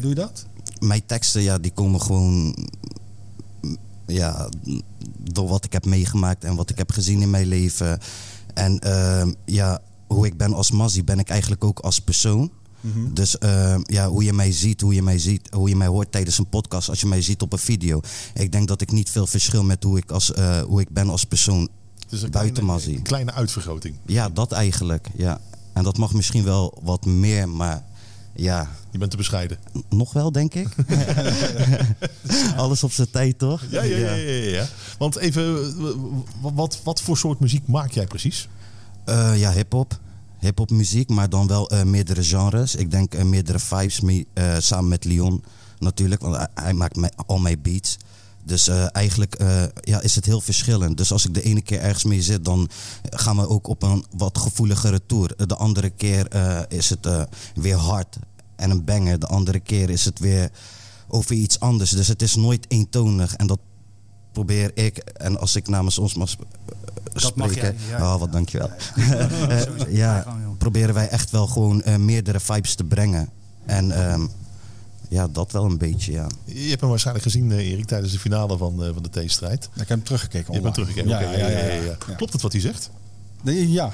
doe 0.00 0.08
je 0.08 0.14
dat? 0.14 0.46
mijn 0.80 1.06
teksten, 1.06 1.42
ja, 1.42 1.58
die 1.58 1.72
komen 1.72 2.00
gewoon 2.00 2.56
ja, 4.06 4.48
door 5.18 5.48
wat 5.48 5.64
ik 5.64 5.72
heb 5.72 5.84
meegemaakt 5.84 6.44
en 6.44 6.56
wat 6.56 6.70
ik 6.70 6.78
heb 6.78 6.90
gezien 6.90 7.22
in 7.22 7.30
mijn 7.30 7.46
leven. 7.46 7.98
En 8.54 8.78
ehm, 8.78 9.32
ja, 9.44 9.80
hoe 10.06 10.26
ik 10.26 10.36
ben 10.36 10.54
als 10.54 10.70
Mazzy, 10.70 11.04
ben 11.04 11.18
ik 11.18 11.28
eigenlijk 11.28 11.64
ook 11.64 11.78
als 11.78 11.98
persoon. 11.98 12.50
Dus 13.12 13.38
ehm, 13.38 13.80
ja, 13.84 14.08
hoe 14.08 14.24
je 14.24 14.32
mij 14.32 14.52
ziet, 14.52 14.80
hoe 14.80 14.94
je 14.94 15.02
mij 15.02 15.18
ziet, 15.18 15.48
hoe 15.54 15.68
je 15.68 15.76
mij 15.76 15.86
hoort 15.86 16.12
tijdens 16.12 16.38
een 16.38 16.48
podcast, 16.48 16.88
als 16.88 17.00
je 17.00 17.06
mij 17.06 17.22
ziet 17.22 17.42
op 17.42 17.52
een 17.52 17.58
video. 17.58 18.00
Ik 18.34 18.52
denk 18.52 18.68
dat 18.68 18.80
ik 18.80 18.92
niet 18.92 19.10
veel 19.10 19.26
verschil 19.26 19.64
met 19.64 19.82
hoe 19.82 19.98
ik, 19.98 20.10
als, 20.10 20.32
eh, 20.32 20.60
hoe 20.60 20.80
ik 20.80 20.88
ben 20.90 21.08
als 21.08 21.24
persoon. 21.24 21.58
Een 21.58 21.68
Buiten 22.08 22.30
kleine, 22.30 22.62
Mazzy. 22.62 22.94
een 22.94 23.02
kleine 23.02 23.32
uitvergroting. 23.32 23.96
Ja, 24.06 24.28
dat 24.28 24.52
eigenlijk. 24.52 25.08
Ja. 25.16 25.40
En 25.72 25.82
dat 25.82 25.98
mag 25.98 26.12
misschien 26.14 26.44
wel 26.44 26.78
wat 26.82 27.04
meer, 27.04 27.48
maar 27.48 27.84
ja, 28.34 28.70
Je 28.90 28.98
bent 28.98 29.10
te 29.10 29.16
bescheiden. 29.16 29.58
nog 29.88 30.12
wel, 30.12 30.32
denk 30.32 30.54
ik. 30.54 30.68
Alles 32.56 32.82
op 32.82 32.92
zijn 32.92 33.10
tijd, 33.10 33.38
toch? 33.38 33.62
Ja, 33.70 33.82
ja, 33.82 33.96
ja. 33.96 34.14
ja, 34.14 34.30
ja, 34.30 34.50
ja. 34.50 34.66
Want 34.98 35.16
even, 35.16 35.74
wat, 36.40 36.80
wat 36.84 37.00
voor 37.00 37.18
soort 37.18 37.40
muziek 37.40 37.66
maak 37.66 37.90
jij 37.90 38.06
precies? 38.06 38.48
Eh, 39.06 39.38
ja, 39.38 39.52
hip-hop. 39.52 40.00
Hip-hop 40.38 40.70
muziek, 40.70 41.08
maar 41.08 41.28
dan 41.28 41.46
wel 41.46 41.70
eh, 41.70 41.82
meerdere 41.82 42.24
genres. 42.24 42.74
Ik 42.74 42.90
denk 42.90 43.14
eh, 43.14 43.24
meerdere 43.24 43.58
vibes 43.58 44.00
mee, 44.00 44.26
samen 44.58 44.88
met 44.88 45.04
Leon 45.04 45.44
natuurlijk, 45.78 46.20
want 46.22 46.46
hij, 46.54 46.72
maakt 46.72 46.98
al 47.26 47.38
mijn 47.38 47.62
beats. 47.62 47.96
Dus 48.44 48.68
eigenlijk 48.92 49.36
ja, 49.80 50.00
is 50.00 50.14
het 50.14 50.24
heel 50.24 50.40
verschillend. 50.40 50.96
Dus 50.96 51.12
als 51.12 51.26
ik 51.26 51.34
de 51.34 51.42
ene 51.42 51.62
keer 51.62 51.80
ergens 51.80 52.04
mee 52.04 52.22
zit, 52.22 52.44
dan 52.44 52.68
gaan 53.02 53.36
we 53.36 53.48
ook 53.48 53.66
op 53.66 53.82
een 53.82 54.04
wat 54.16 54.38
gevoeligere 54.38 55.00
tour. 55.06 55.46
De 55.46 55.56
andere 55.56 55.90
keer 55.90 56.28
is 56.68 56.90
het 56.90 57.08
weer 57.54 57.76
hard 57.76 58.16
en 58.56 58.70
een 58.70 58.84
banger. 58.84 59.18
De 59.18 59.26
andere 59.26 59.60
keer 59.60 59.90
is 59.90 60.04
het 60.04 60.18
weer 60.18 60.50
over 61.08 61.34
iets 61.34 61.60
anders. 61.60 61.90
Dus 61.90 62.08
het 62.08 62.22
is 62.22 62.34
nooit 62.34 62.64
eentonig. 62.68 63.34
En 63.34 63.46
dat 63.46 63.58
probeer 64.36 64.70
ik, 64.74 64.98
en 64.98 65.38
als 65.40 65.56
ik 65.56 65.68
namens 65.68 65.98
ons 65.98 66.14
mag 66.14 66.28
sp- 66.28 66.44
Dat 67.12 67.36
mag 67.36 67.50
spreken. 67.50 67.76
jij, 67.88 67.98
ja. 67.98 68.14
oh, 68.14 68.20
wat 68.20 68.32
dankjewel. 68.32 68.70
Eh, 68.96 69.60
ja, 69.88 70.16
je 70.16 70.22
gang, 70.22 70.42
joh. 70.42 70.56
proberen 70.58 70.94
wij 70.94 71.08
echt 71.08 71.30
wel 71.30 71.46
gewoon 71.46 71.82
eh, 71.82 71.96
meerdere 71.96 72.40
vibes 72.40 72.74
te 72.74 72.84
brengen. 72.84 73.28
En 73.66 73.90
ehm, 73.90 74.26
ja, 75.08 75.28
dat 75.28 75.52
wel 75.52 75.64
een 75.64 75.78
beetje, 75.78 76.12
ja. 76.12 76.26
Je 76.44 76.68
hebt 76.68 76.80
hem 76.80 76.90
waarschijnlijk 76.90 77.24
gezien, 77.26 77.52
eh, 77.52 77.70
Erik, 77.70 77.84
tijdens 77.86 78.12
de 78.12 78.18
finale 78.18 78.56
van, 78.56 78.84
eh, 78.84 78.90
van 78.94 79.02
de 79.10 79.24
T-strijd. 79.26 79.64
Ik 79.64 79.78
heb 79.78 79.88
hem 79.88 80.02
teruggekeken 80.02 80.54
Je 80.54 80.60
bent 80.60 80.76
online. 80.78 80.94
teruggekeken. 80.94 81.08
Ja, 81.08 81.44
Oké, 81.48 81.54
ja, 81.54 81.58
ja, 81.68 81.74
ja, 81.82 81.96
ja. 82.08 82.14
Klopt 82.16 82.32
het 82.32 82.42
wat 82.42 82.52
hij 82.52 82.60
zegt? 82.60 82.90
Nee, 83.42 83.70
ja. 83.70 83.92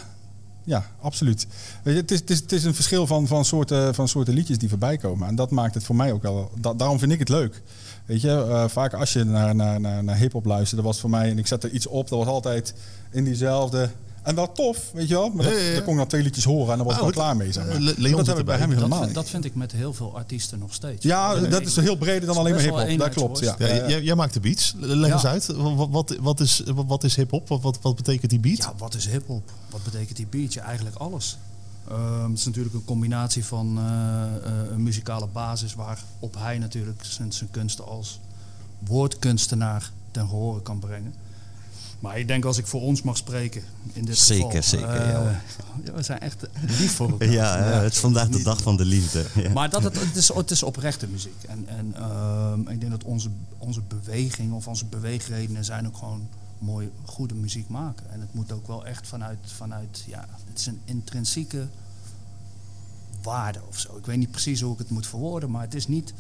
Ja, 0.65 0.87
absoluut. 1.01 1.47
Weet 1.83 1.95
je, 1.95 2.01
het, 2.01 2.11
is, 2.11 2.19
het, 2.21 2.31
is, 2.31 2.39
het 2.41 2.53
is 2.53 2.65
een 2.65 2.75
verschil 2.75 3.07
van, 3.07 3.27
van, 3.27 3.45
soorten, 3.45 3.95
van 3.95 4.09
soorten 4.09 4.35
liedjes 4.35 4.59
die 4.59 4.69
voorbij 4.69 4.97
komen. 4.97 5.29
En 5.29 5.35
dat 5.35 5.51
maakt 5.51 5.75
het 5.75 5.85
voor 5.85 5.97
mij 5.97 6.13
ook 6.13 6.23
wel. 6.23 6.51
da- 6.61 6.75
daarom 6.75 6.99
vind 6.99 7.13
ik 7.13 7.19
het 7.19 7.29
leuk. 7.29 7.63
Weet 8.07 8.21
je, 8.21 8.31
eh, 8.31 8.65
vaak 8.69 8.95
als 8.95 9.13
je 9.13 9.25
naar, 9.25 9.55
naar, 9.55 9.81
naar, 9.81 10.05
naar 10.05 10.17
hip-hop 10.17 10.45
luistert, 10.45 10.77
dat 10.77 10.85
was 10.85 11.01
voor 11.01 11.11
mij. 11.11 11.31
En 11.31 11.39
ik 11.39 11.47
zette 11.47 11.71
iets 11.71 11.87
op, 11.87 12.09
dat 12.09 12.19
was 12.19 12.29
altijd 12.29 12.75
in 13.11 13.25
diezelfde. 13.25 13.91
En 14.23 14.35
wel 14.35 14.53
tof, 14.53 14.91
weet 14.95 15.09
je 15.09 15.15
wel. 15.15 15.29
Maar 15.31 15.45
dat, 15.45 15.55
Ja, 15.55 15.59
ja, 15.61 15.67
ja. 15.69 15.75
dan 15.75 15.83
kon 15.85 15.93
ik 15.93 15.99
na 15.99 16.07
twee 16.07 16.23
liedjes 16.23 16.45
horen 16.45 16.71
en 16.73 16.77
dan 16.77 16.87
was 16.87 16.95
ik 16.95 17.01
wel 17.01 17.09
goed. 17.09 17.19
klaar 17.19 17.37
mee. 17.37 17.53
Zeg 17.53 17.67
maar. 17.67 17.79
Le- 17.81 17.95
Leon 17.97 18.17
dat 18.17 18.19
zit 18.19 18.27
heb 18.27 18.39
ik 18.39 18.45
bij 18.45 18.57
hem 18.57 18.67
Dat, 18.69 18.77
helemaal 18.77 18.97
vind- 18.99 19.07
niet. 19.11 19.21
dat 19.21 19.29
vind 19.31 19.45
ik 19.45 19.55
met 19.55 19.73
heel 19.73 19.93
veel 19.93 20.17
artiesten 20.17 20.59
nog 20.59 20.75
steeds. 20.75 21.05
Ja, 21.05 21.35
dat 21.35 21.63
is 21.67 21.77
heel 21.77 21.97
breder 21.97 22.27
dan 22.27 22.37
alleen 22.37 22.53
maar 22.53 22.61
hip-hop. 22.63 22.99
Dat 22.99 23.09
klopt. 23.15 23.39
Ja. 23.39 23.45
eenheidsworst. 23.59 23.61
Ja, 23.61 23.77
Ja, 23.77 23.83
ja. 23.83 23.89
jij, 23.89 24.03
jij 24.03 24.15
maakt 24.15 24.35
de 24.35 24.41
beats. 24.41 24.75
Leg 24.79 25.09
Ja. 25.09 25.15
eens 25.15 25.27
uit. 25.27 25.47
Wat, 25.47 25.89
wat, 25.91 26.17
wat 26.21 26.41
is, 26.41 26.63
wat, 26.75 26.85
wat 26.89 27.05
is 27.05 27.17
hip-hop? 27.17 27.49
Wat, 27.49 27.61
wat, 27.63 27.79
wat 27.83 27.97
betekent 27.97 28.31
die 28.31 28.41
beat? 28.41 28.57
Ja, 28.59 28.73
wat 28.79 28.95
is 28.95 29.07
hip-hop? 29.07 29.51
Wat 29.71 29.83
betekent 29.85 30.17
die 30.17 30.27
beat? 30.31 30.53
Ja, 30.53 30.63
eigenlijk 30.63 30.97
alles. 30.97 31.39
Ehm, 31.93 32.31
het 32.31 32.39
is 32.39 32.45
natuurlijk 32.45 32.75
een 32.75 32.85
combinatie 32.85 33.45
van 33.45 33.79
eh, 33.79 33.85
eh, 33.85 34.71
een 34.71 34.83
muzikale 34.83 35.27
basis 35.27 35.75
waarop 35.75 36.35
hij 36.39 36.59
natuurlijk 36.59 37.05
zijn, 37.05 37.33
zijn 37.33 37.51
kunsten 37.51 37.87
als 37.87 38.21
woordkunstenaar 38.79 39.91
ten 40.11 40.29
gehore 40.29 40.63
kan 40.63 40.79
brengen. 40.79 41.15
Maar 42.03 42.19
ik 42.19 42.27
denk 42.27 42.45
als 42.45 42.59
ik 42.59 42.67
voor 42.67 42.81
ons 42.81 43.03
mag 43.03 43.17
spreken 43.17 43.63
in 43.93 44.05
dit 44.05 44.19
Zeker, 44.19 44.63
geval. 44.63 44.63
zeker, 44.63 45.01
eh, 45.01 45.11
ja. 45.11 45.43
ja, 45.85 45.93
we 45.93 46.03
zijn 46.03 46.21
echt 46.21 46.47
lief 46.67 46.95
voor 46.95 47.11
elkaar. 47.11 47.31
Ja, 47.31 47.57
eh, 47.57 47.83
het 47.83 47.93
is 47.93 47.99
vandaag 47.99 48.29
de 48.29 48.43
dag 48.43 48.63
van 48.63 48.77
de 48.77 48.85
liefde. 48.85 49.27
Ja. 49.35 49.51
Maar 49.51 49.71
dat, 49.71 49.83
het, 49.83 50.01
het, 50.01 50.17
is, 50.17 50.29
het 50.29 50.51
is 50.51 50.63
oprechte 50.63 51.07
muziek. 51.07 51.43
En, 51.49 51.65
en 51.69 51.95
ehm, 51.95 52.61
ik 52.61 52.81
denk 52.81 52.91
dat 52.91 53.05
onze, 53.05 53.29
onze 53.59 53.81
beweging 53.81 54.53
of 54.53 54.69
onze 54.69 54.85
beweegredenen 54.85 55.65
zijn 55.65 55.87
ook 55.87 55.97
gewoon 55.97 56.29
mooi, 56.59 56.91
goede 57.05 57.35
muziek 57.35 57.69
maken. 57.69 58.11
En 58.11 58.21
het 58.21 58.35
moet 58.35 58.53
ook 58.53 58.67
wel 58.67 58.87
echt 58.87 59.07
vanuit, 59.07 59.39
vanuit 59.45 60.05
ja, 60.07 60.29
het 60.49 60.59
is 60.59 60.67
een 60.67 60.81
intrinsieke 60.85 61.67
waarde 63.23 63.61
of 63.69 63.79
zo. 63.79 63.97
Ik 63.97 64.07
weet 64.07 64.17
niet 64.17 64.31
precies 64.31 64.61
hoe 64.61 64.73
ik 64.73 64.79
het 64.79 64.91
moet 64.91 65.07
verwoorden, 65.07 65.51
maar 65.51 65.63
het 65.63 65.75
is 65.75 65.89
niet, 65.89 66.13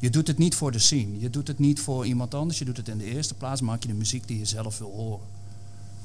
je 0.00 0.10
doet 0.10 0.26
het 0.26 0.38
niet 0.38 0.54
voor 0.54 0.72
de 0.72 0.78
scene. 0.78 1.20
Je 1.20 1.30
doet 1.30 1.48
het 1.48 1.58
niet 1.58 1.80
voor 1.80 2.06
iemand 2.06 2.34
anders. 2.34 2.58
Je 2.58 2.64
doet 2.64 2.76
het 2.76 2.88
in 2.88 2.98
de 2.98 3.04
eerste 3.04 3.34
plaats, 3.34 3.60
maak 3.60 3.82
je 3.82 3.88
de 3.88 3.94
muziek 3.94 4.28
die 4.28 4.38
je 4.38 4.44
zelf 4.44 4.78
wil 4.78 4.92
horen. 4.92 5.26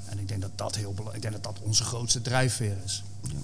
En 0.06 0.20
ik 0.20 0.28
denk 0.28 0.42
dat 0.42 0.52
dat 0.56 0.76
heel 0.76 0.94
belangrijk, 0.94 1.16
ik 1.16 1.32
denk 1.32 1.44
dat 1.44 1.56
dat 1.56 1.64
onze 1.64 1.84
grootste 1.84 2.22
drijfveer 2.22 2.78
is. 2.86 3.04
Ja, 3.22 3.40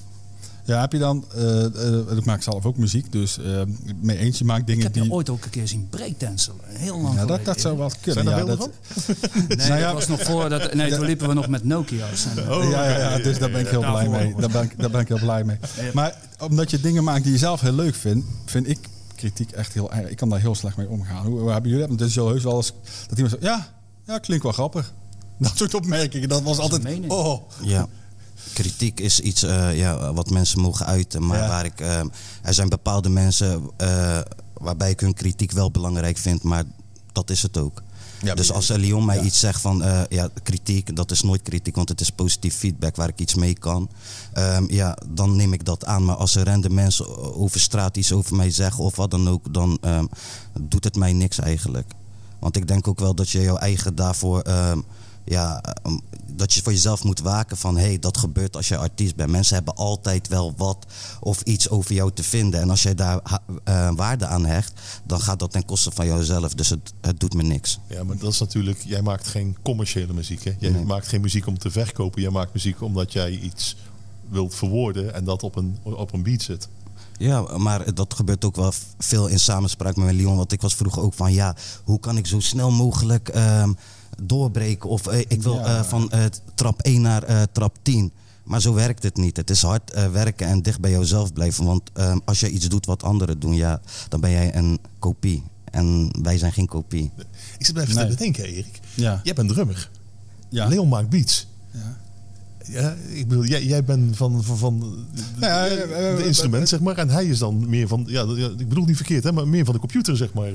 heb 0.66 0.92
je 0.92 0.98
dan, 0.98 1.26
eh, 1.36 1.66
eh, 1.66 2.18
ik 2.18 2.26
maak 2.26 2.42
zelf 2.42 2.66
ook 2.66 2.78
muziek, 2.78 3.12
dus 3.12 3.38
eh 3.38 3.62
mee 4.02 4.18
eens, 4.18 4.38
je 4.38 4.46
maakt 4.46 4.62
Ik 4.62 4.68
dingen 4.68 4.84
heb 4.84 4.94
die... 4.94 5.04
je 5.04 5.12
ooit 5.12 5.30
ook 5.30 5.44
een 5.44 5.50
keer 5.50 5.68
zien 5.68 5.88
breakdansen. 5.90 6.54
Heel 6.64 7.02
lang 7.02 7.14
ja, 7.14 7.20
dat, 7.20 7.26
geleden. 7.26 7.46
dat 7.46 7.62
zou 7.62 7.78
wel 7.78 7.92
kunnen. 8.02 8.24
Zijn 8.24 8.36
er 8.36 8.40
ja, 8.40 8.46
beelden 8.46 8.58
dat, 8.58 8.70
van? 9.06 9.16
Nee, 9.58 9.68
Nou 9.68 9.80
ja, 9.80 9.86
dat 9.86 9.94
was 9.94 10.08
nog 10.08 10.24
voor 10.24 10.50
dat. 10.50 10.74
Nee, 10.74 10.92
toen 10.92 11.06
liepen 11.06 11.28
we 11.28 11.34
nog 11.34 11.48
met 11.48 11.64
Nokia's. 11.64 12.26
En, 12.36 12.52
Oh, 12.52 12.70
ja, 12.70 12.90
ja, 12.90 12.98
ja, 12.98 13.18
dus 13.18 13.40
daar 13.40 13.52
ben 13.52 13.62
ik 13.62 13.68
heel 13.68 13.80
blij 13.80 14.10
mee. 14.10 14.36
Daar 14.38 14.50
ben, 14.50 14.64
ik, 14.64 14.80
daar 14.80 14.90
ben 14.90 15.02
ik 15.02 15.08
heel 15.08 15.20
blij 15.20 15.44
mee. 15.44 15.58
Maar 15.94 16.16
omdat 16.40 16.72
je 16.72 16.82
dingen 16.82 17.04
maakt 17.04 17.24
die 17.24 17.32
je 17.32 17.38
zelf 17.38 17.62
heel 17.62 17.74
leuk 17.74 17.96
vindt, 17.96 18.26
vind 18.46 18.70
ik 18.70 18.78
kritiek 19.16 19.52
echt 19.52 19.74
heel 19.74 19.92
erg. 19.92 20.10
Ik 20.10 20.18
kan 20.18 20.30
daar 20.30 20.40
heel 20.40 20.56
slecht 20.56 20.78
mee 20.78 20.90
omgaan. 20.90 21.26
Hoe, 21.26 21.40
hoe 21.40 21.52
hebben 21.52 21.72
jullie 21.72 21.80
dat? 21.80 21.88
Want 21.88 22.00
het 22.00 22.10
is 22.10 22.16
zo 22.16 22.28
heus 22.28 22.44
wel 22.44 22.56
eens 22.56 22.74
dat 23.08 23.18
iemand 23.18 23.30
zegt, 23.30 23.44
ja, 23.44 23.68
ja, 24.06 24.18
klinkt 24.18 24.44
wel 24.44 24.54
grappig. 24.54 24.94
Dat 25.40 25.52
soort 25.58 25.74
opmerkingen, 25.74 26.30
dat 26.30 26.42
was 26.42 26.58
altijd, 26.58 26.84
mening. 26.84 27.12
oh. 27.12 27.42
Ja. 27.64 27.88
Kritiek 28.54 29.00
is 29.00 29.20
iets 29.20 29.44
eh, 29.44 29.78
ja, 29.78 30.14
wat 30.14 30.30
mensen 30.30 30.60
mogen 30.60 30.86
uiten. 30.86 31.28
Maar 31.28 31.38
Ja. 31.40 31.48
waar 31.48 31.66
ik, 31.66 31.80
eh, 31.80 32.00
er 32.42 32.54
zijn 32.54 32.70
bepaalde 32.70 33.10
mensen 33.10 33.70
eh, 33.78 34.20
waarbij 34.54 34.90
ik 34.90 35.00
hun 35.00 35.14
kritiek 35.14 35.52
wel 35.52 35.72
belangrijk 35.72 36.18
vind, 36.18 36.44
maar 36.44 36.64
dat 37.12 37.30
is 37.30 37.42
het 37.42 37.58
ook. 37.58 37.84
Ja, 38.22 38.34
dus 38.36 38.52
als 38.52 38.68
Leon 38.68 39.06
mij 39.06 39.16
ja. 39.16 39.22
iets 39.24 39.40
zegt 39.40 39.62
van 39.62 39.84
ja, 40.10 40.30
kritiek, 40.44 40.96
dat 40.96 41.12
is 41.12 41.22
nooit 41.22 41.42
kritiek, 41.42 41.76
want 41.76 41.90
het 41.90 42.02
is 42.02 42.10
positief 42.10 42.56
feedback 42.56 42.96
waar 42.96 43.08
ik 43.08 43.20
iets 43.20 43.36
mee 43.36 43.54
kan. 43.54 43.90
Ehm, 44.34 44.66
ja, 44.68 44.98
dan 45.10 45.36
neem 45.36 45.54
ik 45.54 45.66
dat 45.66 45.86
aan. 45.86 46.06
Maar 46.06 46.16
als 46.16 46.36
er 46.36 46.46
random 46.46 46.74
mensen 46.74 47.34
over 47.36 47.60
straat 47.60 47.98
iets 47.98 48.12
over 48.12 48.36
mij 48.36 48.52
zeggen 48.52 48.84
of 48.84 48.96
wat 48.96 49.12
dan 49.12 49.30
ook, 49.30 49.54
dan 49.54 49.78
ehm, 49.82 50.06
doet 50.62 50.84
het 50.84 50.96
mij 50.96 51.14
niks 51.14 51.40
eigenlijk. 51.40 51.92
Want 52.40 52.56
ik 52.56 52.68
denk 52.68 52.88
ook 52.88 53.00
wel 53.00 53.16
dat 53.16 53.30
je 53.30 53.42
jouw 53.42 53.58
eigen 53.58 53.96
daarvoor, 53.96 54.42
ehm, 54.42 54.80
ja, 55.30 55.62
ehm, 55.62 55.98
dat 56.36 56.54
je 56.54 56.62
voor 56.62 56.72
jezelf 56.72 57.04
moet 57.04 57.20
waken 57.20 57.58
van 57.58 57.78
hé, 57.78 57.86
hey, 57.86 58.00
dat 58.00 58.18
gebeurt 58.18 58.56
als 58.56 58.68
je 58.68 58.78
artiest 58.78 59.16
bent. 59.16 59.30
Mensen 59.30 59.56
hebben 59.56 59.76
altijd 59.76 60.28
wel 60.28 60.54
wat 60.58 60.86
of 61.20 61.42
iets 61.42 61.70
over 61.70 61.94
jou 61.94 62.12
te 62.14 62.24
vinden. 62.24 62.62
En 62.62 62.70
als 62.70 62.82
jij 62.84 62.96
daar 62.96 63.20
eh, 63.64 63.92
waarde 63.96 64.26
aan 64.26 64.46
hecht, 64.46 64.74
dan 65.04 65.22
gaat 65.22 65.40
dat 65.40 65.52
ten 65.52 65.66
koste 65.66 65.92
van 65.94 66.06
jouzelf. 66.08 66.54
Dus 66.54 66.70
het, 66.70 66.94
het 67.02 67.20
doet 67.20 67.34
me 67.34 67.44
niks. 67.44 67.80
Ja, 67.88 68.04
maar 68.04 68.18
dat 68.18 68.32
is 68.34 68.40
natuurlijk, 68.40 68.82
jij 68.86 69.02
maakt 69.02 69.28
geen 69.28 69.58
commerciële 69.62 70.14
muziek. 70.14 70.44
Hè? 70.44 70.52
Jij 70.60 70.72
Nee. 70.72 70.84
maakt 70.86 71.08
geen 71.08 71.22
muziek 71.22 71.48
om 71.48 71.58
te 71.58 71.72
verkopen. 71.72 72.22
Jij 72.22 72.32
maakt 72.32 72.54
muziek 72.54 72.82
omdat 72.82 73.14
jij 73.14 73.32
iets 73.32 73.76
wilt 74.30 74.56
verwoorden 74.56 75.14
en 75.14 75.24
dat 75.24 75.44
op 75.44 75.56
een, 75.56 75.78
op 75.84 76.14
een 76.14 76.24
beat 76.24 76.42
zet. 76.42 76.68
Ja, 77.18 77.58
maar 77.58 77.94
dat 77.94 78.14
gebeurt 78.14 78.46
ook 78.46 78.56
wel 78.56 78.72
veel 78.98 79.28
in 79.28 79.40
samenspraak 79.40 79.96
met 79.96 80.16
Leon. 80.16 80.38
Want 80.38 80.52
ik 80.52 80.62
was 80.62 80.76
vroeger 80.76 81.02
ook 81.02 81.14
van 81.14 81.34
ja, 81.34 81.56
hoe 81.84 82.00
kan 82.00 82.18
ik 82.18 82.28
zo 82.28 82.40
snel 82.40 82.72
mogelijk 82.72 83.28
ehm, 83.30 83.74
doorbreken? 84.24 84.90
Of 84.90 85.08
eh, 85.08 85.20
ik 85.28 85.42
wil 85.42 85.54
Ja. 85.56 85.66
eh, 85.78 85.84
van 85.84 86.12
eh, 86.12 86.26
trap 86.56 86.82
1 86.82 87.02
naar 87.02 87.24
eh, 87.24 87.42
trap 87.52 87.78
10. 87.82 88.12
Maar 88.44 88.62
zo 88.62 88.74
werkt 88.74 89.04
het 89.04 89.18
niet. 89.18 89.38
Het 89.38 89.50
is 89.50 89.62
hard 89.62 89.94
werken 90.12 90.48
en 90.48 90.62
dicht 90.62 90.80
bij 90.80 90.92
jezelf 90.92 91.34
blijven. 91.34 91.66
Want 91.66 91.82
ehm, 91.94 92.18
als 92.26 92.40
je 92.40 92.50
iets 92.50 92.68
doet 92.68 92.86
wat 92.86 93.04
anderen 93.04 93.40
doen, 93.40 93.54
ja, 93.56 93.82
dan 94.10 94.20
ben 94.20 94.32
jij 94.32 94.56
een 94.56 94.80
kopie. 95.00 95.44
En 95.72 96.10
wij 96.22 96.38
zijn 96.38 96.54
geen 96.54 96.68
kopie. 96.68 97.12
Ik 97.58 97.66
zit 97.66 97.76
Nee. 97.76 97.86
te 97.86 98.08
bedenken, 98.08 98.44
Erik. 98.44 98.80
Ja. 98.94 99.22
Jij 99.24 99.34
bent 99.34 99.50
drummer. 99.50 99.90
Ja. 100.50 100.68
Leon 100.68 100.88
maakt 100.90 101.10
beats. 101.10 101.48
Ja. 101.72 101.98
Ja, 102.66 102.96
ik 103.10 103.28
bedoel, 103.28 103.46
jij, 103.46 103.64
jij 103.66 103.84
bent 103.84 104.18
van, 104.18 104.44
van, 104.44 104.58
van 104.58 104.80
de, 104.80 105.22
Ja, 105.46 105.68
de- 105.70 106.14
de 106.18 106.26
instrument, 106.26 106.70
zeg 106.70 106.80
maar. 106.80 106.98
En 106.98 107.10
hij 107.10 107.26
is 107.26 107.40
dan 107.40 107.70
meer 107.70 107.88
van, 107.88 108.04
ja, 108.08 108.26
ja, 108.36 108.48
ik 108.58 108.70
bedoel 108.70 108.86
niet 108.86 108.96
verkeerd, 108.96 109.24
hè, 109.24 109.32
maar 109.32 109.48
meer 109.48 109.66
van 109.66 109.74
de 109.74 109.80
computer, 109.80 110.18
zeg 110.18 110.34
maar. 110.34 110.52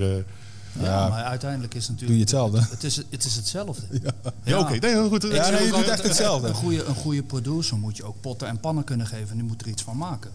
Ja, 0.80 0.84
Ja. 0.84 1.08
maar 1.08 1.22
uiteindelijk 1.24 1.74
is 1.74 1.86
het 1.86 1.90
natuurlijk... 2.00 2.28
Doe 2.30 2.38
je 2.38 2.38
hetzelfde? 2.48 2.60
Het, 2.60 2.70
het 2.70 2.84
is, 2.84 2.96
het 3.10 3.24
is 3.24 3.34
hetzelfde. 3.36 3.82
Ja, 4.02 4.32
Ja, 4.44 4.58
oké. 4.58 4.76
Nee, 4.76 4.90
heel 4.90 5.08
goed. 5.08 5.22
Ja, 5.22 5.48
nee, 5.50 5.64
je 5.64 5.72
doet 5.72 5.88
echt 5.88 6.02
hetzelfde. 6.02 6.48
Een 6.48 6.54
goede, 6.54 6.84
een 6.84 6.94
goede 6.94 7.22
producer 7.22 7.76
moet 7.78 7.96
je 7.96 8.04
ook 8.04 8.16
potten 8.20 8.48
en 8.48 8.60
pannen 8.60 8.84
kunnen 8.84 9.06
geven. 9.06 9.28
En 9.28 9.36
die 9.36 9.44
moet 9.46 9.60
er 9.62 9.68
iets 9.68 9.82
van 9.82 9.96
maken. 9.96 10.30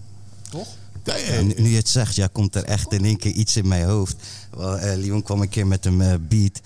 Toch? 0.50 0.68
Ja, 1.04 1.42
nu, 1.42 1.54
nu 1.58 1.70
je 1.70 1.78
het 1.78 1.90
zegt, 1.90 2.16
ja, 2.16 2.28
komt 2.32 2.56
er 2.56 2.64
echt 2.64 2.94
in 2.94 3.06
één 3.06 3.18
keer 3.18 3.32
iets 3.32 3.56
in 3.58 3.68
mijn 3.68 3.86
hoofd. 3.86 4.16
Wel, 4.58 4.78
eh, 4.78 4.98
Leon 4.98 5.24
kwam 5.24 5.42
een 5.42 5.50
keer 5.50 5.68
met 5.68 5.86
een 5.86 6.02
eh, 6.02 6.14
beat. 6.28 6.60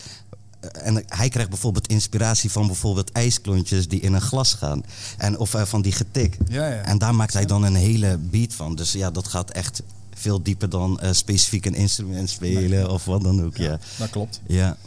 Eh, 0.60 0.88
En 0.88 1.04
hij 1.08 1.30
krijgt 1.30 1.50
bijvoorbeeld 1.50 1.88
inspiratie 1.88 2.52
van 2.52 2.66
bijvoorbeeld 2.68 3.12
ijsklontjes 3.12 3.88
die 3.88 4.00
in 4.00 4.14
een 4.14 4.22
glas 4.22 4.54
gaan. 4.54 4.84
En, 5.18 5.38
of 5.38 5.54
eh, 5.54 5.62
van 5.66 5.82
die 5.82 5.92
getik. 5.92 6.38
Ja, 6.48 6.68
ja. 6.68 6.82
En 6.82 6.98
daar 6.98 7.16
maakt 7.16 7.34
hij 7.34 7.46
dan 7.46 7.64
een 7.64 7.76
hele 7.76 8.18
beat 8.18 8.54
van. 8.54 8.76
Dus 8.76 8.92
ja, 8.92 9.12
dat 9.12 9.28
gaat 9.28 9.52
echt 9.52 9.82
veel 10.16 10.42
dieper 10.42 10.70
dan 10.70 11.00
eh, 11.00 11.12
specifiek 11.12 11.66
een 11.66 11.76
instrument 11.76 12.30
spelen 12.30 12.92
of 12.92 13.06
wat 13.06 13.22
dan 13.24 13.44
ook. 13.44 13.58
Ja, 13.58 13.80
Dat 13.98 14.10
klopt. 14.10 14.42
ja. 14.48 14.78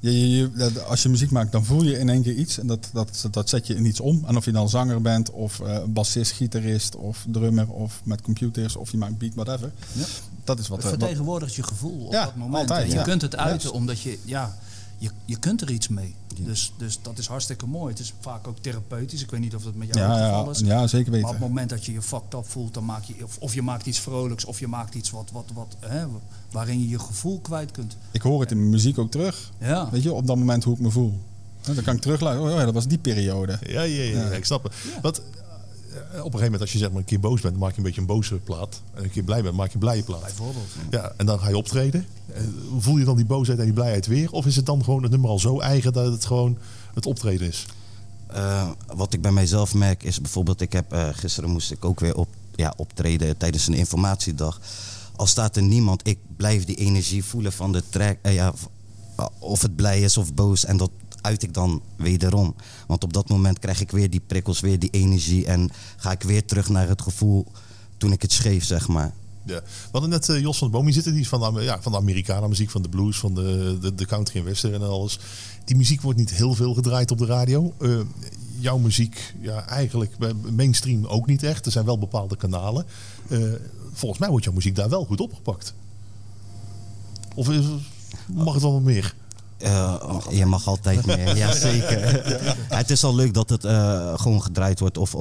Je, 0.00 0.30
je, 0.30 0.82
als 0.88 1.02
je 1.02 1.08
muziek 1.08 1.30
maakt, 1.30 1.52
dan 1.52 1.64
voel 1.64 1.82
je 1.82 1.98
in 1.98 2.08
één 2.08 2.22
keer 2.22 2.34
iets. 2.34 2.58
En 2.58 2.66
dat, 2.66 2.88
dat, 2.92 3.26
dat 3.30 3.48
zet 3.48 3.66
je 3.66 3.74
in 3.74 3.86
iets 3.86 4.00
om. 4.00 4.24
En 4.26 4.36
of 4.36 4.44
je 4.44 4.52
dan 4.52 4.68
zanger 4.68 5.00
bent, 5.02 5.30
of 5.30 5.60
eh, 5.60 5.78
bassist, 5.86 6.32
gitarist, 6.32 6.96
of 6.96 7.24
drummer, 7.28 7.68
of 7.68 8.00
met 8.04 8.20
computers, 8.22 8.76
of 8.76 8.90
je 8.90 8.96
maakt 8.96 9.18
beat, 9.18 9.34
whatever. 9.34 9.72
Ja. 9.92 10.04
Dat 10.44 10.58
is 10.58 10.68
wat... 10.68 10.76
Het 10.76 10.86
eh, 10.86 10.90
wat- 10.92 11.00
vertegenwoordigt 11.00 11.54
je 11.54 11.62
gevoel 11.62 12.04
op 12.06 12.12
Ja, 12.12 12.24
dat 12.24 12.36
moment. 12.36 12.56
altijd, 12.70 12.82
en 12.84 12.88
je 12.90 12.94
ja. 12.96 13.02
kunt 13.02 13.22
het 13.22 13.36
uiten 13.36 13.68
Ja. 13.68 13.74
omdat 13.74 14.00
je, 14.00 14.18
ja, 14.24 14.58
je, 14.98 15.10
je 15.24 15.36
kunt 15.38 15.60
er 15.60 15.70
iets 15.70 15.88
mee. 15.88 16.14
Dus, 16.44 16.72
dus 16.76 16.98
dat 17.02 17.18
is 17.18 17.26
hartstikke 17.26 17.66
mooi. 17.66 17.90
Het 17.92 18.00
is 18.02 18.12
vaak 18.20 18.46
ook 18.46 18.58
therapeutisch. 18.60 19.22
Ik 19.22 19.30
weet 19.30 19.40
niet 19.40 19.54
of 19.54 19.62
dat 19.62 19.74
met 19.74 19.88
jou 19.94 20.00
ja, 20.00 20.10
het 20.16 20.18
ja, 20.30 20.36
geval 20.38 20.50
is. 20.50 20.58
ja, 20.58 20.86
zeker 20.86 21.10
Maar 21.10 21.20
op 21.20 21.26
het 21.26 21.34
weten. 21.34 21.48
moment 21.48 21.70
dat 21.70 21.84
je 21.84 21.92
je 21.92 22.02
fucked 22.02 22.34
up 22.34 22.46
voelt, 22.46 22.74
dan 22.74 22.84
maak 22.84 23.04
je, 23.04 23.14
of, 23.24 23.36
of 23.38 23.54
je 23.54 23.62
maakt 23.62 23.86
iets 23.86 23.98
vrolijks, 23.98 24.44
of 24.44 24.58
je 24.58 24.66
maakt 24.66 24.94
iets 24.94 25.10
wat, 25.10 25.30
wat, 25.32 25.44
wat, 25.54 25.76
hè, 25.80 26.06
waarin 26.50 26.80
je 26.80 26.88
je 26.88 26.98
gevoel 26.98 27.38
kwijt 27.40 27.70
kunt. 27.70 27.96
Ik 28.10 28.22
hoor 28.22 28.40
het 28.40 28.50
in 28.50 28.56
mijn 28.58 28.70
muziek 28.70 28.98
ook 28.98 29.10
terug. 29.10 29.50
Ja. 29.58 29.90
Weet 29.90 30.02
je, 30.02 30.12
op 30.12 30.26
dat 30.26 30.36
moment 30.36 30.64
hoe 30.64 30.74
ik 30.74 30.80
me 30.80 30.90
voel. 30.90 31.18
Dan 31.62 31.84
kan 31.84 31.94
ik 31.94 32.00
terugluisteren. 32.00 32.52
Oh 32.52 32.58
ja, 32.58 32.64
dat 32.64 32.74
was 32.74 32.86
die 32.86 32.98
periode. 32.98 33.58
Ja, 33.66 33.82
ja, 33.82 34.02
ja, 34.02 34.20
Ja. 34.20 34.30
ik 34.30 34.44
snap 34.44 34.62
het. 34.62 34.72
Want 35.02 35.18
eh, 35.18 35.24
op 35.96 36.14
een 36.14 36.22
gegeven 36.22 36.42
moment, 36.44 36.60
als 36.60 36.72
je 36.72 36.78
zeg 36.78 36.88
maar 36.88 36.98
een 36.98 37.04
keer 37.04 37.20
boos 37.20 37.40
bent, 37.40 37.56
maak 37.56 37.70
je 37.70 37.76
een 37.76 37.82
beetje 37.82 38.00
een 38.00 38.06
boze 38.06 38.34
plaat. 38.34 38.82
En 38.94 39.04
een 39.04 39.10
keer 39.10 39.22
blij 39.22 39.42
bent, 39.42 39.54
maak 39.54 39.66
je 39.68 39.74
een 39.74 39.80
blije 39.80 40.02
plaat. 40.02 40.20
Bijvoorbeeld. 40.22 40.66
Ja, 40.90 41.12
en 41.16 41.26
dan 41.26 41.38
ga 41.40 41.48
je 41.48 41.56
optreden. 41.56 42.06
Eh, 42.32 42.42
Voel 42.78 42.96
je 42.96 43.04
dan 43.04 43.16
die 43.16 43.24
boosheid 43.24 43.58
en 43.58 43.64
die 43.64 43.74
blijheid 43.74 44.06
weer? 44.06 44.30
Of 44.32 44.46
is 44.46 44.56
het 44.56 44.66
dan 44.66 44.84
gewoon 44.84 45.02
het 45.02 45.10
nummer 45.10 45.30
al 45.30 45.38
zo 45.38 45.60
eigen 45.60 45.92
dat 45.92 46.12
het 46.12 46.24
gewoon 46.24 46.58
het 46.94 47.06
optreden 47.06 47.48
is? 47.48 47.66
Eh, 48.26 48.68
wat 48.94 49.12
ik 49.12 49.22
bij 49.22 49.32
mijzelf 49.32 49.74
merk 49.74 50.02
is 50.02 50.20
bijvoorbeeld, 50.20 50.60
ik 50.60 50.72
heb 50.72 50.92
eh, 50.92 51.08
gisteren 51.12 51.50
moest 51.50 51.70
ik 51.70 51.84
ook 51.84 52.00
weer 52.00 52.14
op, 52.16 52.28
ja, 52.54 52.72
optreden 52.76 53.36
tijdens 53.36 53.66
een 53.66 53.74
informatiedag. 53.74 54.60
Al 55.16 55.26
staat 55.26 55.56
er 55.56 55.62
niemand, 55.62 56.06
ik 56.08 56.18
blijf 56.36 56.64
die 56.64 56.76
energie 56.76 57.24
voelen 57.24 57.52
van 57.52 57.72
de 57.72 57.82
track. 57.90 58.16
eh, 58.22 58.34
ja, 58.34 58.52
of 59.38 59.62
het 59.62 59.76
blij 59.76 60.00
is 60.00 60.16
of 60.16 60.34
boos. 60.34 60.64
En 60.64 60.76
dat 60.76 60.90
uit 61.20 61.42
ik 61.42 61.54
dan 61.54 61.82
wederom. 61.96 62.54
Want 62.86 63.04
op 63.04 63.12
dat 63.12 63.28
moment 63.28 63.58
krijg 63.58 63.80
ik 63.80 63.90
weer 63.90 64.10
die 64.10 64.22
prikkels, 64.26 64.60
weer 64.60 64.78
die 64.78 64.90
energie. 64.90 65.46
En 65.46 65.70
ga 65.96 66.10
ik 66.10 66.22
weer 66.22 66.44
terug 66.44 66.68
naar 66.68 66.88
het 66.88 67.02
gevoel 67.02 67.46
toen 67.96 68.12
ik 68.12 68.22
het 68.22 68.32
schreef, 68.32 68.64
zeg 68.64 68.88
maar. 68.88 69.12
Ja. 69.44 69.60
We 69.62 69.88
hadden 69.92 70.10
net 70.10 70.28
eh, 70.28 70.40
Jos 70.40 70.58
van 70.58 70.84
hier 70.84 70.92
zitten. 70.92 71.12
Die 71.12 71.20
is 71.20 71.28
van 71.28 71.54
de, 71.54 71.62
ja, 71.62 71.82
van 71.82 71.92
de 71.92 71.98
Americana 71.98 72.46
muziek, 72.46 72.70
van 72.70 72.82
de 72.82 72.88
blues, 72.88 73.18
van 73.18 73.34
de, 73.34 73.78
de, 73.80 73.94
de 73.94 74.06
country 74.06 74.38
en 74.38 74.44
western 74.44 74.74
en 74.74 74.82
alles. 74.82 75.18
Die 75.64 75.76
muziek 75.76 76.02
wordt 76.02 76.18
niet 76.18 76.30
heel 76.30 76.54
veel 76.54 76.74
gedraaid 76.74 77.10
op 77.10 77.18
de 77.18 77.26
radio. 77.26 77.74
Eh, 77.80 78.00
jouw 78.58 78.78
muziek, 78.78 79.34
ja, 79.40 79.66
eigenlijk 79.66 80.16
mainstream 80.56 81.06
ook 81.06 81.26
niet 81.26 81.42
echt. 81.42 81.66
Er 81.66 81.72
zijn 81.72 81.84
wel 81.84 81.98
bepaalde 81.98 82.36
kanalen. 82.36 82.84
Eh, 83.28 83.40
volgens 83.92 84.20
mij 84.20 84.30
wordt 84.30 84.44
jouw 84.44 84.54
muziek 84.54 84.76
daar 84.76 84.88
wel 84.88 85.04
goed 85.04 85.20
opgepakt. 85.20 85.74
Of 87.34 87.50
is, 87.50 87.64
mag 88.26 88.54
het 88.54 88.62
wel 88.62 88.72
wat 88.72 88.82
meer? 88.82 89.14
Eh, 89.58 89.94
je 90.30 90.46
mag 90.46 90.66
altijd 90.66 91.06
meer, 91.06 91.36
ja 91.42 91.52
zeker. 91.52 92.22
Het 92.68 92.90
is 92.90 93.04
al 93.04 93.14
leuk 93.14 93.34
dat 93.34 93.50
het 93.50 93.64
eh, 93.64 94.18
gewoon 94.18 94.42
gedraaid 94.42 94.80
wordt 94.80 94.98
of 94.98 95.14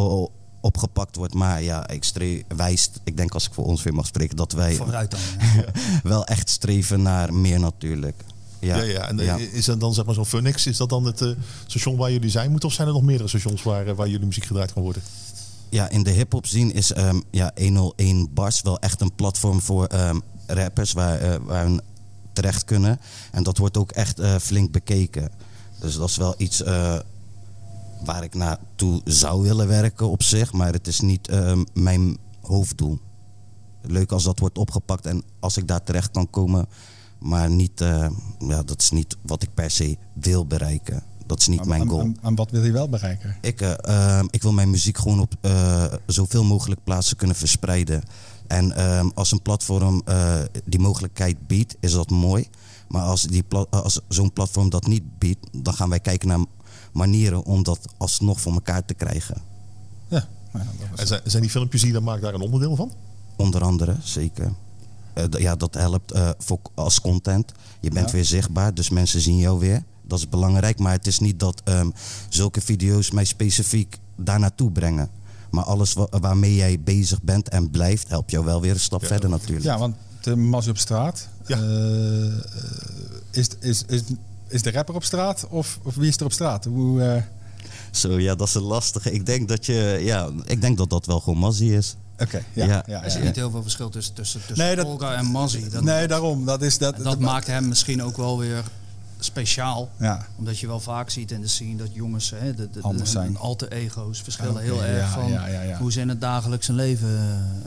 opgepakt 0.62 1.16
wordt. 1.16 1.34
Maar 1.34 1.62
ja, 1.62 1.88
ik 1.88 2.04
streef, 2.04 2.44
wijst, 2.56 3.00
ik 3.04 3.18
denk 3.18 3.34
als 3.34 3.48
ik 3.48 3.54
voor 3.54 3.66
ons 3.66 3.84
weer 3.84 3.94
mag 3.94 4.06
spreken, 4.06 4.36
dat 4.36 4.52
wij 4.52 4.76
Vooruit 4.76 5.12
dan. 5.12 5.20
ja. 5.56 5.66
wel 6.04 6.26
echt 6.26 6.50
streven 6.50 7.02
naar 7.02 7.34
meer 7.34 7.60
natuurlijk. 7.60 8.24
Ja, 8.60 8.76
Ja, 8.78 8.84
ja. 8.84 9.08
En 9.08 9.20
eh, 9.20 9.26
ja. 9.26 9.36
is 9.36 9.66
dat 9.66 9.80
dan 9.80 9.94
zeg 9.94 10.06
maar 10.06 10.14
zo'n 10.14 10.26
Phoenix? 10.26 10.68
Is 10.68 10.78
dat 10.78 10.90
dan 10.90 11.06
het 11.06 11.36
station 11.66 11.98
waar 11.98 12.12
jullie 12.12 12.30
zijn 12.30 12.52
moeten? 12.52 12.70
Of 12.70 12.76
zijn 12.76 12.88
er 12.88 12.94
nog 12.94 13.04
meerdere 13.04 13.30
stations 13.30 13.64
waar, 13.64 13.96
waar 13.96 14.10
jullie 14.10 14.26
muziek 14.26 14.46
gedraaid 14.46 14.74
kan 14.74 14.84
worden? 14.84 15.02
Ja, 15.70 15.90
in 15.90 16.04
de 16.04 16.12
hip-hop 16.12 16.46
zien 16.46 16.74
is 16.74 16.94
ehm, 16.94 17.20
ja, 17.32 17.52
101 17.56 18.34
Bars 18.34 18.62
wel 18.62 18.80
echt 18.80 19.02
een 19.02 19.16
platform 19.16 19.62
voor 19.62 19.86
ehm, 19.86 20.20
rappers 20.48 20.94
waar, 20.94 21.44
waar 21.44 21.64
hun 21.64 21.82
terecht 22.38 22.64
kunnen. 22.64 23.00
En 23.32 23.44
dat 23.44 23.58
wordt 23.58 23.78
ook 23.78 23.92
echt 23.92 24.20
eh, 24.20 24.36
flink 24.36 24.72
bekeken. 24.72 25.32
Dus 25.80 25.96
dat 25.96 26.10
is 26.10 26.18
wel 26.18 26.36
iets 26.38 26.64
eh, 26.64 27.00
waar 28.06 28.24
ik 28.24 28.34
naartoe 28.34 29.02
zou 29.06 29.42
willen 29.42 29.68
werken 29.68 30.10
op 30.10 30.24
zich, 30.24 30.54
maar 30.54 30.74
het 30.74 30.88
is 30.88 31.00
niet 31.00 31.28
ehm, 31.28 31.64
mijn 31.74 32.18
hoofddoel. 32.42 33.00
Leuk 33.82 34.12
als 34.12 34.24
dat 34.24 34.40
wordt 34.40 34.58
opgepakt 34.58 35.06
en 35.06 35.24
als 35.40 35.58
ik 35.58 35.68
daar 35.68 35.84
terecht 35.84 36.12
kan 36.12 36.30
komen, 36.30 36.68
maar 37.20 37.50
niet, 37.50 37.82
eh, 37.82 38.10
ja, 38.40 38.64
dat 38.64 38.82
is 38.82 38.92
niet 38.92 39.18
wat 39.22 39.44
ik 39.44 39.54
per 39.54 39.72
se 39.72 39.98
wil 40.14 40.46
bereiken. 40.46 41.04
Dat 41.26 41.40
is 41.40 41.48
niet 41.48 41.66
mijn 41.66 41.88
goal. 41.88 42.00
En, 42.00 42.18
en 42.22 42.36
wat 42.36 42.52
wil 42.52 42.64
je 42.64 42.72
wel 42.72 42.90
bereiken? 42.90 43.38
Ik, 43.42 43.62
eh, 43.62 43.74
ehm, 44.18 44.26
ik 44.30 44.42
wil 44.42 44.54
mijn 44.54 44.70
muziek 44.70 44.98
gewoon 44.98 45.20
op 45.20 45.34
eh, 45.42 45.86
zoveel 46.06 46.44
mogelijk 46.44 46.84
plaatsen 46.84 47.18
kunnen 47.18 47.36
verspreiden. 47.36 48.04
En 48.48 48.72
ehm, 48.76 49.10
als 49.14 49.32
een 49.32 49.42
platform 49.42 50.02
eh, 50.06 50.40
die 50.66 50.80
mogelijkheid 50.80 51.48
biedt, 51.48 51.76
is 51.80 51.92
dat 51.92 52.10
mooi. 52.10 52.48
Maar 52.88 53.02
als, 53.04 53.22
die 53.22 53.44
pla- 53.44 53.66
als 53.70 54.00
zo'n 54.08 54.34
platform 54.34 54.70
dat 54.70 54.88
niet 54.88 55.18
biedt, 55.18 55.48
dan 55.52 55.74
gaan 55.74 55.90
wij 55.90 56.00
kijken 56.00 56.28
naar 56.28 56.40
manieren 56.94 57.44
om 57.46 57.64
dat 57.64 57.80
alsnog 57.98 58.42
voor 58.42 58.54
elkaar 58.54 58.86
te 58.86 58.94
krijgen. 58.94 59.42
Ja, 60.08 60.28
En 60.96 61.08
zijn, 61.08 61.22
zijn 61.24 61.42
die 61.42 61.52
filmpjes 61.52 61.82
die 61.82 61.90
je 61.90 61.96
dan 61.96 62.06
maakt 62.06 62.22
daar 62.22 62.34
een 62.34 62.42
onderdeel 62.42 62.76
van? 62.76 62.92
Onder 63.36 63.62
andere, 63.64 63.96
zeker. 64.04 64.54
Eh, 65.14 65.24
ja, 65.38 65.56
dat 65.56 65.74
helpt 65.74 66.12
eh, 66.12 66.30
voor, 66.38 66.60
als 66.74 67.02
content. 67.02 67.52
Je 67.80 67.90
bent 67.90 68.06
Ja. 68.10 68.12
weer 68.16 68.26
zichtbaar, 68.26 68.74
dus 68.74 68.90
mensen 68.90 69.22
zien 69.22 69.38
jou 69.38 69.60
weer. 69.60 69.84
Dat 70.02 70.20
is 70.20 70.30
belangrijk, 70.30 70.80
maar 70.80 70.92
het 70.92 71.08
is 71.08 71.20
niet 71.20 71.40
dat 71.40 71.62
ehm, 71.64 71.90
zulke 72.30 72.62
video's 72.62 73.12
mij 73.12 73.24
specifiek 73.26 73.98
daar 74.16 74.40
naartoe 74.40 74.72
brengen. 74.72 75.10
Maar 75.50 75.64
alles 75.64 75.94
wa- 75.94 76.08
waarmee 76.10 76.56
jij 76.56 76.80
bezig 76.80 77.22
bent 77.22 77.50
en 77.50 77.70
blijft, 77.72 78.08
helpt 78.10 78.32
jou 78.32 78.46
wel 78.46 78.62
weer 78.62 78.72
een 78.74 78.80
stap 78.80 79.02
Ja. 79.02 79.08
verder 79.08 79.30
natuurlijk. 79.30 79.66
Ja, 79.66 79.78
want 79.78 79.96
de 80.22 80.36
Mazzie 80.36 80.72
op 80.72 80.78
straat. 80.78 81.28
Ja. 81.46 81.58
eh, 81.58 82.26
eh, 82.26 82.34
is, 83.32 83.48
is, 83.60 83.84
is, 83.88 84.02
is 84.48 84.62
de 84.62 84.72
rapper 84.72 84.96
op 84.96 85.04
straat 85.04 85.48
of, 85.50 85.80
of 85.84 85.96
wie 85.96 86.08
is 86.08 86.18
er 86.18 86.26
op 86.26 86.32
straat? 86.32 86.66
Hoe, 86.66 87.02
eh, 87.04 87.22
Zo, 87.92 88.20
ja, 88.20 88.36
dat 88.36 88.48
is 88.48 88.54
een 88.54 88.62
lastige. 88.62 89.12
Ik 89.12 89.26
denk 89.26 89.48
dat 89.48 89.66
je, 89.66 90.00
ja, 90.04 90.30
ik 90.46 90.62
denk 90.62 90.78
dat 90.78 90.90
dat 90.90 91.06
wel 91.06 91.20
gewoon 91.20 91.40
Mazzie 91.40 91.74
is. 91.74 91.96
Oké, 92.20 92.38
ja. 92.54 92.66
Ja. 92.66 92.66
ja, 92.66 92.84
ja, 92.88 93.00
Er 93.00 93.06
is 93.06 93.18
niet 93.24 93.36
heel 93.36 93.52
veel 93.52 93.62
verschil 93.62 93.90
tussen, 93.90 94.14
tussen, 94.14 94.40
tussen 94.48 94.66
Nee, 94.66 94.76
dat- 94.76 94.86
Olga 94.86 95.14
en 95.16 95.26
Mazzy. 95.26 95.64
Nee, 95.82 96.08
daarom. 96.08 96.46
Dat, 96.46 96.62
is, 96.62 96.78
dat, 96.78 96.98
dat 97.04 97.20
maakt 97.20 97.48
hem 97.48 97.68
misschien 97.68 98.04
ook 98.04 98.18
wel 98.18 98.38
weer 98.40 98.64
speciaal. 99.20 99.90
Ja, 99.98 100.28
Omdat 100.36 100.60
je 100.60 100.68
wel 100.68 100.80
vaak 100.80 101.10
ziet 101.10 101.32
in 101.32 101.42
de 101.42 101.48
scene 101.48 101.76
dat 101.76 101.94
jongens, 101.94 102.30
hè, 102.30 102.56
de, 102.56 102.70
de, 102.70 103.00
zijn. 103.04 103.26
hun 103.26 103.38
alter 103.38 103.72
ego's 103.72 104.22
verschillen 104.22 104.62
heel 104.62 104.84
erg 104.84 105.16
ja, 105.16 105.22
van 105.22 105.32
ja, 105.32 105.78
hoe 105.78 105.92
ze 105.92 106.00
in 106.00 106.10
het 106.10 106.22
dagelijkse 106.22 106.74
leven 106.74 107.20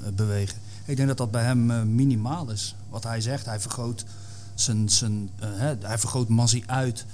eh, 0.04 0.12
bewegen. 0.12 0.58
Ik 0.84 0.96
denk 0.96 1.08
dat 1.08 1.16
dat 1.16 1.30
bij 1.30 1.44
hem 1.44 1.70
eh, 1.70 1.82
minimaal 1.82 2.50
is. 2.50 2.74
Wat 2.88 3.04
hij 3.04 3.20
zegt, 3.20 3.46
hij 3.46 3.60
vergroot, 3.60 4.04
zijn, 4.54 4.88
zijn, 4.88 5.30
eh, 5.38 5.48
hè, 5.52 5.74
hij 5.80 5.98
vergroot 5.98 6.28
Mazzy 6.28 6.62
uit. 6.66 7.04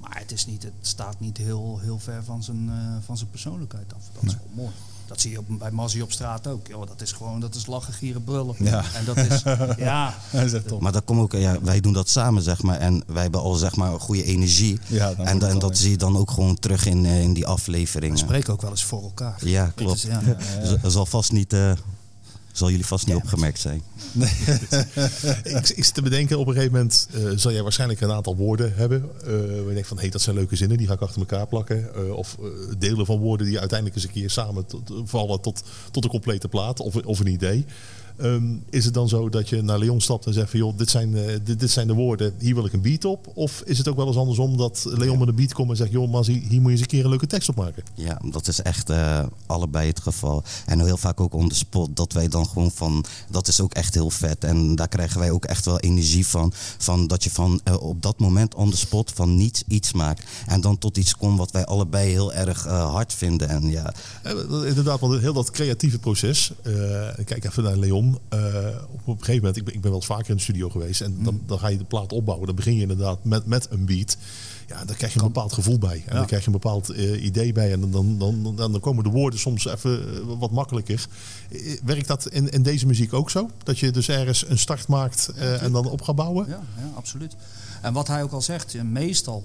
Maar 0.00 0.18
het, 0.18 0.32
is 0.32 0.46
niet, 0.46 0.62
het 0.62 0.72
staat 0.80 1.20
niet 1.20 1.36
heel, 1.36 1.78
heel 1.82 1.98
ver 1.98 2.24
van 2.24 2.42
zijn, 2.42 2.70
van 3.04 3.16
zijn 3.16 3.30
persoonlijkheid 3.30 3.94
af. 3.94 4.02
Dat 4.12 4.22
is 4.22 4.32
wel 4.32 4.64
mooi. 4.64 4.70
Dat 5.08 5.20
zie 5.20 5.30
je 5.30 5.38
op, 5.38 5.44
bij 5.48 5.70
Mazzy 5.70 6.00
op 6.00 6.12
straat 6.12 6.46
ook. 6.46 6.66
Joh, 6.66 6.86
dat 6.86 7.00
is 7.00 7.12
gewoon 7.12 7.40
dat 7.40 7.54
is 7.54 7.66
lachen, 7.66 7.92
gieren, 7.92 8.24
brullen. 8.24 8.54
Ja. 8.58 8.84
En 8.94 9.04
dat 9.04 9.16
is, 9.16 9.42
ja, 9.88 10.14
dat 10.32 10.42
is 10.44 10.52
echt 10.52 10.68
top. 10.68 10.80
Maar 10.80 10.92
dat 10.92 11.04
komt 11.04 11.20
ook, 11.20 11.32
ja, 11.32 11.60
wij 11.62 11.80
doen 11.80 11.92
dat 11.92 12.08
samen, 12.08 12.42
zeg 12.42 12.62
maar. 12.62 12.78
En 12.78 13.02
wij 13.06 13.22
hebben 13.22 13.40
al, 13.40 13.54
zeg 13.54 13.76
maar, 13.76 14.00
goede 14.00 14.24
energie. 14.24 14.78
Ja, 14.86 15.12
en, 15.16 15.38
dat 15.58 15.78
zie 15.78 15.90
je 15.90 15.96
dan 15.96 16.16
ook 16.16 16.30
gewoon 16.30 16.58
terug 16.58 16.86
in, 16.86 17.04
eh, 17.06 17.20
in 17.22 17.32
die 17.32 17.42
we 17.42 17.48
afleveringen. 17.48 18.18
spreken 18.18 18.52
ook 18.52 18.60
wel 18.62 18.70
eens 18.70 18.84
voor 18.84 19.02
elkaar. 19.02 19.36
Ja, 19.44 19.64
Dat 19.64 19.74
klopt. 19.74 19.96
is- 19.96 20.02
ja. 20.82 20.88
Zal 20.90 21.06
vast 21.06 21.32
niet, 21.32 21.52
eh, 21.52 21.72
zal 22.58 22.70
jullie 22.70 22.86
vast 22.86 23.06
niet 23.06 23.16
opgemerkt 23.16 23.58
zijn. 23.58 23.82
ik, 25.42 25.68
ik 25.68 25.84
zit 25.84 25.94
te 25.94 26.02
bedenken, 26.02 26.38
op 26.38 26.46
een 26.46 26.52
gegeven 26.52 26.72
moment 26.72 27.08
eh, 27.12 27.22
zal 27.36 27.52
jij 27.52 27.62
waarschijnlijk 27.62 28.00
een 28.00 28.12
aantal 28.12 28.36
woorden 28.36 28.74
hebben. 28.74 29.10
eh 29.24 29.30
waar 29.30 29.68
je 29.68 29.72
denkt 29.72 29.88
van, 29.88 29.96
hé, 29.96 30.02
hey, 30.02 30.12
dat 30.12 30.22
zijn 30.22 30.36
leuke 30.36 30.56
zinnen, 30.56 30.76
die 30.76 30.86
ga 30.86 30.92
ik 30.92 31.00
achter 31.00 31.20
elkaar 31.20 31.46
plakken. 31.46 31.94
Eh, 31.94 32.10
of 32.10 32.36
delen 32.78 33.06
van 33.06 33.18
woorden 33.18 33.46
die 33.46 33.58
uiteindelijk 33.58 33.98
eens 33.98 34.06
een 34.06 34.20
keer 34.20 34.30
samen 34.30 34.66
tot, 34.66 34.92
vallen 35.04 35.40
tot, 35.40 35.62
tot 35.90 36.04
een 36.04 36.10
complete 36.10 36.48
plaat 36.48 36.80
of, 36.80 36.96
of 36.96 37.20
een 37.20 37.26
idee. 37.26 37.66
Ehm, 38.18 38.56
is 38.70 38.84
het 38.84 38.94
dan 38.94 39.08
zo 39.08 39.28
dat 39.28 39.48
je 39.48 39.62
naar 39.62 39.78
Leon 39.78 40.00
stapt 40.00 40.26
en 40.26 40.32
zegt 40.32 40.50
van 40.50 40.58
joh, 40.58 40.78
dit 40.78 40.90
zijn, 40.90 41.16
eh, 41.16 41.36
dit, 41.44 41.60
dit 41.60 41.70
zijn 41.70 41.86
de 41.86 41.92
woorden, 41.92 42.34
hier 42.38 42.54
wil 42.54 42.64
ik 42.64 42.72
een 42.72 42.80
beat 42.80 43.04
op? 43.04 43.26
Of 43.34 43.62
is 43.64 43.78
het 43.78 43.88
ook 43.88 43.96
wel 43.96 44.06
eens 44.06 44.16
andersom 44.16 44.56
dat 44.56 44.86
Leon 44.88 45.18
met 45.18 45.28
een 45.28 45.34
beat 45.34 45.52
komt 45.52 45.70
en 45.70 45.76
zegt 45.76 45.90
joh, 45.90 46.10
Mazzy, 46.10 46.42
hier 46.48 46.60
moet 46.60 46.64
je 46.64 46.70
eens 46.70 46.80
een 46.80 46.86
keer 46.86 47.04
een 47.04 47.10
leuke 47.10 47.26
tekst 47.26 47.48
op 47.48 47.56
maken? 47.56 47.82
Ja, 47.94 48.20
dat 48.30 48.48
is 48.48 48.62
echt 48.62 48.90
eh, 48.90 49.24
allebei 49.46 49.88
het 49.88 50.00
geval. 50.00 50.42
En 50.66 50.80
heel 50.84 50.96
vaak 50.96 51.20
ook 51.20 51.34
on 51.34 51.48
the 51.48 51.54
spot. 51.54 51.96
Dat 51.96 52.12
wij 52.12 52.28
dan 52.28 52.46
gewoon 52.46 52.70
van. 52.70 53.04
Dat 53.30 53.48
is 53.48 53.60
ook 53.60 53.74
echt 53.74 53.94
heel 53.94 54.10
vet. 54.10 54.44
En 54.44 54.74
daar 54.74 54.88
krijgen 54.88 55.18
wij 55.20 55.30
ook 55.30 55.44
echt 55.44 55.64
wel 55.64 55.78
energie 55.78 56.26
van. 56.26 56.52
Van 56.78 57.06
dat 57.06 57.24
je 57.24 57.30
van 57.30 57.60
eh, 57.64 57.80
op 57.80 58.02
dat 58.02 58.18
moment 58.18 58.54
on 58.54 58.70
the 58.70 58.76
spot 58.76 59.12
van 59.14 59.36
niets 59.36 59.62
iets 59.68 59.92
maakt. 59.92 60.24
En 60.46 60.60
dan 60.60 60.78
tot 60.78 60.96
iets 60.96 61.16
komt 61.16 61.38
wat 61.38 61.50
wij 61.50 61.66
allebei 61.66 62.10
heel 62.10 62.32
erg 62.32 62.64
hard 62.66 63.14
vinden. 63.14 63.48
En 63.48 63.70
ja, 63.70 63.94
Inderdaad, 64.48 65.00
want 65.00 65.20
heel 65.20 65.32
dat 65.32 65.50
creatieve 65.50 65.98
proces. 65.98 66.52
kijk 67.24 67.44
even 67.44 67.62
naar 67.62 67.76
Leon. 67.76 68.07
Eh, 68.28 68.38
op, 68.90 69.00
op 69.04 69.18
een 69.18 69.24
gegeven 69.24 69.36
moment, 69.36 69.56
ik 69.56 69.64
ben, 69.64 69.74
ik 69.74 69.80
ben 69.80 69.90
wel 69.90 69.98
eens 70.00 70.08
vaker 70.08 70.30
in 70.30 70.36
de 70.36 70.42
studio 70.42 70.70
geweest. 70.70 71.00
En 71.00 71.22
dan, 71.22 71.40
dan 71.46 71.58
ga 71.58 71.68
je 71.68 71.78
de 71.78 71.84
plaat 71.84 72.12
opbouwen. 72.12 72.46
Dan 72.46 72.56
begin 72.56 72.74
je 72.74 72.80
inderdaad 72.80 73.24
met, 73.24 73.46
met 73.46 73.66
een 73.70 73.84
beat. 73.84 74.16
Ja, 74.68 74.84
daar 74.84 74.96
krijg 74.96 75.12
je 75.12 75.18
een 75.18 75.24
bepaald 75.26 75.52
gevoel 75.52 75.78
bij. 75.78 75.96
En 75.96 76.02
Ja. 76.06 76.12
dan 76.14 76.26
krijg 76.26 76.40
je 76.42 76.46
een 76.46 76.52
bepaald 76.60 76.88
eh, 76.90 77.24
idee 77.24 77.52
bij. 77.52 77.72
En 77.72 77.80
dan, 77.80 77.90
dan, 77.90 78.18
dan, 78.18 78.56
dan, 78.56 78.72
dan 78.72 78.80
komen 78.80 79.04
de 79.04 79.10
woorden 79.10 79.38
soms 79.40 79.64
even 79.66 80.14
eh, 80.14 80.20
wat 80.38 80.50
makkelijker. 80.50 81.06
Werkt 81.84 82.06
dat 82.08 82.26
in, 82.28 82.48
in 82.48 82.62
deze 82.62 82.86
muziek 82.86 83.12
ook 83.12 83.30
zo? 83.30 83.50
Dat 83.64 83.78
je 83.78 83.90
dus 83.90 84.08
ergens 84.08 84.48
een 84.48 84.58
start 84.58 84.88
maakt 84.88 85.28
en 85.36 85.72
dan 85.72 85.86
op 85.86 86.02
gaat 86.02 86.14
bouwen? 86.16 86.46
Ja, 86.48 86.60
ja, 86.78 86.90
absoluut. 86.94 87.36
En 87.82 87.92
wat 87.92 88.08
hij 88.08 88.22
ook 88.22 88.32
al 88.32 88.42
zegt, 88.42 88.82
meestal, 88.82 89.44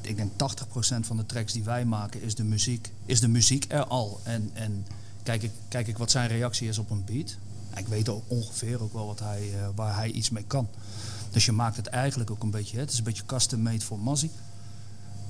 ik 0.00 0.16
denk 0.16 0.30
80% 0.32 0.36
van 1.00 1.16
de 1.16 1.26
tracks 1.26 1.52
die 1.52 1.62
wij 1.64 1.84
maken, 1.84 2.22
is 2.22 2.34
de 2.34 2.44
muziek, 2.44 2.90
is 3.06 3.20
de 3.20 3.28
muziek 3.28 3.64
er 3.68 3.84
al. 3.84 4.20
En, 4.22 4.50
en 4.52 4.86
kijk, 5.22 5.42
ik, 5.42 5.50
kijk 5.68 5.86
ik 5.88 5.98
wat 5.98 6.10
zijn 6.10 6.28
reactie 6.28 6.68
is 6.68 6.78
op 6.78 6.90
een 6.90 7.04
beat. 7.04 7.36
Ik 7.76 7.86
weet 7.86 8.08
ook 8.08 8.22
ongeveer 8.26 8.82
ook 8.82 8.92
wel 8.92 9.06
wat 9.06 9.18
hij, 9.18 9.50
eh, 9.54 9.68
waar 9.74 9.96
hij 9.96 10.10
iets 10.10 10.30
mee 10.30 10.44
kan. 10.44 10.68
Dus 11.30 11.44
je 11.44 11.52
maakt 11.52 11.76
het 11.76 11.86
eigenlijk 11.86 12.30
ook 12.30 12.42
een 12.42 12.50
beetje, 12.50 12.76
hè, 12.76 12.82
het 12.82 12.92
is 12.92 12.98
een 12.98 13.04
beetje 13.04 13.26
custom 13.26 13.60
made 13.60 13.84
voor 13.84 13.98
Mazzy. 13.98 14.30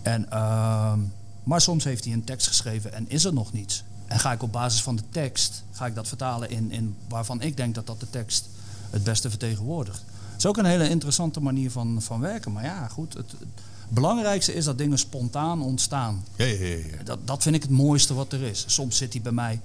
En, 0.02 0.30
ehm, 0.30 0.98
maar 1.42 1.60
soms 1.60 1.84
heeft 1.84 2.04
hij 2.04 2.12
een 2.12 2.24
tekst 2.24 2.46
geschreven 2.46 2.92
en 2.92 3.08
is 3.08 3.24
er 3.24 3.32
nog 3.32 3.52
niets. 3.52 3.84
En 4.06 4.18
ga 4.18 4.32
ik 4.32 4.42
op 4.42 4.52
basis 4.52 4.82
van 4.82 4.96
de 4.96 5.02
tekst, 5.10 5.64
ga 5.72 5.86
ik 5.86 5.94
dat 5.94 6.08
vertalen 6.08 6.50
in, 6.50 6.70
in 6.70 6.96
waarvan 7.08 7.40
ik 7.40 7.56
denk 7.56 7.74
dat 7.74 7.86
dat 7.86 8.00
de 8.00 8.10
tekst 8.10 8.48
het 8.90 9.04
beste 9.04 9.30
vertegenwoordigt. 9.30 10.04
Het 10.30 10.44
is 10.44 10.46
ook 10.46 10.56
een 10.56 10.64
hele 10.64 10.88
interessante 10.88 11.40
manier 11.40 11.70
van, 11.70 12.02
van 12.02 12.20
werken. 12.20 12.52
Maar 12.52 12.64
ja, 12.64 12.88
goed. 12.88 13.14
Het, 13.14 13.30
het 13.30 13.94
belangrijkste 13.94 14.54
is 14.54 14.64
dat 14.64 14.78
dingen 14.78 14.98
spontaan 14.98 15.62
ontstaan. 15.62 16.24
Ja, 16.36 16.44
ja, 16.44 16.64
ja, 16.64 16.76
ja. 16.76 17.02
Dat, 17.04 17.26
dat 17.26 17.42
vind 17.42 17.54
ik 17.54 17.62
het 17.62 17.70
mooiste 17.70 18.14
wat 18.14 18.32
er 18.32 18.42
is. 18.42 18.64
Soms 18.66 18.96
zit 18.96 19.12
hij 19.12 19.22
bij 19.22 19.32
mij, 19.32 19.60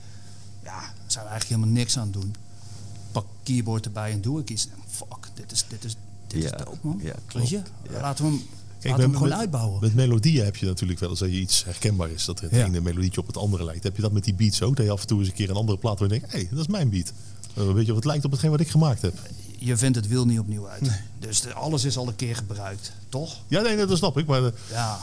ja, 0.63 0.79
daar 0.79 0.93
zijn 1.07 1.23
we 1.25 1.29
eigenlijk 1.29 1.61
helemaal 1.61 1.81
niks 1.81 1.97
aan 1.97 2.03
het 2.03 2.13
doen. 2.13 2.35
Pak 3.11 3.25
keyboard 3.43 3.85
erbij 3.85 4.11
en 4.11 4.21
doe 4.21 4.39
ik 4.39 4.49
iets. 4.49 4.67
En 4.67 4.77
fuck, 4.89 5.27
dit 5.33 5.51
is, 5.51 5.65
dit 5.67 5.83
is, 5.83 5.95
dit 6.27 6.43
Ja, 6.43 6.57
is 6.57 6.63
dope, 6.65 6.77
man. 6.81 6.97
ja, 6.97 7.03
Weet 7.03 7.15
klopt. 7.27 7.49
je? 7.49 7.61
Ja. 7.91 8.01
Laten 8.01 8.25
we 8.25 8.31
hem, 8.31 8.39
Kijk, 8.39 8.83
laten 8.83 8.95
we 8.95 9.01
hem 9.01 9.13
gewoon 9.13 9.29
met- 9.29 9.37
uitbouwen. 9.37 9.81
Met 9.81 9.93
melodieën 9.95 10.43
heb 10.45 10.55
je 10.55 10.65
natuurlijk 10.65 10.99
wel 10.99 11.09
eens 11.09 11.19
dat 11.19 11.29
je 11.31 11.39
iets 11.39 11.63
herkenbaar 11.65 12.09
is. 12.09 12.25
Dat 12.25 12.39
het 12.39 12.51
Ja. 12.51 12.65
ene 12.65 12.81
melodietje 12.81 13.21
op 13.21 13.27
het 13.27 13.37
andere 13.37 13.63
lijkt. 13.63 13.83
Heb 13.83 13.95
je 13.95 14.01
dat 14.01 14.11
met 14.11 14.23
die 14.23 14.33
beats 14.33 14.61
ook? 14.61 14.75
Dat 14.75 14.85
je 14.85 14.91
af 14.91 15.01
en 15.01 15.07
toe 15.07 15.19
eens 15.19 15.27
een 15.27 15.33
keer 15.33 15.49
een 15.49 15.55
andere 15.55 15.77
plaat 15.77 15.99
waar 15.99 16.07
je 16.07 16.19
denkt, 16.19 16.31
hé, 16.33 16.39
hey, 16.39 16.47
dat 16.51 16.59
is 16.59 16.67
mijn 16.67 16.89
beat. 16.89 17.13
Uh, 17.57 17.71
weet 17.71 17.85
je 17.85 17.91
of 17.91 17.97
het 17.97 18.05
lijkt 18.05 18.25
op 18.25 18.31
hetgeen 18.31 18.51
wat 18.51 18.59
ik 18.59 18.69
gemaakt 18.69 19.01
heb? 19.01 19.13
Je 19.57 19.77
vindt 19.77 19.95
het 19.97 20.07
wiel 20.07 20.25
niet 20.25 20.39
opnieuw 20.39 20.67
uit. 20.67 20.89
Dus 21.19 21.41
de- 21.41 21.53
alles 21.53 21.83
is 21.83 21.97
al 21.97 22.07
een 22.07 22.15
keer 22.15 22.35
gebruikt, 22.35 22.91
toch? 23.09 23.37
Ja, 23.47 23.61
nee, 23.61 23.75
nee, 23.75 23.85
dat 23.85 23.97
snap 23.97 24.17
ik. 24.17 24.25
Maar 24.25 24.45
eh, 24.45 24.51
Ja. 24.69 24.99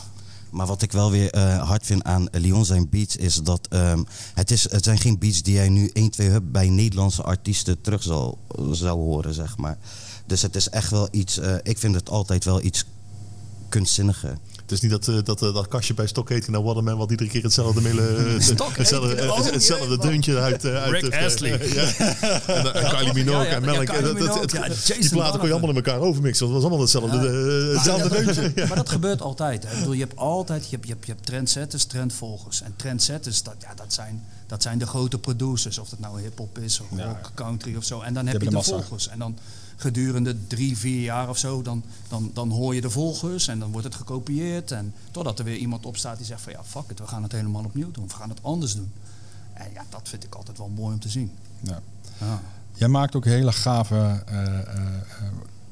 Maar 0.50 0.66
wat 0.66 0.82
ik 0.82 0.92
wel 0.92 1.10
weer 1.10 1.30
eh, 1.30 1.68
hard 1.68 1.86
vind 1.86 2.04
aan 2.04 2.28
Leon 2.30 2.64
zijn 2.64 2.88
beats 2.88 3.16
is 3.16 3.34
dat 3.34 3.66
ehm, 3.68 4.02
het, 4.34 4.50
is, 4.50 4.70
het 4.70 4.84
zijn 4.84 4.98
geen 4.98 5.18
beats 5.18 5.42
die 5.42 5.54
jij 5.54 5.68
nu 5.68 5.90
1, 5.92 6.10
2 6.10 6.28
hup 6.28 6.42
bij 6.46 6.68
Nederlandse 6.68 7.22
artiesten 7.22 7.80
terug 7.80 8.02
zal, 8.02 8.38
zou 8.70 8.98
horen, 8.98 9.34
zeg 9.34 9.56
maar. 9.56 9.78
Dus 10.26 10.42
het 10.42 10.56
is 10.56 10.68
echt 10.68 10.90
wel 10.90 11.08
iets, 11.10 11.38
eh, 11.38 11.54
ik 11.62 11.78
vind 11.78 11.94
het 11.94 12.10
altijd 12.10 12.44
wel 12.44 12.62
iets 12.62 12.84
kunstzinniger. 13.68 14.38
Het 14.68 14.76
is 14.76 14.90
niet 14.90 14.90
dat, 14.90 15.08
eh, 15.08 15.24
dat, 15.24 15.42
eh, 15.42 15.54
dat 15.54 15.68
kastje 15.68 15.94
bij 15.94 16.06
Stockhating 16.06 16.48
naar 16.48 16.62
Waterman 16.62 16.96
wat 16.96 17.10
iedere 17.10 17.28
keer 17.30 17.42
hetzelfde, 17.42 17.80
mele, 17.80 18.02
eh, 18.16 18.32
hetzelfde, 18.76 19.50
hetzelfde 19.52 19.98
deuntje 19.98 20.38
uit, 20.38 20.64
uit 20.64 20.90
Rick 20.90 21.14
Astley. 21.14 21.50
ja. 21.74 21.82
En, 22.46 22.88
Kylie 22.96 23.12
Minogue 23.12 23.46
en 23.46 23.64
Melk. 23.64 23.86
Dat- 23.86 24.18
dat- 24.18 24.50
die 24.50 24.60
Jason 24.60 25.08
platen 25.08 25.38
kon 25.38 25.48
je 25.48 25.52
allemaal 25.52 25.70
in 25.70 25.76
elkaar 25.76 26.00
overmixen. 26.00 26.50
want 26.50 26.62
het 26.62 26.70
was 26.70 26.90
allemaal 26.90 27.10
hetzelfde, 27.10 27.74
hetzelfde 27.74 28.08
Ja, 28.18 28.32
deuntje. 28.32 28.66
Maar 28.66 28.76
dat 28.76 28.88
gebeurt 28.88 29.20
altijd. 29.20 29.64
Ik 29.64 29.78
bedoel, 29.78 29.92
je 29.92 30.00
hebt 30.00 30.16
altijd 30.16 30.70
je 30.70 30.70
hebt, 30.70 30.86
je 30.86 30.92
hebt, 30.92 31.06
je 31.06 31.12
hebt 31.12 31.26
trendsetters, 31.26 31.84
trendvolgers. 31.84 32.62
En 32.62 32.74
trendsetters, 32.76 33.42
dat, 33.42 33.54
ja, 33.60 33.74
dat, 33.74 33.92
zijn, 33.92 34.24
dat 34.46 34.62
zijn 34.62 34.78
de 34.78 34.86
grote 34.86 35.18
producers. 35.18 35.78
Of 35.78 35.88
dat 35.88 35.98
nou 35.98 36.20
hip-hop 36.20 36.58
is, 36.58 36.80
of 36.80 36.86
rock, 36.98 37.30
country 37.34 37.76
of 37.76 37.84
zo. 37.84 38.00
En 38.00 38.14
dan 38.14 38.26
heb 38.26 38.42
je 38.42 38.50
de 38.50 38.62
volgers. 38.62 39.08
En 39.08 39.18
dan 39.18 39.38
gedurende 39.78 40.46
drie, 40.46 40.78
vier 40.78 41.00
jaar 41.00 41.28
of 41.28 41.38
zo, 41.38 41.62
dan, 41.62 41.82
dan, 42.08 42.30
dan 42.34 42.50
hoor 42.50 42.74
je 42.74 42.80
de 42.80 42.90
volgers. 42.90 43.48
En 43.48 43.58
dan 43.58 43.70
wordt 43.70 43.86
het 43.86 43.94
gekopieerd. 43.94 44.70
En 44.70 44.94
totdat 45.10 45.38
er 45.38 45.44
weer 45.44 45.56
iemand 45.56 45.86
opstaat 45.86 46.16
die 46.16 46.26
zegt 46.26 46.40
van 46.40 46.52
ja, 46.52 46.64
fuck 46.64 46.90
it, 46.90 46.98
we 46.98 47.06
gaan 47.06 47.22
het 47.22 47.32
helemaal 47.32 47.64
opnieuw 47.64 47.90
doen. 47.90 48.08
We 48.08 48.14
gaan 48.14 48.28
het 48.28 48.42
anders 48.42 48.74
doen. 48.74 48.92
En 49.52 49.66
ja, 49.72 49.84
dat 49.88 50.08
vind 50.08 50.24
ik 50.24 50.34
altijd 50.34 50.58
wel 50.58 50.68
mooi 50.68 50.94
om 50.94 51.00
te 51.00 51.08
zien. 51.08 51.30
Ja. 51.60 51.80
Ja. 52.20 52.42
Jij 52.74 52.88
maakt 52.88 53.16
ook 53.16 53.24
hele 53.24 53.52
gave 53.52 54.22
eh, 54.26 54.44
eh, 54.44 54.58
eh, 54.58 54.94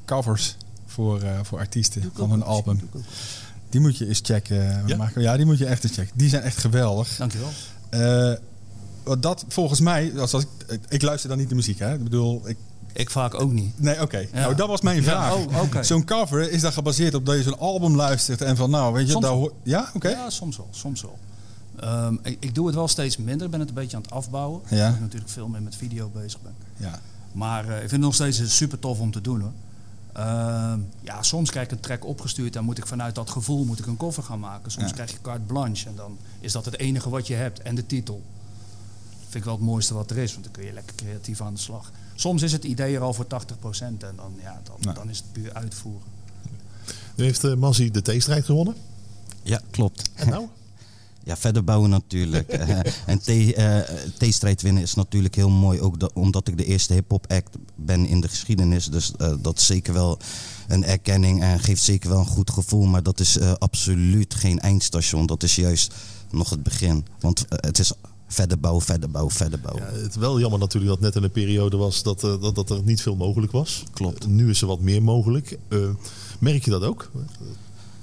covers 0.04 0.56
voor, 0.86 1.22
eh, 1.22 1.38
voor 1.42 1.58
artiesten 1.58 2.10
van 2.14 2.30
hun 2.30 2.42
album. 2.42 2.80
Die 3.68 3.80
moet 3.80 3.96
je 3.96 4.06
eens 4.06 4.20
checken. 4.22 4.86
Ja? 4.86 4.96
Maken. 4.96 5.22
ja, 5.22 5.36
die 5.36 5.46
moet 5.46 5.58
je 5.58 5.66
echt 5.66 5.84
eens 5.84 5.92
checken. 5.92 6.12
Die 6.16 6.28
zijn 6.28 6.42
echt 6.42 6.58
geweldig. 6.58 7.16
Dankjewel. 7.16 7.50
Eh, 7.88 8.32
wat 9.02 9.22
dat 9.22 9.44
volgens 9.48 9.80
mij, 9.80 10.18
als, 10.18 10.34
als 10.34 10.42
ik, 10.42 10.80
ik 10.88 11.02
luister 11.02 11.28
dan 11.28 11.38
niet 11.38 11.48
de 11.48 11.54
muziek, 11.54 11.78
hè? 11.78 11.94
Ik 11.94 12.02
bedoel, 12.02 12.48
ik, 12.48 12.56
Ik 12.96 13.10
vaak 13.10 13.40
ook 13.40 13.52
niet. 13.52 13.80
nee, 13.80 14.00
oké. 14.02 14.18
Ja. 14.18 14.26
Nou, 14.32 14.54
dat 14.54 14.68
was 14.68 14.80
mijn 14.80 15.02
vraag. 15.02 15.34
oh. 15.34 15.74
Zo'n 15.82 16.04
cover 16.04 16.50
is 16.50 16.60
dan 16.60 16.72
gebaseerd 16.72 17.14
op 17.14 17.26
dat 17.26 17.36
je 17.36 17.42
zo'n 17.42 17.58
album 17.58 17.96
luistert 17.96 18.40
en 18.42 18.56
van, 18.56 18.70
nou, 18.70 18.92
weet 18.92 19.10
je, 19.12 19.20
daar 19.20 19.30
hoor- 19.30 19.52
ja, 19.62 19.90
oké. 19.94 20.08
Ja, 20.08 20.30
soms 20.30 20.56
wel. 20.56 20.68
Soms 20.70 21.02
wel. 21.02 21.18
Ehm, 21.80 22.16
ik, 22.22 22.36
ik 22.40 22.54
doe 22.54 22.66
het 22.66 22.74
wel 22.74 22.88
steeds 22.88 23.16
minder. 23.16 23.44
Ik 23.44 23.50
ben 23.50 23.60
het 23.60 23.68
een 23.68 23.74
beetje 23.74 23.96
aan 23.96 24.02
het 24.02 24.10
afbouwen. 24.12 24.60
Ja. 24.68 24.78
Omdat 24.84 24.94
ik 24.94 25.00
natuurlijk 25.00 25.30
veel 25.32 25.48
meer 25.48 25.62
met 25.62 25.76
video 25.76 26.10
bezig 26.14 26.40
ben. 26.42 26.54
Ja. 26.76 27.00
Maar 27.32 27.64
eh, 27.68 27.72
ik 27.74 27.78
vind 27.78 27.90
het 27.90 28.00
nog 28.00 28.14
steeds 28.14 28.56
super 28.56 28.78
tof 28.78 28.98
om 29.00 29.10
te 29.10 29.20
doen 29.20 29.40
hoor. 29.40 29.52
Ehm, 30.12 30.78
ja, 31.00 31.22
soms 31.22 31.50
krijg 31.50 31.66
ik 31.66 31.72
een 31.72 31.80
track 31.80 32.04
opgestuurd 32.06 32.56
en 32.56 32.64
moet 32.64 32.78
ik 32.78 32.86
vanuit 32.86 33.14
dat 33.14 33.30
gevoel 33.30 33.64
moet 33.64 33.78
ik 33.78 33.86
een 33.86 33.96
cover 33.96 34.22
gaan 34.22 34.40
maken. 34.40 34.70
Soms 34.70 34.86
Ja. 34.88 34.92
krijg 34.92 35.10
je 35.10 35.16
carte 35.22 35.40
blanche 35.46 35.88
en 35.88 35.94
dan 35.96 36.18
is 36.40 36.52
dat 36.52 36.64
het 36.64 36.78
enige 36.78 37.08
wat 37.10 37.26
je 37.26 37.34
hebt 37.34 37.60
en 37.62 37.74
de 37.74 37.86
titel. 37.86 38.22
Vind 39.22 39.34
ik 39.34 39.44
wel 39.44 39.54
het 39.54 39.62
mooiste 39.62 39.94
wat 39.94 40.10
er 40.10 40.16
is, 40.18 40.32
want 40.32 40.44
dan 40.44 40.52
kun 40.52 40.64
je 40.64 40.72
lekker 40.72 40.94
creatief 40.94 41.40
aan 41.40 41.54
de 41.54 41.60
slag. 41.60 41.90
Soms 42.16 42.42
is 42.42 42.52
het 42.52 42.64
idee 42.64 42.94
er 42.94 43.00
al 43.02 43.12
voor 43.12 43.24
80% 43.26 43.28
en 43.80 43.98
dan, 44.16 44.32
ja, 44.42 44.60
dan, 44.64 44.76
Nou. 44.80 44.94
dan 44.94 45.10
is 45.10 45.16
het 45.18 45.32
puur 45.32 45.52
uitvoeren. 45.52 46.02
Nu 47.14 47.24
heeft 47.24 47.44
uh, 47.44 47.54
Mazzy 47.54 47.90
de 47.90 48.00
T-strijd 48.02 48.44
gewonnen. 48.44 48.74
Ja, 49.42 49.60
klopt. 49.70 50.10
En 50.14 50.28
nou? 50.28 50.46
Ja, 51.24 51.36
verder 51.36 51.64
bouwen 51.64 51.90
natuurlijk. 51.90 52.48
Eh, 52.52 52.78
en 53.06 53.18
T- 53.18 53.28
eh, 53.54 53.78
T-strijd 54.18 54.62
winnen 54.62 54.82
is 54.82 54.94
natuurlijk 54.94 55.34
heel 55.34 55.50
mooi. 55.50 55.80
Ook 55.80 56.00
da- 56.00 56.10
omdat 56.14 56.48
ik 56.48 56.56
de 56.56 56.64
eerste 56.64 56.92
hip-hop 56.92 57.24
act 57.32 57.56
ben 57.74 58.06
in 58.06 58.20
de 58.20 58.28
geschiedenis. 58.28 58.86
Dus 58.86 59.12
eh, 59.16 59.34
dat 59.40 59.58
is 59.58 59.66
zeker 59.66 59.92
wel 59.92 60.18
een 60.68 60.84
erkenning 60.84 61.42
en 61.42 61.60
geeft 61.60 61.82
zeker 61.82 62.10
wel 62.10 62.18
een 62.18 62.26
goed 62.26 62.50
gevoel. 62.50 62.84
Maar 62.84 63.02
dat 63.02 63.20
is 63.20 63.38
eh, 63.38 63.52
absoluut 63.52 64.34
geen 64.34 64.60
eindstation. 64.60 65.26
Dat 65.26 65.42
is 65.42 65.54
juist 65.54 65.94
nog 66.30 66.50
het 66.50 66.62
begin. 66.62 67.06
Want 67.20 67.48
eh, 67.48 67.58
het 67.60 67.78
is 67.78 67.92
verder 68.26 68.58
bouwen, 68.58 68.82
verder 68.82 69.10
bouwen, 69.10 69.34
verder 69.34 69.60
bouwen. 69.60 69.84
Ja, 69.84 70.00
het 70.00 70.10
is 70.10 70.16
wel 70.16 70.40
jammer 70.40 70.58
natuurlijk 70.58 70.92
dat 70.92 71.00
net 71.00 71.16
in 71.16 71.22
een 71.22 71.30
periode 71.30 71.76
was 71.76 72.02
dat, 72.02 72.24
eh, 72.24 72.40
dat, 72.40 72.54
dat 72.54 72.70
er 72.70 72.82
niet 72.82 73.02
veel 73.02 73.16
mogelijk 73.16 73.52
was. 73.52 73.84
Klopt. 73.92 74.26
Nu 74.26 74.50
is 74.50 74.60
er 74.60 74.66
wat 74.66 74.80
meer 74.80 75.02
mogelijk. 75.02 75.58
Eh, 75.68 75.78
merk 76.38 76.64
je 76.64 76.70
dat 76.70 76.82
ook? 76.82 77.10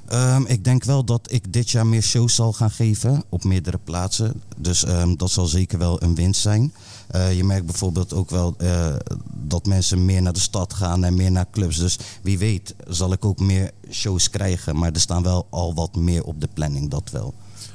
Ehm, 0.05 0.43
ik 0.45 0.63
denk 0.63 0.84
wel 0.84 1.03
dat 1.03 1.32
ik 1.32 1.53
dit 1.53 1.69
jaar 1.69 1.88
meer 1.88 2.01
shows 2.01 2.36
zal 2.36 2.53
gaan 2.53 2.71
geven 2.71 3.24
op 3.30 3.43
meerdere 3.43 3.80
plaatsen. 3.84 4.41
Dus 4.57 4.84
ehm, 4.84 5.15
dat 5.15 5.32
zal 5.32 5.45
zeker 5.45 5.78
wel 5.78 6.03
een 6.03 6.15
winst 6.15 6.41
zijn. 6.41 6.74
Eh, 7.07 7.36
je 7.38 7.43
merkt 7.43 7.65
bijvoorbeeld 7.65 8.13
ook 8.13 8.30
wel 8.30 8.53
eh, 8.57 8.95
dat 9.34 9.65
mensen 9.65 10.05
meer 10.05 10.21
naar 10.21 10.34
de 10.34 10.39
stad 10.39 10.74
gaan 10.74 11.03
en 11.03 11.15
meer 11.15 11.32
naar 11.32 11.49
clubs. 11.51 11.78
Dus 11.78 11.97
wie 12.21 12.38
weet 12.38 12.76
zal 12.88 13.11
ik 13.11 13.26
ook 13.26 13.39
meer 13.39 13.71
shows 13.89 14.30
krijgen. 14.30 14.78
Maar 14.78 14.91
er 14.91 14.99
staan 14.99 15.24
wel 15.24 15.47
al 15.49 15.74
wat 15.74 15.95
meer 15.95 16.24
op 16.24 16.41
de 16.41 16.49
planning, 16.53 16.89
dat 16.89 17.09
wel. 17.11 17.34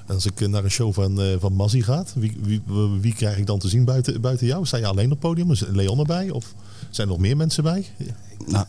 En 0.08 0.14
Als 0.14 0.26
ik 0.26 0.48
naar 0.48 0.64
een 0.64 0.70
show 0.70 0.92
van, 0.92 1.20
eh 1.20 1.34
van 1.38 1.52
Mazzy 1.52 1.80
ga, 1.82 2.04
wie, 2.14 2.38
wie, 2.42 2.62
wie 3.00 3.14
krijg 3.14 3.36
ik 3.38 3.46
dan 3.46 3.58
te 3.58 3.68
zien 3.68 3.84
buiten, 3.84 4.20
buiten 4.20 4.46
jou? 4.46 4.66
Sta 4.66 4.76
je 4.76 4.86
alleen 4.86 5.04
op 5.04 5.10
het 5.10 5.20
podium? 5.20 5.50
Is 5.50 5.60
Leon 5.60 5.98
erbij? 5.98 6.30
Of 6.30 6.54
zijn 6.90 7.06
er 7.06 7.12
nog 7.12 7.22
meer 7.22 7.36
mensen 7.36 7.62
bij? 7.62 7.86
Ja. 7.96 8.04
Nou, 8.46 8.66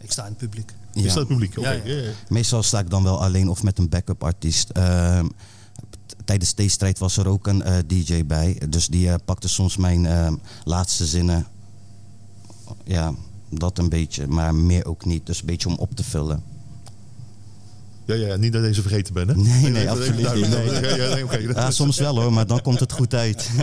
Ik 0.00 0.12
sta 0.12 0.22
in 0.22 0.28
het 0.28 0.38
publiek. 0.38 0.72
Dat 0.92 1.14
het 1.14 1.26
publiek? 1.26 1.58
Oké, 1.58 1.70
Ja. 1.84 2.10
Meestal 2.28 2.62
sta 2.62 2.78
ik 2.78 2.90
dan 2.90 3.02
wel 3.02 3.22
alleen 3.22 3.48
of 3.48 3.62
met 3.62 3.78
een 3.78 3.88
backup 3.88 4.22
artiest. 4.24 4.70
Ehm, 4.70 5.26
t- 6.06 6.14
tijdens 6.24 6.54
deze 6.54 6.70
strijd 6.70 6.98
was 6.98 7.16
er 7.16 7.28
ook 7.28 7.46
een 7.46 7.62
eh, 7.62 7.76
DJ 7.86 8.24
bij. 8.26 8.60
Dus 8.68 8.86
die 8.86 9.08
eh, 9.08 9.14
pakte 9.24 9.48
soms 9.48 9.76
mijn 9.76 10.06
ehm, 10.06 10.34
laatste 10.64 11.06
zinnen. 11.06 11.46
Ja, 12.84 13.14
dat 13.50 13.78
een 13.78 13.88
beetje. 13.88 14.26
Maar 14.26 14.54
meer 14.54 14.86
ook 14.86 15.04
niet. 15.04 15.26
Dus 15.26 15.40
een 15.40 15.46
beetje 15.46 15.68
om 15.68 15.74
op 15.76 15.94
te 15.94 16.04
vullen. 16.04 16.42
Ja, 18.08 18.14
ja, 18.14 18.36
niet 18.36 18.52
dat 18.52 18.62
deze 18.62 18.80
vergeten 18.80 19.14
bent, 19.14 19.28
hè? 19.30 19.36
Nee, 19.36 19.70
nee, 19.70 19.90
absoluut 19.90 20.34
niet. 20.34 20.48
Nee. 20.48 21.48
Ja, 21.54 21.70
soms 21.70 21.98
wel 21.98 22.20
hoor, 22.20 22.32
maar 22.32 22.46
dan 22.46 22.60
komt 22.62 22.80
het 22.80 22.92
goed 22.92 23.14
uit. 23.14 23.50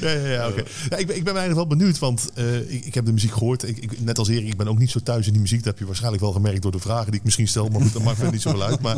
Ja, 0.00 0.10
ja, 0.10 0.26
ja, 0.28 0.48
oké. 0.48 0.62
Ja, 0.90 0.96
ik, 0.96 1.06
ben, 1.06 1.16
ik 1.16 1.24
ben 1.24 1.36
eigenlijk 1.36 1.54
wel 1.54 1.66
benieuwd, 1.76 1.98
want 1.98 2.30
eh, 2.34 2.70
ik, 2.72 2.84
ik 2.84 2.94
heb 2.94 3.04
de 3.04 3.12
muziek 3.12 3.32
gehoord. 3.32 3.68
Ik, 3.68 3.78
ik, 3.78 4.00
net 4.04 4.18
als 4.18 4.28
Erik, 4.28 4.46
ik 4.46 4.56
ben 4.56 4.68
ook 4.68 4.78
niet 4.78 4.90
zo 4.90 5.00
thuis 5.00 5.26
in 5.26 5.32
die 5.32 5.40
muziek. 5.40 5.58
Dat 5.58 5.66
heb 5.66 5.78
je 5.78 5.86
waarschijnlijk 5.86 6.22
wel 6.22 6.32
gemerkt 6.32 6.62
door 6.62 6.72
de 6.72 6.78
vragen 6.78 7.06
die 7.10 7.14
ik 7.18 7.24
misschien 7.24 7.48
stel. 7.48 7.68
Maar 7.68 7.80
goed, 7.80 7.92
dat 7.92 8.02
maakt 8.02 8.14
verder 8.16 8.32
niet 8.32 8.42
zoveel 8.42 8.62
uit. 8.62 8.80
Maar 8.80 8.96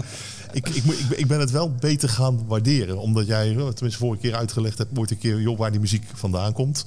ik, 0.53 0.69
ik, 0.69 0.85
ik, 0.85 1.09
ben- 1.09 1.27
ben 1.27 1.41
het 1.41 1.51
wel 1.51 1.75
beter 1.75 2.09
gaan 2.09 2.47
waarderen. 2.47 2.99
Omdat 2.99 3.27
jij, 3.27 3.49
eh, 3.51 3.57
tenminste 3.57 3.99
vorige 3.99 4.21
keer 4.21 4.35
uitgelegd 4.35 4.79
hebt, 4.79 4.99
ooit 4.99 5.11
een 5.11 5.19
keer, 5.19 5.41
joh, 5.41 5.59
waar 5.59 5.71
die 5.71 5.81
muziek 5.81 6.05
vandaan 6.15 6.53
komt. 6.53 6.85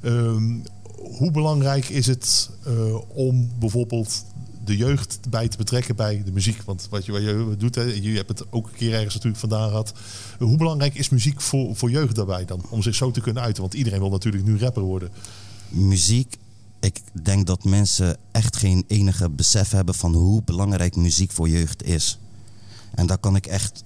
Ehm, 0.00 0.58
hoe 0.96 1.30
belangrijk 1.30 1.88
is 1.88 2.06
het 2.06 2.50
eh, 2.64 2.72
om 3.08 3.50
bijvoorbeeld 3.58 4.24
de 4.64 4.76
jeugd 4.76 5.18
bij 5.30 5.48
te 5.48 5.56
betrekken 5.56 5.96
bij 5.96 6.22
de 6.24 6.32
muziek? 6.32 6.62
Want 6.62 6.86
wat 6.90 7.04
je, 7.04 7.12
wat 7.12 7.22
je 7.22 7.54
doet, 7.58 7.74
hè, 7.74 7.82
je 7.82 8.16
hebt 8.16 8.28
het 8.28 8.52
ook 8.52 8.66
een 8.66 8.74
keer 8.74 8.92
ergens 8.92 9.14
natuurlijk 9.14 9.40
vandaan 9.40 9.68
gehad. 9.68 9.92
Hoe 10.38 10.56
belangrijk 10.56 10.94
is 10.94 11.08
muziek 11.08 11.40
voor, 11.40 11.76
voor 11.76 11.90
jeugd 11.90 12.16
daarbij 12.16 12.44
dan? 12.44 12.62
Om 12.68 12.82
zich 12.82 12.94
zo 12.94 13.10
te 13.10 13.20
kunnen 13.20 13.42
uiten? 13.42 13.62
Want 13.62 13.74
iedereen 13.74 14.00
wil 14.00 14.10
natuurlijk 14.10 14.44
nu 14.44 14.58
rapper 14.58 14.82
worden. 14.82 15.10
muziek, 15.68 16.36
ik 16.80 17.00
denk 17.22 17.46
dat 17.46 17.64
mensen 17.64 18.16
echt 18.32 18.56
geen 18.56 18.84
enige 18.86 19.30
besef 19.30 19.70
hebben 19.70 19.94
van 19.94 20.14
hoe 20.14 20.42
belangrijk 20.44 20.96
muziek 20.96 21.30
voor 21.30 21.48
jeugd 21.48 21.82
is. 21.82 22.18
En 22.94 23.06
daar 23.06 23.18
kan 23.18 23.36
ik 23.36 23.46
echt 23.46 23.84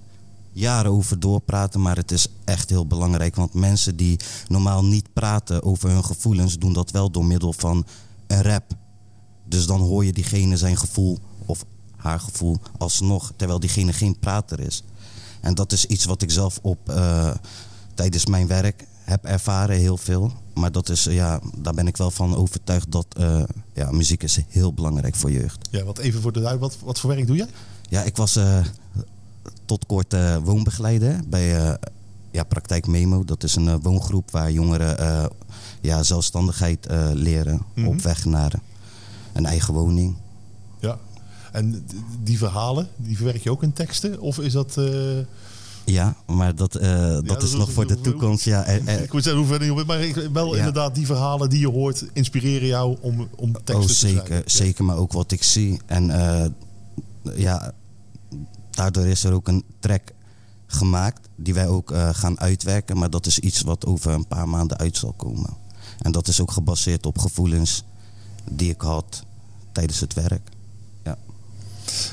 jaren 0.52 0.90
over 0.90 1.20
doorpraten, 1.20 1.82
maar 1.82 1.96
het 1.96 2.10
is 2.10 2.26
echt 2.44 2.70
heel 2.70 2.86
belangrijk. 2.86 3.36
Want 3.36 3.54
mensen 3.54 3.96
die 3.96 4.18
normaal 4.48 4.84
niet 4.84 5.12
praten 5.12 5.62
over 5.62 5.90
hun 5.90 6.04
gevoelens, 6.04 6.58
doen 6.58 6.72
dat 6.72 6.90
wel 6.90 7.10
door 7.10 7.24
middel 7.24 7.52
van 7.52 7.86
een 8.26 8.42
rap. 8.42 8.64
Dus 9.48 9.66
dan 9.66 9.80
hoor 9.80 10.04
je 10.04 10.12
diegene 10.12 10.56
zijn 10.56 10.76
gevoel 10.76 11.18
of 11.46 11.64
haar 11.96 12.20
gevoel 12.20 12.58
alsnog, 12.78 13.32
terwijl 13.36 13.60
diegene 13.60 13.92
geen 13.92 14.18
prater 14.18 14.60
is. 14.60 14.82
En 15.40 15.54
dat 15.54 15.72
is 15.72 15.84
iets 15.84 16.04
wat 16.04 16.22
ik 16.22 16.30
zelf 16.30 16.58
op 16.62 16.78
eh, 16.90 17.34
tijdens 17.94 18.26
mijn 18.26 18.46
werk 18.46 18.84
heb 19.04 19.24
ervaren, 19.24 19.76
heel 19.76 19.96
veel. 19.96 20.32
Maar 20.54 20.72
dat 20.72 20.88
is, 20.88 21.04
ja, 21.04 21.40
daar 21.56 21.74
ben 21.74 21.86
ik 21.86 21.96
wel 21.96 22.10
van 22.10 22.36
overtuigd 22.36 22.92
dat 22.92 23.06
eh, 23.18 23.42
ja, 23.72 23.90
muziek 23.90 24.22
is 24.22 24.38
heel 24.48 24.72
belangrijk 24.72 25.14
voor 25.14 25.30
jeugd. 25.30 25.68
Ja, 25.70 25.84
wat 25.84 25.98
even 25.98 26.20
voor 26.20 26.32
de 26.32 26.58
wat, 26.58 26.76
wat 26.84 26.98
voor 27.00 27.10
werk 27.10 27.26
doe 27.26 27.36
jij? 27.36 27.48
Ja, 27.88 28.02
ik 28.02 28.16
was 28.16 28.36
eh, 28.36 28.64
tot 29.64 29.86
kort 29.86 30.14
woonbegeleider 30.42 31.20
bij 31.28 31.78
ja, 32.30 32.42
Praktijk 32.44 32.86
Memo. 32.86 33.24
Dat 33.24 33.42
is 33.42 33.54
een 33.56 33.80
woongroep 33.80 34.30
waar 34.30 34.52
jongeren 34.52 35.30
ja, 35.80 36.02
zelfstandigheid 36.02 36.86
leren 37.12 37.62
Mhm. 37.74 37.86
op 37.86 38.00
weg 38.00 38.24
naar 38.24 38.52
een 39.36 39.46
eigen 39.46 39.74
woning. 39.74 40.16
Ja. 40.80 40.98
En 41.52 41.86
die 42.22 42.38
verhalen, 42.38 42.88
die 42.96 43.16
verwerk 43.16 43.42
je 43.42 43.50
ook 43.50 43.62
in 43.62 43.72
teksten? 43.72 44.20
Of 44.20 44.38
is 44.38 44.52
dat... 44.52 44.76
eh, 44.76 45.18
Ja, 45.84 46.16
maar 46.26 46.54
dat, 46.54 46.74
eh, 46.74 47.08
dat 47.08 47.26
dat 47.26 47.42
is 47.42 47.52
nog 47.52 47.72
voor 47.72 47.86
de 47.86 48.00
toekomst. 48.00 48.44
Ja, 48.44 48.64
er- 48.66 48.88
er- 48.88 49.02
ik 49.06 49.12
moet 49.12 49.22
zeggen, 49.22 49.42
hoe 49.42 49.50
ver 49.50 49.64
je 49.64 49.84
maar 49.86 50.32
wel 50.32 50.52
Ja. 50.52 50.58
inderdaad 50.58 50.94
die 50.94 51.06
verhalen 51.06 51.50
die 51.50 51.60
je 51.60 51.68
hoort 51.68 52.04
inspireren 52.12 52.68
jou 52.68 52.96
om, 53.00 53.28
om 53.36 53.52
teksten 53.52 53.74
oh, 53.76 53.82
te 53.86 53.94
zeker, 53.94 54.42
zeker, 54.46 54.84
maar 54.84 54.96
ook 54.96 55.12
wat 55.12 55.32
ik 55.32 55.42
zie. 55.42 55.80
En 55.86 56.10
eh, 56.10 56.46
ja, 57.36 57.72
daardoor 58.70 59.06
is 59.06 59.24
er 59.24 59.32
ook 59.32 59.48
een 59.48 59.64
track 59.80 60.12
gemaakt 60.66 61.28
die 61.36 61.54
wij 61.54 61.68
ook 61.68 61.90
eh, 61.90 62.08
gaan 62.12 62.40
uitwerken. 62.40 62.98
Maar 62.98 63.10
dat 63.10 63.26
is 63.26 63.38
iets 63.38 63.60
wat 63.62 63.86
over 63.86 64.12
een 64.12 64.26
paar 64.26 64.48
maanden 64.48 64.78
uit 64.78 64.96
zal 64.96 65.12
komen. 65.12 65.56
En 65.98 66.12
dat 66.12 66.28
is 66.28 66.40
ook 66.40 66.50
gebaseerd 66.50 67.06
op 67.06 67.18
gevoelens 67.18 67.84
die 68.50 68.70
ik 68.70 68.80
had 68.80 69.24
tijdens 69.76 70.00
het 70.00 70.14
werk. 70.14 70.48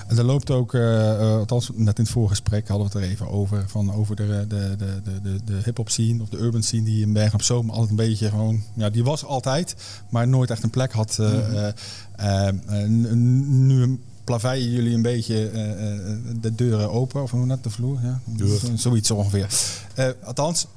En 0.08 0.18
er 0.18 0.24
loopt 0.24 0.52
ook, 0.52 0.74
eh, 0.74 1.20
althans 1.38 1.70
net 1.74 1.98
in 1.98 2.04
het 2.04 2.14
voorgesprek 2.14 2.68
hadden 2.68 2.88
we 2.88 2.94
het 2.94 3.04
er 3.04 3.10
even 3.12 3.30
over, 3.30 3.64
van 3.68 3.94
over 3.94 4.16
de, 4.16 4.46
de, 4.48 4.76
de, 4.78 5.02
de, 5.04 5.22
de, 5.22 5.40
de 5.46 5.60
hip-hop 5.64 5.90
scene 5.90 6.22
of 6.22 6.30
de 6.30 6.38
urban 6.38 6.64
scene 6.64 6.84
die 6.84 7.02
in 7.02 7.14
Bergen 7.14 7.34
op 7.34 7.42
Zoom 7.42 7.70
altijd 7.70 7.90
een 7.90 7.96
beetje 7.96 8.30
gewoon, 8.30 8.64
ja, 8.76 8.90
die 8.90 9.04
was 9.04 9.26
altijd, 9.26 9.76
maar 10.10 10.28
nooit 10.28 10.50
echt 10.52 10.64
een 10.64 10.70
plek 10.70 10.92
had. 10.92 11.18
eh, 11.20 12.48
n- 12.88 13.66
nu 13.68 14.00
plaveien 14.24 14.70
jullie 14.72 14.94
een 14.96 15.02
beetje 15.02 15.50
de 16.42 16.56
deuren 16.56 16.92
open, 16.92 17.24
of 17.24 17.32
hoe 17.32 17.46
net 17.46 17.64
de 17.64 17.70
vloer, 17.70 18.00
ja, 18.04 18.20
zoiets 18.76 19.12
ongeveer. 19.12 19.48
Althans, 20.24 20.68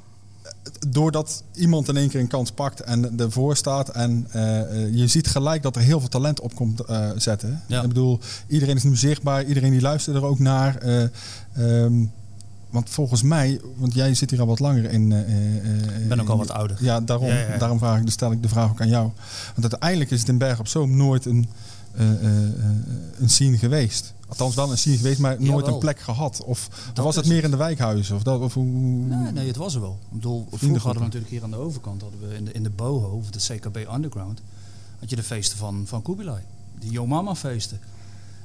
doordat 0.89 1.43
iemand 1.55 1.89
in 1.89 1.97
één 1.97 2.09
keer 2.09 2.21
een 2.21 2.27
kans 2.27 2.51
pakt 2.51 2.81
en 2.81 3.19
ervoor 3.19 3.57
staat 3.57 3.89
en 3.89 4.27
eh, 4.31 4.61
eh, 4.61 4.95
je 4.95 5.07
ziet 5.07 5.27
gelijk 5.29 5.63
dat 5.63 5.77
er 5.77 5.83
heel 5.83 6.01
veel 6.01 6.09
talent 6.09 6.41
op 6.41 6.55
komt 6.55 6.81
eh, 6.81 7.09
zetten. 7.17 7.63
Ja. 7.67 7.83
Ik 7.83 7.89
bedoel, 7.89 8.19
iedereen 8.47 8.77
is 8.77 8.83
nu 8.83 8.97
zichtbaar, 8.97 9.45
iedereen 9.45 9.71
die 9.71 9.81
luistert 9.81 10.17
er 10.17 10.25
ook 10.25 10.39
naar. 10.39 10.77
eh, 10.77 11.03
ehm, 11.53 12.05
want 12.71 12.91
volgens 12.91 13.23
mij, 13.23 13.61
want 13.77 13.95
jij 13.95 14.15
zit 14.15 14.31
hier 14.31 14.41
al 14.41 14.47
wat 14.47 14.59
langer 14.61 14.91
in. 14.91 15.13
Ik 16.03 16.09
ben 16.09 16.21
ook 16.21 16.29
al 16.29 16.39
wat 16.39 16.51
ouder. 16.51 16.77
Ja, 16.81 17.01
daarom, 17.01 17.27
Ja, 17.27 17.39
ja. 17.39 17.59
daarom 17.59 17.79
vraag 17.79 17.99
ik, 17.99 18.05
dus 18.05 18.13
stel 18.13 18.33
ik 18.33 18.43
de 18.43 18.49
vraag 18.49 18.71
ook 18.71 18.81
aan 18.81 18.89
jou. 18.89 19.11
Want 19.55 19.71
uiteindelijk 19.73 20.11
is 20.11 20.21
het 20.21 20.29
in 20.29 20.39
Berg 20.39 20.59
op 20.59 20.69
Zoom 20.69 20.97
nooit 20.97 21.25
een, 21.25 21.49
een 21.97 23.31
scene 23.31 23.59
geweest. 23.59 24.15
Althans 24.29 24.55
wel 24.55 24.71
een 24.71 24.79
scene 24.79 24.97
geweest, 24.97 25.19
maar 25.19 25.43
nooit 25.43 25.67
een 25.67 25.79
plek 25.79 26.01
gehad. 26.01 26.43
Of, 26.45 26.69
was 26.95 27.17
het 27.17 27.27
meer 27.27 27.45
in 27.45 27.51
de 27.51 27.57
wijkhuizen? 27.57 28.17
Of 28.17 28.23
dat, 28.23 28.41
of 28.41 28.55
hoe, 28.55 28.65
Nee, 28.65 29.33
nee, 29.33 29.47
het 29.47 29.57
was 29.57 29.75
er 29.75 29.81
wel. 29.81 29.99
Ik 30.03 30.13
bedoel, 30.13 30.47
vroeger 30.51 30.83
hadden 30.83 30.99
we 30.99 31.05
natuurlijk 31.05 31.33
hier 31.33 31.43
aan 31.43 31.51
de 31.51 31.57
overkant, 31.57 32.03
hadden 32.03 32.29
we 32.29 32.35
in 32.35 32.45
de, 32.45 32.53
in 32.53 32.63
de 32.63 32.71
Boho, 32.71 33.09
of 33.09 33.31
de 33.31 33.55
CKB 33.55 33.77
Underground, 33.95 34.41
had 34.99 35.11
je 35.11 35.17
de 35.17 35.23
feesten 35.23 35.59
van, 35.59 35.85
van 35.87 36.03
Kubilai. 36.03 36.43
Die 36.79 36.91
Yo 36.91 37.07
Mama 37.07 37.35
feesten. 37.35 37.81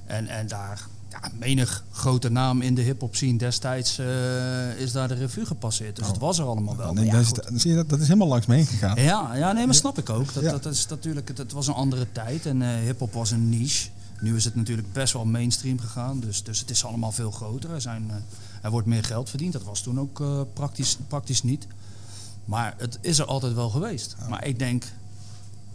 En, 0.06 0.28
en 0.28 0.48
daar, 0.48 0.88
ja, 1.12 1.32
menig 1.40 1.84
grote 1.92 2.30
naam 2.30 2.62
in 2.62 2.76
de 2.76 2.82
hip-hop 2.82 3.16
scene 3.16 3.38
destijds 3.38 3.98
eh, 3.98 4.80
is 4.80 4.92
daar 4.92 5.08
de 5.08 5.14
revue 5.14 5.46
gepasseerd. 5.46 5.96
Dus 5.96 6.06
Oh. 6.06 6.12
het 6.12 6.22
was 6.22 6.40
er 6.40 6.46
allemaal 6.46 6.76
wel. 6.76 6.94
Maar 6.94 7.04
ja, 7.06 7.12
dan 7.12 7.22
is 7.56 7.64
dat, 7.64 7.90
dat 7.90 8.00
is 8.00 8.08
helemaal 8.08 8.28
langs 8.28 8.46
me 8.46 8.56
heen 8.56 8.66
gegaan. 8.66 9.02
Ja, 9.02 9.36
ja, 9.36 9.52
nee, 9.52 9.66
maar 9.66 9.76
snap 9.76 9.98
ik 9.98 10.10
ook. 10.10 10.34
Dat, 10.34 10.44
Ja. 10.44 10.52
dat 10.52 10.66
is 10.66 10.88
natuurlijk, 10.88 11.28
het, 11.28 11.38
het 11.38 11.52
was 11.52 11.68
een 11.68 11.74
andere 11.74 12.08
tijd 12.12 12.46
en 12.46 12.62
eh 12.62 12.70
hip-hop 12.80 13.14
was 13.14 13.32
een 13.32 13.50
niche. 13.50 13.90
Nu 14.22 14.36
is 14.36 14.46
het 14.46 14.56
natuurlijk 14.56 14.94
best 14.94 15.14
wel 15.14 15.26
mainstream 15.26 15.80
gegaan, 15.80 16.20
dus, 16.20 16.44
dus 16.44 16.60
het 16.60 16.70
is 16.70 16.86
allemaal 16.86 17.12
veel 17.12 17.32
groter. 17.32 17.72
Er, 17.72 17.82
zijn, 17.82 18.06
eh, 18.10 18.16
er 18.62 18.72
wordt 18.72 18.88
meer 18.88 19.04
geld 19.04 19.30
verdiend. 19.30 19.54
Dat 19.54 19.64
was 19.64 19.82
toen 19.82 20.00
ook 20.00 20.24
praktisch, 20.54 20.98
praktisch 21.08 21.44
niet. 21.44 21.68
Maar 22.46 22.74
het 22.78 22.98
is 23.02 23.20
er 23.20 23.26
altijd 23.26 23.54
wel 23.54 23.70
geweest. 23.70 24.16
Maar 24.30 24.46
ik 24.46 24.60
denk 24.60 24.84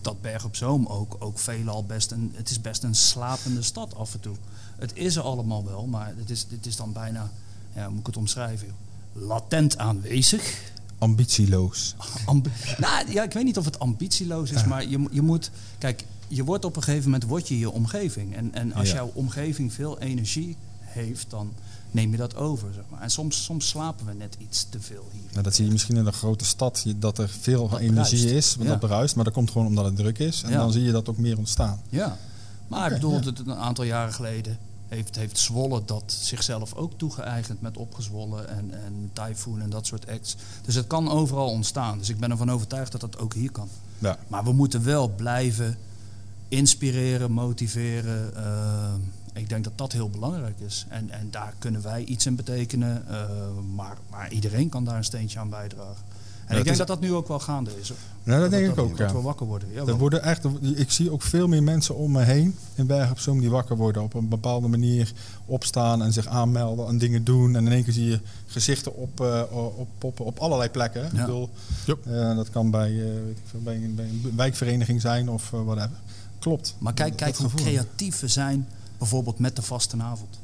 dat 0.00 0.20
Berg 0.22 0.44
op 0.44 0.56
Zoom 0.56 0.86
ook, 0.86 1.16
ook 1.18 1.38
veelal 1.38 1.84
best 1.84 2.10
een, 2.10 2.32
het 2.34 2.50
is 2.50 2.60
best 2.60 2.82
een 2.82 2.94
slapende 2.94 3.62
stad 3.62 3.94
af 3.96 4.14
en 4.14 4.20
toe. 4.20 4.36
Het 4.76 4.90
is 4.94 5.16
er 5.16 5.22
allemaal 5.22 5.64
wel, 5.64 5.86
maar 5.86 6.12
het 6.16 6.30
is, 6.30 6.46
dit 6.48 6.66
is 6.66 6.76
dan 6.76 6.92
bijna, 6.92 7.30
ja, 7.74 7.82
hoe 7.84 7.90
moet 7.90 8.00
ik 8.00 8.06
het 8.06 8.16
omschrijven? 8.16 8.68
Latent 9.12 9.78
aanwezig. 9.78 10.58
Ambitieloos. 10.98 11.94
Ambi- 12.26 12.50
nou, 12.78 13.12
ja, 13.12 13.22
ik 13.22 13.32
weet 13.32 13.44
niet 13.44 13.58
of 13.58 13.64
het 13.64 13.78
ambitieloos 13.78 14.50
is, 14.50 14.64
maar 14.64 14.86
je, 14.88 15.04
je 15.10 15.22
moet... 15.22 15.50
Kijk, 15.78 16.04
je 16.28 16.44
wordt 16.44 16.64
op 16.64 16.76
een 16.76 16.82
gegeven 16.82 17.04
moment 17.04 17.24
word 17.28 17.48
je 17.48 17.58
je 17.58 17.70
omgeving. 17.70 18.34
En, 18.36 18.54
en 18.54 18.72
als 18.72 18.88
Ja. 18.88 18.94
jouw 18.94 19.10
omgeving 19.14 19.72
veel 19.72 19.98
energie 19.98 20.56
heeft, 20.80 21.30
dan 21.30 21.52
neem 21.90 22.10
je 22.10 22.16
dat 22.16 22.34
over. 22.36 22.68
Zeg 22.74 22.82
maar. 22.90 23.00
En 23.00 23.10
soms, 23.10 23.44
soms 23.44 23.68
slapen 23.68 24.06
we 24.06 24.12
net 24.14 24.36
iets 24.38 24.66
te 24.70 24.80
veel 24.80 25.08
hier. 25.12 25.22
Nou, 25.32 25.42
dat 25.42 25.54
zie 25.54 25.64
je 25.64 25.70
misschien 25.70 25.96
in 25.96 26.06
een 26.06 26.12
grote 26.12 26.44
stad, 26.44 26.84
dat 26.96 27.18
er 27.18 27.28
veel 27.28 27.68
Dat 27.68 27.78
energie 27.80 28.18
bruist. 28.26 28.46
is, 28.46 28.54
want 28.56 28.68
Ja. 28.68 28.76
dat 28.76 28.88
bruist. 28.88 29.14
Maar 29.14 29.24
dat 29.24 29.32
komt 29.32 29.50
gewoon 29.50 29.66
omdat 29.66 29.84
het 29.84 29.96
druk 29.96 30.18
is. 30.18 30.42
En 30.42 30.50
Ja. 30.50 30.56
dan 30.58 30.72
zie 30.72 30.82
je 30.82 30.92
dat 30.92 31.08
ook 31.08 31.18
meer 31.18 31.38
ontstaan. 31.38 31.80
Ja. 31.88 32.18
Maar 32.68 32.86
ik 32.88 32.92
bedoel, 32.94 33.12
ja. 33.12 33.20
het- 33.24 33.38
een 33.38 33.54
aantal 33.54 33.84
jaren 33.84 34.12
geleden 34.12 34.58
heeft, 34.88 35.16
heeft 35.16 35.38
Zwolle 35.38 35.82
dat 35.84 36.16
zichzelf 36.20 36.74
ook 36.74 36.92
toegeëigend 36.96 37.60
met 37.60 37.76
Opgezwollen 37.76 38.48
en, 38.48 38.70
en 38.84 39.10
Typhoon 39.12 39.60
en 39.60 39.70
dat 39.70 39.86
soort 39.86 40.06
acts. 40.08 40.36
Dus 40.64 40.74
het 40.74 40.86
kan 40.86 41.10
overal 41.10 41.48
ontstaan. 41.50 41.98
Dus 41.98 42.08
ik 42.08 42.18
ben 42.18 42.30
ervan 42.30 42.50
overtuigd 42.50 42.92
dat 42.92 43.00
dat 43.00 43.18
ook 43.18 43.34
hier 43.34 43.50
kan. 43.50 43.68
Ja. 43.98 44.18
Maar 44.28 44.44
we 44.44 44.52
moeten 44.52 44.84
wel 44.84 45.08
blijven 45.08 45.76
inspireren, 46.48 47.32
motiveren. 47.32 48.36
Eh, 48.36 48.92
ik 49.32 49.48
denk 49.48 49.64
dat 49.64 49.72
dat 49.78 49.92
heel 49.92 50.10
belangrijk 50.10 50.60
is. 50.60 50.86
En, 50.88 51.10
en 51.10 51.28
daar 51.30 51.54
kunnen 51.58 51.82
wij 51.82 52.04
iets 52.04 52.26
in 52.26 52.34
betekenen. 52.36 53.08
eh, 53.08 53.24
maar, 53.74 53.96
maar 54.10 54.32
iedereen 54.32 54.68
kan 54.68 54.84
daar 54.84 54.96
een 54.96 55.04
steentje 55.04 55.38
aan 55.38 55.50
bijdragen. 55.50 56.04
En 56.46 56.56
ik 56.58 56.64
denk 56.64 56.66
is- 56.66 56.76
dat 56.78 56.86
dat 56.86 57.00
nu 57.00 57.14
ook 57.14 57.28
wel 57.28 57.38
gaande 57.40 57.70
is. 57.80 57.88
hoor. 57.88 57.98
Nou, 58.22 58.40
dat 58.40 58.50
denk 58.50 58.68
ik 58.68 58.74
dat, 58.74 58.84
ook, 58.84 58.96
Dat 58.98 59.10
ja. 59.10 59.16
we 59.16 59.22
wakker 59.22 59.46
worden. 59.46 59.68
Ja, 59.72 59.84
Er 59.86 59.96
worden 59.96 60.22
echt, 60.22 60.44
ik 60.60 60.90
zie 60.90 61.10
ook 61.10 61.22
veel 61.22 61.48
meer 61.48 61.62
mensen 61.62 61.96
om 61.96 62.12
me 62.12 62.22
heen 62.22 62.56
in 62.74 62.86
Bergen 62.86 63.10
op 63.10 63.18
Zoom 63.18 63.40
die 63.40 63.50
wakker 63.50 63.76
worden. 63.76 64.02
Op 64.02 64.14
een 64.14 64.28
bepaalde 64.28 64.68
manier 64.68 65.12
opstaan 65.46 66.02
en 66.02 66.12
zich 66.12 66.26
aanmelden 66.26 66.86
en 66.88 66.98
dingen 66.98 67.24
doen. 67.24 67.56
En 67.56 67.66
in 67.66 67.72
één 67.72 67.84
keer 67.84 67.92
zie 67.92 68.04
je 68.10 68.20
gezichten 68.46 68.96
op, 68.96 69.20
eh, 69.20 69.42
op, 69.76 69.88
poppen 69.98 70.24
op 70.24 70.38
allerlei 70.38 70.70
plekken. 70.70 71.04
Ik 71.04 71.12
Ja. 71.12 71.20
bedoel, 71.24 71.48
Yep. 71.86 72.06
eh, 72.06 72.36
dat 72.36 72.50
kan 72.50 72.70
bij, 72.70 72.90
eh, 72.90 73.04
weet 73.24 73.36
ik 73.36 73.42
veel, 73.50 73.60
bij, 73.60 73.74
een- 73.76 73.94
bij 73.94 74.04
een 74.04 74.32
wijkvereniging 74.36 75.00
zijn 75.00 75.28
of 75.28 75.50
whatever. 75.50 75.90
Klopt. 76.38 76.74
Maar 76.78 76.94
kijk, 76.94 77.08
Dat 77.10 77.18
kijk 77.18 77.36
hoe 77.36 77.50
creatief 77.60 78.20
we 78.20 78.28
zijn, 78.28 78.68
bijvoorbeeld 78.98 79.38
met 79.38 79.56
de 79.56 79.62
vastenavond. 79.62 80.38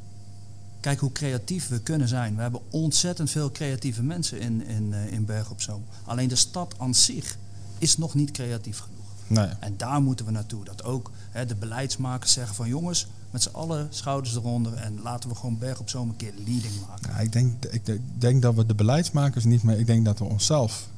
Kijk 0.82 1.00
hoe 1.00 1.12
creatief 1.12 1.68
we 1.68 1.80
kunnen 1.80 2.08
zijn. 2.08 2.36
We 2.36 2.42
hebben 2.42 2.60
ontzettend 2.70 3.30
veel 3.30 3.50
creatieve 3.50 4.02
mensen 4.02 4.40
in, 4.40 4.66
in, 4.66 4.92
eh, 4.92 5.12
in 5.12 5.24
Berg 5.24 5.50
op 5.50 5.60
Zoom. 5.60 5.84
Alleen 6.04 6.28
de 6.28 6.36
stad 6.36 6.74
aan 6.78 6.94
zich 6.94 7.38
is 7.78 7.96
nog 7.96 8.14
niet 8.14 8.30
creatief 8.30 8.78
genoeg. 8.78 9.06
Nee. 9.26 9.54
En 9.60 9.74
daar 9.76 10.02
moeten 10.02 10.26
we 10.26 10.32
naartoe. 10.32 10.64
Dat 10.64 10.84
ook 10.84 11.10
hè, 11.30 11.46
de 11.46 11.54
beleidsmakers 11.54 12.32
zeggen 12.32 12.54
van 12.54 12.68
jongens, 12.68 13.06
met 13.30 13.42
z'n 13.42 13.52
allen 13.52 13.86
schouders 13.90 14.34
eronder 14.34 14.74
en 14.74 15.00
laten 15.02 15.28
we 15.28 15.34
gewoon 15.34 15.58
berg 15.58 15.80
op 15.80 15.88
zo'n 15.88 16.08
een 16.08 16.16
keer 16.16 16.32
leading 16.36 16.72
maken. 16.88 17.10
Ja, 17.10 17.18
ik, 17.18 17.32
denk, 17.32 17.64
ik 17.64 18.00
denk 18.18 18.42
dat 18.42 18.54
we 18.54 18.66
de 18.66 18.74
beleidsmakers 18.74 19.44
niet 19.44 19.62
meer. 19.62 19.78
Ik 19.78 19.86
denk 19.86 20.04
dat 20.04 20.18
we 20.18 20.24
onszelf 20.24 20.88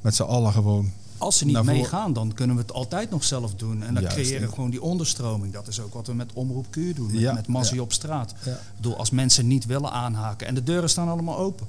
met 0.00 0.14
z'n 0.14 0.22
allen 0.22 0.52
gewoon. 0.52 0.92
Als 1.24 1.38
ze 1.38 1.44
niet 1.44 1.56
voren- 1.56 1.74
meegaan, 1.74 2.12
dan 2.12 2.32
kunnen 2.34 2.56
we 2.56 2.62
het 2.62 2.72
altijd 2.72 3.10
nog 3.10 3.24
zelf 3.24 3.54
doen. 3.54 3.82
En 3.82 3.94
dan 3.94 4.02
Juist, 4.02 4.16
creëren 4.16 4.48
we 4.48 4.54
gewoon 4.54 4.70
die 4.70 4.82
onderstroming. 4.82 5.52
Dat 5.52 5.68
is 5.68 5.80
ook 5.80 5.94
wat 5.94 6.06
we 6.06 6.14
met 6.14 6.30
Omroep 6.32 6.66
Q 6.70 6.74
doen, 6.74 7.10
met, 7.10 7.20
Ja, 7.20 7.32
met 7.32 7.46
Massie 7.46 7.76
ja. 7.76 7.82
op 7.82 7.92
straat. 7.92 8.34
Ja. 8.44 8.52
Ik 8.52 8.58
bedoel, 8.76 8.96
als 8.96 9.10
mensen 9.10 9.46
niet 9.46 9.66
willen 9.66 9.90
aanhaken, 9.92 10.46
en 10.46 10.54
de 10.54 10.62
deuren 10.62 10.90
staan 10.90 11.08
allemaal 11.08 11.38
open. 11.38 11.66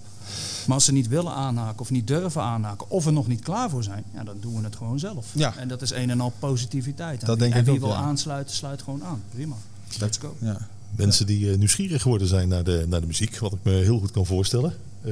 Maar 0.66 0.76
als 0.76 0.86
ze 0.86 0.92
niet 0.92 1.08
willen 1.08 1.34
aanhaken 1.34 1.80
of 1.80 1.90
niet 1.92 2.08
durven 2.08 2.42
aanhaken, 2.42 2.90
of 2.90 3.06
er 3.06 3.14
nog 3.14 3.28
niet 3.28 3.42
klaar 3.42 3.70
voor 3.70 3.84
zijn, 3.84 4.04
ja, 4.14 4.24
dan 4.24 4.36
doen 4.40 4.56
we 4.58 4.64
het 4.64 4.76
gewoon 4.76 5.00
zelf. 5.00 5.26
Ja. 5.32 5.56
En 5.58 5.68
dat 5.68 5.82
is 5.82 5.92
een 5.92 6.10
en 6.10 6.22
al 6.22 6.34
positiviteit. 6.40 7.22
En 7.22 7.28
Dat 7.28 7.38
wie, 7.40 7.44
denk 7.50 7.54
en 7.60 7.64
wie 7.66 7.74
ook, 7.74 7.80
wil 7.80 7.96
aansluiten, 7.96 8.56
sluit 8.56 8.82
gewoon 8.82 9.04
aan. 9.04 9.24
Prima. 9.34 9.56
Let's 10.00 10.18
go. 10.18 10.36
Ja. 10.40 10.58
Mensen 10.96 11.26
die 11.26 11.52
eh, 11.52 11.58
nieuwsgierig 11.58 12.02
geworden 12.02 12.28
zijn 12.28 12.48
naar 12.48 12.64
de, 12.64 12.86
naar 12.88 13.02
de 13.02 13.08
muziek, 13.08 13.38
wat 13.38 13.52
ik 13.54 13.60
me 13.64 13.72
heel 13.72 14.00
goed 14.00 14.12
kan 14.12 14.26
voorstellen. 14.26 14.74
Eh, 15.06 15.12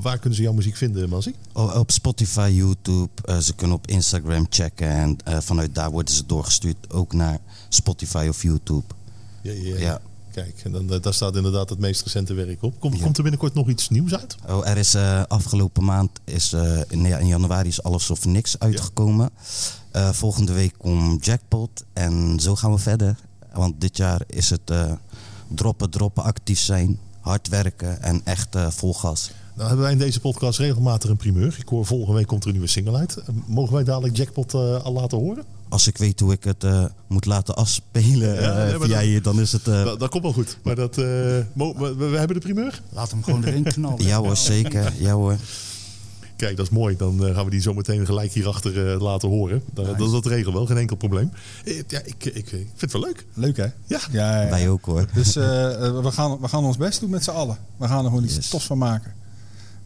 waar 0.00 0.18
kunnen 0.18 0.36
ze 0.36 0.42
jouw 0.42 0.52
muziek 0.52 0.76
vinden, 0.76 1.08
Mazzy? 1.08 1.32
O- 1.52 1.78
Op 1.78 1.90
Spotify, 1.90 2.50
YouTube, 2.54 3.08
eh, 3.24 3.38
ze 3.38 3.54
kunnen 3.54 3.76
op 3.76 3.86
Instagram 3.86 4.46
checken 4.50 4.88
en 4.88 5.16
eh, 5.24 5.38
vanuit 5.40 5.74
daar 5.74 5.90
worden 5.90 6.14
ze 6.14 6.26
doorgestuurd 6.26 6.90
ook 6.92 7.12
naar 7.12 7.38
Spotify 7.68 8.26
of 8.28 8.42
YouTube. 8.42 8.84
Ja, 9.42 9.52
ja, 9.52 9.76
Ja. 9.78 10.00
Kijk, 10.32 10.60
en 10.64 10.72
dan, 10.72 11.00
daar 11.00 11.14
staat 11.14 11.36
inderdaad 11.36 11.68
het 11.70 11.78
meest 11.78 12.02
recente 12.02 12.34
werk 12.34 12.62
op. 12.62 12.80
Komt, 12.80 12.96
Ja. 12.96 13.02
komt 13.02 13.16
er 13.16 13.22
binnenkort 13.22 13.54
nog 13.54 13.68
iets 13.68 13.88
nieuws 13.88 14.14
uit? 14.14 14.36
Oh, 14.48 14.68
er 14.68 14.76
is 14.76 14.94
afgelopen 15.28 15.84
maand, 15.84 16.10
is, 16.24 16.52
in, 16.88 17.02
ja, 17.04 17.18
in 17.18 17.26
januari 17.26 17.68
is 17.68 17.82
Alles 17.82 18.10
of 18.10 18.24
Niks 18.24 18.58
uitgekomen. 18.58 19.30
Volgende 20.12 20.52
week 20.52 20.74
komt 20.78 21.24
Jackpot 21.24 21.84
en 21.92 22.40
zo 22.40 22.56
gaan 22.56 22.72
we 22.72 22.78
verder. 22.78 23.16
Want 23.52 23.80
dit 23.80 23.96
jaar 23.96 24.20
is 24.26 24.50
het 24.50 24.72
droppen, 25.54 25.90
droppen, 25.90 26.22
actief 26.22 26.58
zijn, 26.60 26.98
hard 27.20 27.48
werken 27.48 28.02
en 28.02 28.20
echt 28.24 28.54
eh, 28.54 28.66
vol 28.70 28.94
gas. 28.94 29.30
Nou 29.54 29.66
hebben 29.68 29.84
wij 29.86 29.92
in 29.94 29.98
deze 30.00 30.20
podcast 30.20 30.58
regelmatig 30.58 31.10
een 31.10 31.16
primeur. 31.16 31.56
Ik 31.58 31.68
hoor 31.68 31.86
volgende 31.86 32.14
week 32.14 32.26
komt 32.26 32.40
er 32.42 32.46
een 32.48 32.54
nieuwe 32.54 32.68
single 32.70 32.96
uit. 32.96 33.16
Eh, 33.16 33.24
Mogen 33.46 33.74
wij 33.74 33.84
dadelijk 33.84 34.16
Jackpot 34.16 34.54
eh, 34.54 34.82
al 34.84 34.92
laten 34.92 35.18
horen? 35.18 35.44
Als 35.68 35.86
ik 35.86 35.96
weet 35.96 36.20
hoe 36.20 36.32
ik 36.32 36.44
het 36.44 36.64
eh, 36.64 36.84
moet 37.06 37.24
laten 37.26 37.56
afspelen 37.56 38.40
Ja, 38.42 38.54
nee, 38.64 38.78
via 38.78 38.86
dan- 38.98 39.06
je, 39.06 39.20
dan 39.20 39.40
is 39.40 39.52
het... 39.52 39.68
eh, 39.68 39.84
Dat, 39.84 40.00
dat 40.00 40.08
komt 40.10 40.22
wel 40.22 40.32
goed. 40.32 40.58
Maar 40.62 40.74
dat, 40.74 40.98
eh, 40.98 41.04
mo- 41.52 41.74
we, 41.78 41.94
we 41.94 42.16
hebben 42.16 42.36
de 42.36 42.42
primeur. 42.42 42.82
Laat 42.88 43.10
hem 43.10 43.22
gewoon 43.24 43.44
erin 43.44 43.62
knallen. 43.62 44.04
ja 44.06 44.18
hoor, 44.18 44.36
zeker. 44.36 44.92
Ja 44.98 45.12
hoor. 45.12 45.36
Kijk, 46.40 46.56
dat 46.56 46.66
is 46.66 46.72
mooi. 46.72 46.96
Dan 46.96 47.26
eh, 47.26 47.34
gaan 47.34 47.44
we 47.44 47.50
die 47.50 47.60
zo 47.60 47.74
meteen 47.74 48.06
gelijk 48.06 48.32
hierachter 48.32 48.92
eh, 48.92 49.00
laten 49.00 49.28
horen. 49.28 49.62
Dat, 49.72 49.98
dat, 49.98 50.10
dat 50.10 50.26
regelen 50.26 50.54
wel, 50.54 50.66
geen 50.66 50.76
enkel 50.76 50.96
probleem. 50.96 51.32
Eh, 51.64 51.82
Ja, 51.88 52.00
ik, 52.04 52.24
ik, 52.24 52.34
ik 52.34 52.48
vind 52.48 52.80
het 52.80 52.92
wel 52.92 53.02
leuk. 53.02 53.26
Leuk 53.34 53.56
hè? 53.56 53.66
Ja. 53.86 54.00
Ja, 54.10 54.42
ja. 54.42 54.50
Wij 54.50 54.68
ook 54.68 54.84
hoor. 54.84 55.06
Dus 55.14 55.34
we, 55.34 56.08
gaan, 56.12 56.38
we 56.40 56.48
gaan 56.48 56.64
ons 56.64 56.76
best 56.76 57.00
doen 57.00 57.10
met 57.10 57.24
z'n 57.24 57.30
allen. 57.30 57.58
We 57.76 57.86
gaan 57.86 58.04
er 58.04 58.08
gewoon 58.10 58.24
iets 58.24 58.34
Yes. 58.34 58.48
tofs 58.48 58.66
van 58.66 58.78
maken. 58.78 59.12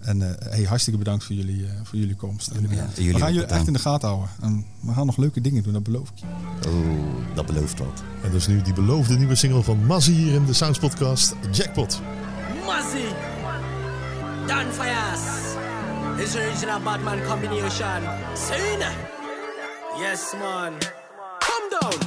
En 0.00 0.22
eh, 0.40 0.50
hey, 0.52 0.62
hartstikke 0.64 0.98
bedankt 0.98 1.24
voor 1.24 1.34
jullie, 1.34 1.64
eh, 1.66 1.70
voor 1.82 1.98
jullie 1.98 2.14
komst. 2.14 2.48
En, 2.48 2.62
Ja, 2.70 2.86
we 2.94 3.02
jullie 3.04 3.20
gaan 3.20 3.32
jullie 3.34 3.48
echt 3.48 3.66
in 3.66 3.72
de 3.72 3.78
gaten 3.78 4.08
houden. 4.08 4.30
En 4.40 4.64
we 4.80 4.92
gaan 4.92 5.06
nog 5.06 5.16
leuke 5.16 5.40
dingen 5.40 5.62
doen, 5.62 5.72
dat 5.72 5.82
beloof 5.82 6.08
ik 6.10 6.18
je. 6.18 6.26
Oh, 6.68 7.34
dat 7.34 7.46
belooft 7.46 7.78
wat. 7.78 8.02
En 8.22 8.30
dat 8.30 8.40
is 8.40 8.46
nu 8.46 8.62
die 8.62 8.72
beloofde 8.72 9.16
nieuwe 9.18 9.34
single 9.34 9.62
van 9.62 9.86
Mazzy 9.86 10.12
hier 10.12 10.32
in 10.34 10.44
de 10.44 10.52
Sounds 10.52 10.78
Podcast, 10.78 11.34
Jackpot. 11.52 12.00
Mazzy, 12.66 13.04
Dan 14.46 14.64
Fires, 14.72 15.22
this 16.16 16.36
original 16.36 16.80
Batman 16.80 17.22
combination. 17.24 18.02
Seen? 18.34 18.80
Yes, 19.98 20.34
man. 20.34 20.72
Come 21.40 21.66
down. 21.70 21.98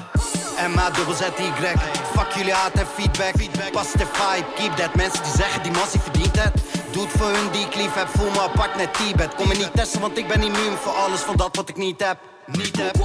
MA 0.73 0.89
dubbel 0.91 1.13
Z 1.13 1.21
Y. 1.39 1.77
Fuck 2.13 2.31
jullie 2.35 2.53
haat 2.53 2.73
en 2.73 2.87
feedback. 2.87 3.35
Pas 3.71 3.91
de 3.91 4.05
vibe, 4.05 4.45
keep 4.55 4.75
that. 4.75 4.95
Mensen 4.95 5.23
die 5.23 5.31
zeggen 5.31 5.63
die 5.63 5.71
massie 5.71 5.99
verdient 5.99 6.43
het. 6.43 6.53
Doe 6.91 7.03
het 7.03 7.11
voor 7.17 7.27
hun 7.27 7.51
die 7.51 7.65
ik 7.65 7.75
lief 7.75 7.93
heb. 7.93 8.07
Voel 8.07 8.31
me 8.31 8.41
apart 8.41 8.75
net 8.75 8.93
Tibet. 8.93 9.35
Kom 9.35 9.47
me 9.47 9.53
niet 9.53 9.73
testen, 9.73 10.01
want 10.01 10.17
ik 10.17 10.27
ben 10.27 10.41
immuun 10.41 10.77
voor 10.77 10.93
alles 10.93 11.19
van 11.19 11.35
dat 11.35 11.55
wat 11.55 11.69
ik 11.69 11.77
niet 11.77 12.03
heb. 12.03 12.17
Niet 12.45 12.77
heb. 12.77 12.95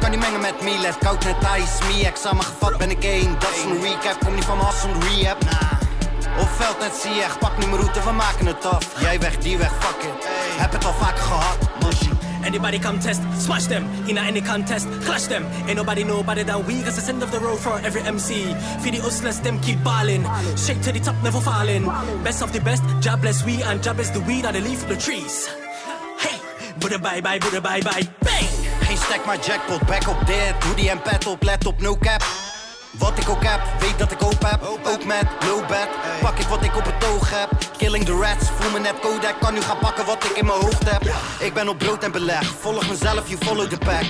Kan 0.00 0.10
niet 0.10 0.20
mengen 0.20 0.40
met 0.40 0.62
Milet, 0.62 0.98
koud 0.98 1.24
net 1.24 1.44
ijs. 1.44 1.78
Me 1.80 2.10
samengevat 2.14 2.78
ben 2.78 2.90
ik 2.90 3.04
één. 3.04 3.38
Dat 3.38 3.50
is 3.50 3.62
een 3.62 3.82
recap. 3.82 4.24
Kom 4.24 4.34
niet 4.34 4.44
van 4.44 4.56
mijn 4.56 4.68
as 4.68 4.80
zonder 4.80 5.02
rehab. 5.08 5.73
Op 6.38 6.48
veld 6.48 6.78
net 6.78 6.94
zie 7.02 7.14
je, 7.14 7.26
pak 7.38 7.58
nu 7.58 7.66
mijn 7.66 7.80
route, 7.80 8.02
we 8.04 8.12
maken 8.12 8.46
het 8.46 8.64
af. 8.64 9.00
Jij 9.00 9.20
weg, 9.20 9.38
die 9.38 9.58
weg, 9.58 9.72
fuck 9.80 10.02
it. 10.02 10.28
Heb 10.56 10.72
het 10.72 10.84
al 10.84 10.92
vaker 10.92 11.22
gehad. 11.22 11.74
Anybody 12.44 12.78
come 12.78 12.98
test, 12.98 13.22
smash 13.38 13.66
them. 13.66 13.88
In 14.06 14.18
any 14.18 14.42
contest, 14.42 14.86
clash 15.04 15.26
them. 15.26 15.44
Ain't 15.66 15.76
nobody 15.76 16.04
know 16.04 16.22
better 16.22 16.44
than 16.44 16.64
we, 16.66 16.82
cause 16.82 16.98
it's 16.98 17.08
end 17.08 17.22
of 17.22 17.30
the 17.30 17.40
road 17.40 17.58
for 17.58 17.80
every 17.80 18.02
MC. 18.02 18.54
For 18.80 18.90
the 18.90 19.00
hustlers, 19.00 19.40
them 19.40 19.58
keep 19.60 19.82
balling. 19.82 20.24
Shake 20.56 20.80
to 20.82 20.92
the 20.92 21.00
top, 21.00 21.16
never 21.22 21.40
falling. 21.40 21.84
Best 22.22 22.42
of 22.42 22.52
the 22.52 22.60
best, 22.60 22.82
job 23.00 23.22
bless 23.22 23.44
we, 23.44 23.62
and 23.62 23.82
job 23.82 23.98
is 23.98 24.10
the 24.10 24.20
weed, 24.20 24.44
and 24.44 24.54
the 24.54 24.60
leaf 24.60 24.82
of 24.82 24.88
the 24.88 24.96
trees. 24.96 25.48
Hey, 26.18 26.38
Buddha 26.78 26.98
bye 26.98 27.22
bye, 27.22 27.38
Buddha 27.38 27.60
bye 27.60 27.80
bye, 27.80 28.06
bang! 28.20 28.46
Geen 28.82 28.96
stack, 28.96 29.24
maar 29.24 29.38
jackpot. 29.38 29.86
Back 29.86 30.08
op 30.08 30.26
dit, 30.26 30.64
hoodie 30.64 30.90
en 30.90 31.02
pet 31.02 31.26
op, 31.26 31.42
let 31.42 31.66
op, 31.66 31.80
no 31.80 31.96
cap. 31.96 32.43
Wat 32.98 33.18
ik 33.18 33.28
ook 33.28 33.44
heb, 33.44 33.60
weet 33.80 33.98
dat 33.98 34.10
ik 34.12 34.20
hoop 34.20 34.42
heb. 34.46 34.62
Ook 34.62 35.04
met 35.04 35.26
low 35.46 35.68
bad. 35.68 35.88
Pak 36.20 36.38
ik 36.38 36.46
wat 36.46 36.62
ik 36.62 36.76
op 36.76 36.84
het 36.84 37.08
oog 37.08 37.30
heb. 37.30 37.48
Killing 37.76 38.04
the 38.04 38.12
rats, 38.12 38.50
voel 38.58 38.70
me 38.70 38.78
net 38.78 38.98
Kodak. 39.00 39.40
Kan 39.40 39.54
nu 39.54 39.60
gaan 39.60 39.78
pakken 39.78 40.04
wat 40.04 40.24
ik 40.24 40.36
in 40.36 40.46
mijn 40.46 40.60
hoofd 40.60 40.90
heb. 40.90 41.02
Ik 41.38 41.54
ben 41.54 41.68
op 41.68 41.78
brood 41.78 42.04
en 42.04 42.12
beleg. 42.12 42.44
Volg 42.60 42.88
mezelf, 42.88 43.28
you 43.28 43.38
follow 43.44 43.68
the 43.68 43.78
pack. 43.78 44.04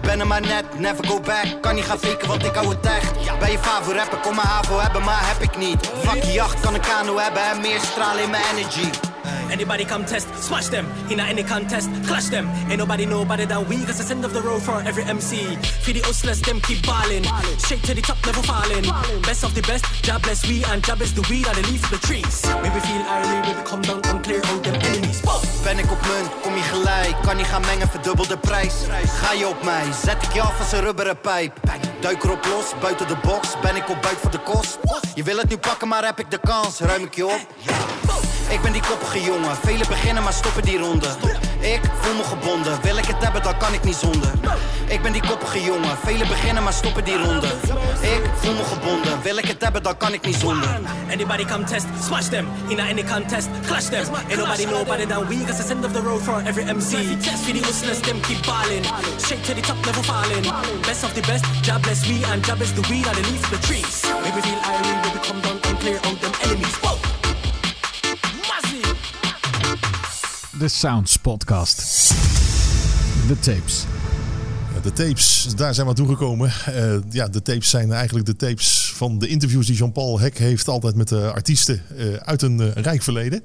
Ben 0.00 0.20
er 0.20 0.26
maar 0.26 0.40
net, 0.40 0.78
never 0.78 1.06
go 1.06 1.20
back. 1.20 1.62
Kan 1.62 1.74
niet 1.74 1.84
gaan 1.84 1.98
faken, 1.98 2.28
want 2.28 2.44
ik 2.44 2.54
hou 2.54 2.68
het 2.68 2.86
echt. 2.86 3.38
Ben 3.38 3.50
je 3.50 3.58
favo 3.58 3.92
rapper, 3.92 4.18
kom 4.18 4.34
mijn 4.34 4.46
havo 4.46 4.78
hebben, 4.78 5.02
maar 5.02 5.20
heb 5.20 5.40
ik 5.40 5.56
niet. 5.56 5.90
Vak 6.02 6.22
jacht, 6.22 6.60
kan 6.60 6.74
een 6.74 6.80
kano 6.80 7.18
hebben 7.18 7.42
en 7.42 7.60
meer 7.60 7.80
stralen 7.80 8.22
in 8.22 8.30
mijn 8.30 8.44
energy. 8.56 8.90
Anybody 9.50 9.84
come 9.84 10.04
test, 10.04 10.28
smash 10.42 10.68
them. 10.68 10.86
In 11.10 11.20
any 11.20 11.42
contest, 11.42 11.88
clash 12.06 12.28
them. 12.28 12.48
Ain't 12.68 12.78
nobody 12.78 13.06
know 13.06 13.24
better 13.24 13.46
than 13.46 13.68
we, 13.68 13.76
cause 13.84 14.00
it's 14.00 14.10
end 14.10 14.24
of 14.24 14.32
the 14.32 14.42
road 14.42 14.62
for 14.62 14.80
every 14.82 15.04
MC. 15.04 15.56
For 15.84 15.92
the 15.92 16.00
hustlers, 16.00 16.40
them 16.42 16.60
keep 16.60 16.84
balling. 16.86 17.24
Shake 17.66 17.82
to 17.82 17.94
the 17.94 18.02
top, 18.02 18.18
never 18.26 18.42
falling. 18.42 18.84
Best 19.22 19.44
of 19.44 19.54
the 19.54 19.62
best, 19.62 19.84
job 20.02 20.22
bless 20.22 20.46
we, 20.46 20.64
and 20.64 20.84
job 20.84 21.00
is 21.00 21.12
the 21.14 21.22
weed, 21.30 21.46
and 21.46 21.56
the 21.56 21.70
leaf 21.70 21.84
of 21.84 21.90
the 21.90 22.06
trees. 22.06 22.44
Maybe 22.62 22.80
feel 22.80 23.02
irony, 23.02 23.40
maybe 23.46 23.62
come 23.64 23.82
down 23.82 24.00
and 24.04 24.22
clear 24.22 24.42
out 24.44 24.62
them 24.62 24.74
enemies. 24.74 25.20
Boom! 25.20 25.40
Ben 25.66 25.78
ik 25.78 25.90
op 25.90 26.00
munt, 26.00 26.30
kom 26.42 26.54
je 26.54 26.62
gelijk. 26.62 27.16
Kan 27.22 27.36
niet 27.36 27.46
gaan 27.46 27.60
mengen, 27.60 27.88
verdubbel 27.88 28.26
de 28.26 28.38
prijs. 28.38 28.74
Ga 29.22 29.32
je 29.32 29.48
op 29.48 29.64
mij, 29.64 29.84
zet 30.04 30.22
ik 30.22 30.32
je 30.32 30.40
af 30.40 30.58
als 30.58 30.72
een 30.72 30.80
rubberen 30.80 31.20
pijp. 31.20 31.52
Duik 32.00 32.24
erop 32.24 32.44
los, 32.44 32.64
buiten 32.80 33.08
de 33.08 33.16
box. 33.22 33.48
Ben 33.62 33.76
ik 33.76 33.88
op 33.88 34.02
buik 34.02 34.18
voor 34.18 34.30
de 34.30 34.38
kost. 34.38 34.78
Je 35.14 35.22
wil 35.22 35.36
het 35.36 35.48
nu 35.48 35.58
pakken, 35.58 35.88
maar 35.88 36.04
heb 36.04 36.18
ik 36.18 36.30
de 36.30 36.40
kans. 36.44 36.80
Ruim 36.80 37.02
ik 37.02 37.14
je 37.14 37.26
op? 37.26 37.46
Ik 38.48 38.60
ben 38.62 38.72
die 38.72 38.82
koppige 38.82 39.22
jongen. 39.22 39.56
Velen 39.56 39.86
beginnen, 39.88 40.22
maar 40.22 40.32
stoppen 40.32 40.62
die 40.62 40.78
ronde. 40.78 41.06
Ik 41.60 41.80
voel 42.00 42.14
me 42.14 42.24
gebonden. 42.24 42.82
Wil 42.82 42.96
ik 42.96 43.04
het 43.04 43.22
hebben, 43.24 43.42
dan 43.42 43.58
kan 43.58 43.72
ik 43.74 43.84
niet 43.84 43.96
zonder. 43.96 44.30
Ik 44.86 45.02
ben 45.02 45.12
die 45.12 45.26
koppige 45.26 45.62
jongen. 45.62 45.96
Velen 46.04 46.28
beginnen, 46.28 46.62
maar 46.62 46.72
stoppen 46.72 47.04
die 47.04 47.16
ronde. 47.16 47.46
Ik 48.00 48.22
voel 48.34 48.54
me 48.54 48.64
gebonden. 48.64 49.22
Wil 49.22 49.36
ik 49.36 49.44
het 49.44 49.62
hebben, 49.62 49.82
dan 49.82 49.96
kan 49.96 50.12
ik 50.12 50.26
niet 50.26 50.36
zonder. 50.36 50.68
Anybody 51.12 51.44
come 51.44 51.64
test, 51.64 51.86
smash 52.04 52.28
them. 52.28 52.46
In 52.68 52.80
any 52.80 53.04
contest, 53.04 53.48
clash 53.66 53.84
them. 53.84 54.04
Ain't 54.28 54.36
nobody 54.36 54.64
know 54.64 54.84
better 54.84 55.06
than 55.08 55.26
we, 55.28 55.44
cause 55.46 55.60
it's 55.60 55.70
end 55.70 55.84
of 55.84 55.92
the 55.92 56.02
road 56.02 56.22
for 56.22 56.42
every 56.46 56.64
MC. 56.64 56.90
For 57.44 57.52
the 57.52 57.60
hustlers, 57.62 58.00
them 58.00 58.20
keep 58.20 58.46
balling. 58.46 58.84
Shake 59.18 59.42
to 59.42 59.54
the 59.54 59.62
top, 59.62 59.76
never 59.86 60.02
falling. 60.02 60.44
Best 60.82 61.04
of 61.04 61.14
the 61.14 61.22
best, 61.22 61.44
job 61.62 61.82
bless 61.82 62.06
we, 62.08 62.24
and 62.24 62.44
job 62.44 62.60
is 62.60 62.72
the 62.72 62.82
weed, 62.90 63.06
and 63.06 63.16
the 63.16 63.22
leaf 63.30 63.42
of 63.44 63.50
the 63.50 63.66
trees. 63.66 64.04
Maybe 64.22 64.40
feel 64.40 64.60
irony, 64.64 64.92
maybe 65.02 65.20
come 65.26 65.40
down 65.40 65.58
and 65.62 65.78
clear 65.80 65.96
out 65.96 66.20
them 66.20 66.32
enemies. 66.44 66.76
Whoa! 66.82 67.25
De 70.58 70.68
Sounds 70.68 71.16
Podcast. 71.16 72.08
De 73.28 73.38
tapes. 73.40 73.84
De 74.82 74.92
tapes, 74.92 75.46
daar 75.56 75.74
zijn 75.74 75.86
we 75.86 75.92
aan 75.92 75.98
toegekomen. 75.98 76.52
Eh 76.66 76.96
ja, 77.10 77.28
de 77.28 77.42
tapes 77.42 77.70
zijn 77.70 77.92
eigenlijk 77.92 78.26
de 78.26 78.36
tapes 78.36 78.92
van 78.94 79.18
de 79.18 79.28
interviews 79.28 79.66
die 79.66 79.76
Jean-Paul 79.76 80.20
Hek 80.20 80.38
heeft 80.38 80.68
altijd 80.68 80.94
met 80.94 81.08
de 81.08 81.32
artiesten 81.32 81.82
eh, 81.96 82.14
uit 82.14 82.42
een 82.42 82.60
eh, 82.60 82.82
rijk 82.82 83.02
verleden. 83.02 83.42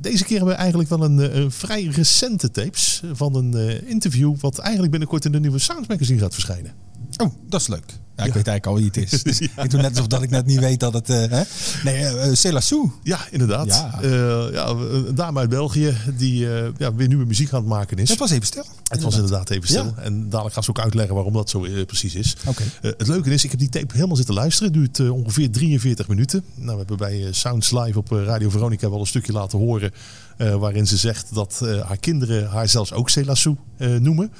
Deze 0.00 0.24
keer 0.24 0.36
hebben 0.36 0.54
we 0.54 0.60
eigenlijk 0.60 0.88
wel 0.88 1.04
een, 1.04 1.20
eh, 1.20 1.34
een 1.34 1.50
vrij 1.50 1.84
recente 1.84 2.50
tapes 2.50 3.02
van 3.12 3.34
een 3.34 3.54
eh, 3.54 3.88
interview 3.88 4.34
wat 4.40 4.58
eigenlijk 4.58 4.90
binnenkort 4.90 5.24
in 5.24 5.32
de 5.32 5.40
nieuwe 5.40 5.58
Sounds 5.58 5.88
Magazine 5.88 6.20
gaat 6.20 6.32
verschijnen. 6.32 6.72
Oh, 7.16 7.32
dat 7.48 7.60
is 7.60 7.68
leuk. 7.68 7.98
Ja, 8.20 8.26
ik 8.26 8.34
weet 8.34 8.46
eigenlijk 8.48 8.66
al 8.66 8.74
wie 8.74 8.84
het 8.86 9.12
is. 9.12 9.22
Dus 9.30 9.40
Ik 9.40 9.70
doe 9.70 9.80
net 9.80 9.90
alsof 9.90 10.06
dat 10.06 10.22
ik 10.22 10.30
net 10.30 10.46
niet 10.46 10.58
weet 10.58 10.80
dat 10.80 10.92
het... 10.92 11.10
eh 11.10 11.24
hè? 11.30 11.42
Nee, 11.84 12.02
uh, 12.14 12.34
Selassou. 12.34 12.90
Ja, 13.02 13.18
inderdaad. 13.30 13.66
Ja. 13.66 13.98
Eh, 14.02 14.52
ja, 14.52 14.66
een 14.68 15.14
dame 15.14 15.38
uit 15.40 15.48
België 15.48 15.96
die 16.16 16.54
eh, 16.58 16.68
ja, 16.76 16.94
weer 16.94 17.08
nieuwe 17.08 17.24
muziek 17.24 17.52
aan 17.52 17.60
het 17.60 17.68
maken 17.68 17.96
is. 17.96 18.08
Het 18.08 18.18
was 18.18 18.30
even 18.30 18.46
stil. 18.46 18.64
Het 18.88 19.02
was 19.02 19.14
inderdaad 19.14 19.50
even 19.50 19.68
stil. 19.68 19.94
En 19.96 20.28
dadelijk 20.28 20.54
gaan 20.54 20.62
ze 20.64 20.70
ook 20.70 20.80
uitleggen 20.80 21.14
waarom 21.14 21.32
dat 21.32 21.50
zo 21.50 21.64
eh, 21.64 21.84
precies 21.86 22.14
is. 22.14 22.36
Eh, 22.82 22.90
het 22.98 23.06
leuke 23.08 23.30
is, 23.30 23.44
ik 23.44 23.50
heb 23.50 23.60
die 23.60 23.68
tape 23.68 23.94
helemaal 23.94 24.16
zitten 24.16 24.34
luisteren. 24.34 24.72
Het 24.72 24.80
duurt 24.80 24.98
eh, 24.98 25.14
ongeveer 25.14 25.50
43 25.50 26.08
minuten. 26.08 26.44
Nou, 26.54 26.70
we 26.70 26.76
hebben 26.78 26.96
bij 26.96 27.26
eh, 27.26 27.32
Sounds 27.32 27.70
Live 27.70 27.98
op 27.98 28.12
eh, 28.12 28.24
Radio 28.24 28.50
Veronica 28.50 28.90
wel 28.90 29.00
een 29.00 29.06
stukje 29.06 29.32
laten 29.32 29.58
horen. 29.58 29.90
eh, 30.36 30.54
waarin 30.54 30.86
ze 30.86 30.96
zegt 30.96 31.34
dat 31.34 31.60
eh, 31.64 31.80
haar 31.86 31.96
kinderen 31.98 32.48
haar 32.48 32.68
zelfs 32.68 32.92
ook 32.92 33.10
Selassou 33.10 33.56
eh, 33.76 33.88
noemen. 33.96 34.32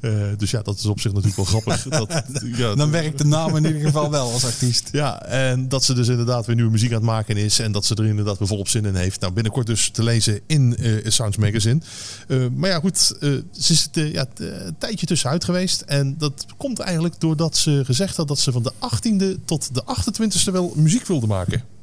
Eh, 0.00 0.12
dus 0.36 0.50
ja, 0.50 0.62
dat 0.62 0.78
is 0.78 0.86
op 0.86 1.00
zich 1.00 1.12
natuurlijk 1.12 1.36
wel 1.36 1.44
grappig. 1.44 1.82
Dat, 1.98 2.22
ja, 2.56 2.74
Dan 2.74 2.90
werkt 2.90 3.18
de 3.18 3.24
naam 3.24 3.56
in 3.56 3.64
ieder 3.64 3.80
geval 3.80 4.10
wel 4.10 4.32
als 4.32 4.44
artiest. 4.44 4.88
Ja, 4.92 5.22
en 5.22 5.68
dat 5.68 5.84
ze 5.84 5.94
dus 5.94 6.08
inderdaad 6.08 6.46
weer 6.46 6.54
nieuwe 6.54 6.70
muziek 6.70 6.90
aan 6.90 6.96
het 6.96 7.04
maken 7.04 7.36
is. 7.36 7.58
En 7.58 7.72
dat 7.72 7.84
ze 7.84 7.94
er 7.94 8.06
inderdaad 8.06 8.38
weer 8.38 8.48
volop 8.48 8.68
zin 8.68 8.84
in 8.84 8.94
heeft. 8.94 9.20
Nou, 9.20 9.32
binnenkort 9.32 9.66
dus 9.66 9.90
te 9.90 10.02
lezen 10.02 10.40
in 10.46 10.76
eh 10.76 11.10
Sounds 11.10 11.36
Magazine. 11.36 11.80
Eh, 12.28 12.38
maar 12.54 12.70
ja, 12.70 12.78
goed. 12.78 12.98
ze 12.98 13.44
is 13.52 13.88
het, 13.92 14.12
ja, 14.12 14.26
een 14.34 14.76
tijdje 14.78 15.06
tussenuit 15.06 15.44
geweest. 15.44 15.80
En 15.80 16.14
dat 16.18 16.46
komt 16.56 16.78
eigenlijk 16.78 17.20
doordat 17.20 17.56
ze 17.56 17.82
gezegd 17.84 18.16
had 18.16 18.28
dat 18.28 18.38
ze 18.38 18.52
van 18.52 18.62
de 18.62 18.72
18e 18.72 19.44
tot 19.44 19.74
de 19.74 19.82
28e 19.82 20.52
wel 20.52 20.72
muziek 20.76 21.06
wilde 21.06 21.26
maken. 21.26 21.75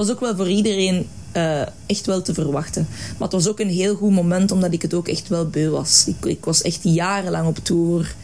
Was 0.00 0.10
ook 0.10 0.20
wel 0.20 0.36
voor 0.36 0.48
iedereen 0.48 1.08
eh, 1.32 1.60
echt 1.86 2.06
wel 2.06 2.22
te 2.22 2.34
verwachten. 2.34 2.86
Maar 2.90 3.28
het 3.28 3.32
was 3.32 3.48
ook 3.48 3.60
een 3.60 3.68
heel 3.68 3.94
goed 3.94 4.10
moment, 4.10 4.50
omdat 4.50 4.72
ik 4.72 4.82
het 4.82 4.94
ook 4.94 5.08
echt 5.08 5.28
wel 5.28 5.48
beu 5.48 5.68
was. 5.68 6.04
Ik, 6.06 6.24
ik 6.24 6.44
was 6.44 6.62
echt 6.62 6.78
jarenlang 6.82 7.46
op 7.46 7.58
tour. 7.62 8.14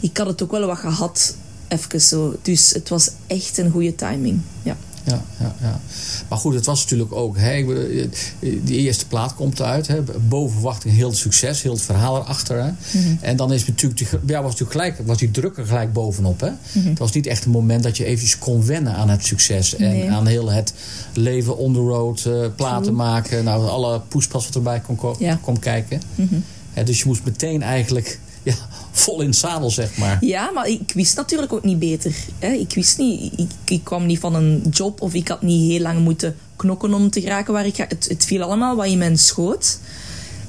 Ik 0.00 0.16
had 0.16 0.26
het 0.26 0.42
ook 0.42 0.50
wel 0.50 0.66
wat 0.66 0.78
gehad, 0.78 1.36
even 1.68 2.00
zo. 2.00 2.36
Dus 2.42 2.72
het 2.72 2.88
was 2.88 3.10
echt 3.26 3.58
een 3.58 3.70
goede 3.70 3.94
timing. 3.94 4.40
Ja. 4.62 4.76
Ja, 5.06 5.22
ja, 5.40 5.54
ja. 5.60 5.80
Maar 6.28 6.38
goed, 6.38 6.54
het 6.54 6.66
was 6.66 6.82
natuurlijk 6.82 7.12
ook. 7.12 7.36
Hè, 7.38 7.64
bedoel, 7.64 8.08
die 8.40 8.76
eerste 8.78 9.06
plaat 9.06 9.34
komt 9.34 9.62
uit. 9.62 9.86
Hè, 9.86 10.02
boven 10.28 10.52
verwachting 10.54 10.94
heel 10.94 11.08
het 11.08 11.16
succes, 11.18 11.62
heel 11.62 11.72
het 11.72 11.82
verhaal 11.82 12.16
erachter. 12.16 12.62
Hè. 12.64 12.70
Mhm. 12.98 13.14
En 13.20 13.36
dan 13.36 13.52
is 13.52 13.66
natuurlijk, 13.66 13.98
die- 13.98 14.18
ja, 14.26 14.42
was 14.42 14.50
natuurlijk 14.52 14.70
gelijk, 14.70 15.06
was 15.06 15.18
die 15.18 15.30
druk 15.30 15.56
er 15.58 15.66
gelijk 15.66 15.92
bovenop. 15.92 16.40
Hè. 16.40 16.50
Mhm. 16.72 16.88
Het 16.88 16.98
was 16.98 17.12
niet 17.12 17.26
echt 17.26 17.44
een 17.44 17.50
moment 17.50 17.82
dat 17.82 17.96
je 17.96 18.04
eventjes 18.04 18.38
kon 18.38 18.66
wennen 18.66 18.94
aan 18.94 19.08
het 19.08 19.24
succes. 19.24 19.76
En 19.76 19.88
Nee. 19.90 20.10
aan 20.10 20.26
heel 20.26 20.50
het 20.50 20.74
leven 21.14 21.56
on 21.58 21.72
the 21.72 21.78
road, 21.80 22.24
eh, 22.24 22.46
platen 22.56 22.82
True. 22.82 22.94
maken. 22.96 23.44
Nou, 23.44 23.68
alle 23.68 24.00
poespas 24.08 24.44
wat 24.44 24.54
erbij 24.54 24.80
kon, 24.80 24.96
ko- 24.96 25.16
Ja. 25.18 25.38
kon 25.42 25.58
kijken. 25.58 26.00
Mhm. 26.14 26.34
Hè, 26.72 26.84
dus 26.84 26.98
je 26.98 27.04
moest 27.06 27.24
meteen 27.24 27.62
eigenlijk 27.62 28.18
ja, 28.50 28.54
vol 28.90 29.20
in 29.20 29.26
het 29.26 29.36
zadel, 29.36 29.70
zeg 29.70 29.96
maar. 29.96 30.18
Ja, 30.20 30.50
maar 30.50 30.68
ik 30.68 30.92
wist 30.94 31.16
natuurlijk 31.16 31.52
ook 31.52 31.64
niet 31.64 31.78
beter. 31.78 32.14
Hè. 32.38 32.52
Ik 32.52 32.74
wist 32.74 32.98
niet, 32.98 33.32
ik, 33.38 33.50
ik 33.64 33.84
kwam 33.84 34.06
niet 34.06 34.18
van 34.18 34.34
een 34.34 34.66
job 34.70 35.00
of 35.00 35.14
ik 35.14 35.28
had 35.28 35.42
niet 35.42 35.70
heel 35.70 35.80
lang 35.80 36.00
moeten 36.00 36.36
knokken 36.56 36.94
om 36.94 37.10
te 37.10 37.20
geraken 37.20 37.52
waar 37.52 37.66
ik 37.66 37.74
ga. 37.74 37.86
Het, 37.88 38.24
viel 38.26 38.42
allemaal 38.42 38.76
wat 38.76 38.86
in 38.86 38.98
mijn 38.98 39.18
schoot. 39.18 39.78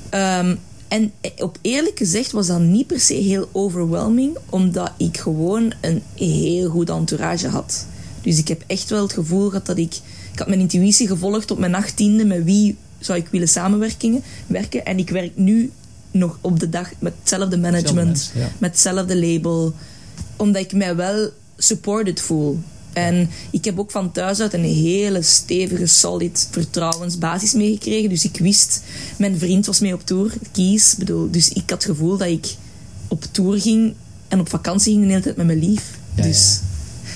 Ehm, 0.10 0.56
en 0.88 1.12
op 1.38 1.58
eerlijk 1.62 1.98
gezegd 1.98 2.32
was 2.32 2.48
dat 2.48 2.60
niet 2.60 2.88
per 2.88 3.00
se 3.00 3.14
heel 3.14 3.50
overwhelming, 3.52 4.38
omdat 4.50 4.92
ik 4.98 5.18
gewoon 5.18 5.74
een 5.82 6.02
heel 6.16 6.70
goed 6.70 6.90
entourage 6.90 7.48
had. 7.48 7.86
Dus 8.22 8.38
ik 8.38 8.48
heb 8.48 8.64
echt 8.68 8.90
wel 8.90 9.02
het 9.02 9.14
gevoel 9.14 9.50
gehad 9.50 9.66
dat 9.66 9.78
ik... 9.78 9.94
Ik 10.32 10.42
had 10.42 10.48
mijn 10.48 10.60
intuïtie 10.60 11.08
gevolgd 11.08 11.52
op 11.52 11.58
mijn 11.58 11.76
achttiende 11.76 12.26
met 12.26 12.44
wie 12.44 12.76
zou 13.00 13.20
ik 13.20 13.28
willen 13.28 13.48
samenwerken. 13.48 14.24
Werken. 14.48 14.86
En 14.86 14.98
ik 14.98 15.10
werk 15.10 15.32
nu 15.36 15.72
nog 16.16 16.38
op 16.42 16.60
de 16.60 16.70
dag 16.70 16.90
met 17.00 17.14
hetzelfde 17.20 17.58
management, 17.58 18.32
ja. 18.36 18.52
met 18.58 18.72
hetzelfde 18.72 19.16
label. 19.18 19.74
Omdat 20.36 20.62
ik 20.62 20.74
mij 20.74 20.96
wel 20.96 21.30
supported 21.58 22.22
voel. 22.22 22.60
En 22.94 23.30
ik 23.50 23.66
heb 23.66 23.80
ook 23.80 23.92
van 23.92 24.12
thuis 24.12 24.40
uit 24.40 24.54
een 24.54 24.64
hele 24.64 25.22
stevige, 25.22 25.86
solid 25.86 26.48
vertrouwensbasis 26.52 27.54
meegekregen. 27.54 28.10
Dus 28.10 28.24
ik 28.24 28.38
wist, 28.38 28.82
mijn 29.18 29.40
vriend 29.40 29.66
was 29.66 29.80
mee 29.80 29.94
op 29.94 30.06
tour, 30.06 30.34
Kies. 30.52 30.96
Bedoel, 30.96 31.32
dus 31.32 31.50
ik 31.50 31.70
had 31.70 31.84
het 31.84 31.92
gevoel 31.92 32.18
dat 32.18 32.28
ik 32.28 32.56
op 33.08 33.24
tour 33.32 33.62
ging 33.62 33.94
en 34.28 34.40
op 34.40 34.50
vakantie 34.50 34.94
ging 34.94 35.06
de 35.06 35.10
hele 35.10 35.24
tijd 35.24 35.38
met 35.38 35.46
mijn 35.46 35.60
lief. 35.60 36.00
Ja, 36.16 36.24
dus 36.24 36.60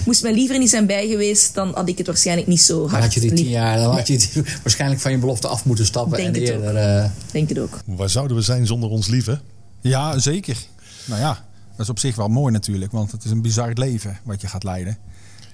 moest 0.06 0.24
mijn 0.24 0.36
liever 0.36 0.60
niet 0.60 0.70
zijn 0.70 0.86
bij 0.86 1.08
geweest, 1.08 1.54
dan 1.54 1.72
had 1.76 1.90
ik 1.90 1.98
het 1.98 2.08
waarschijnlijk 2.08 2.48
niet 2.48 2.62
zo 2.62 2.80
hard 2.80 2.92
Dan 2.92 3.02
had 3.02 3.14
je 3.14 3.20
die 3.20 3.34
tien 3.34 3.50
jaar, 3.50 3.78
dan 3.78 3.96
had 3.96 4.08
je 4.08 4.18
die 4.18 4.44
waarschijnlijk 4.64 5.02
van 5.02 5.12
je 5.12 5.18
belofte 5.18 5.48
af 5.48 5.66
moeten 5.66 5.86
stappen. 5.86 6.18
Denk 6.18 6.36
en 6.36 6.42
het 6.42 6.50
eerder, 6.50 6.76
eh, 6.76 7.10
Denk 7.32 7.50
het 7.50 7.60
ook. 7.60 7.80
Waar 7.86 8.10
zouden 8.10 8.38
we 8.38 8.44
zijn 8.44 8.68
zonder 8.68 8.90
ons 8.90 9.08
lieve? 9.08 9.40
Ja, 9.82 10.20
zeker. 10.20 10.58
Nou 11.06 11.22
ja, 11.22 11.46
dat 11.72 11.80
is 11.80 11.90
op 11.90 12.00
zich 12.00 12.16
wel 12.16 12.28
mooi 12.28 12.54
natuurlijk. 12.54 12.92
Want 12.92 13.12
het 13.12 13.24
is 13.24 13.32
een 13.32 13.42
bizar 13.42 13.72
leven 13.74 14.20
wat 14.24 14.42
je 14.42 14.48
gaat 14.48 14.64
leiden. 14.64 14.98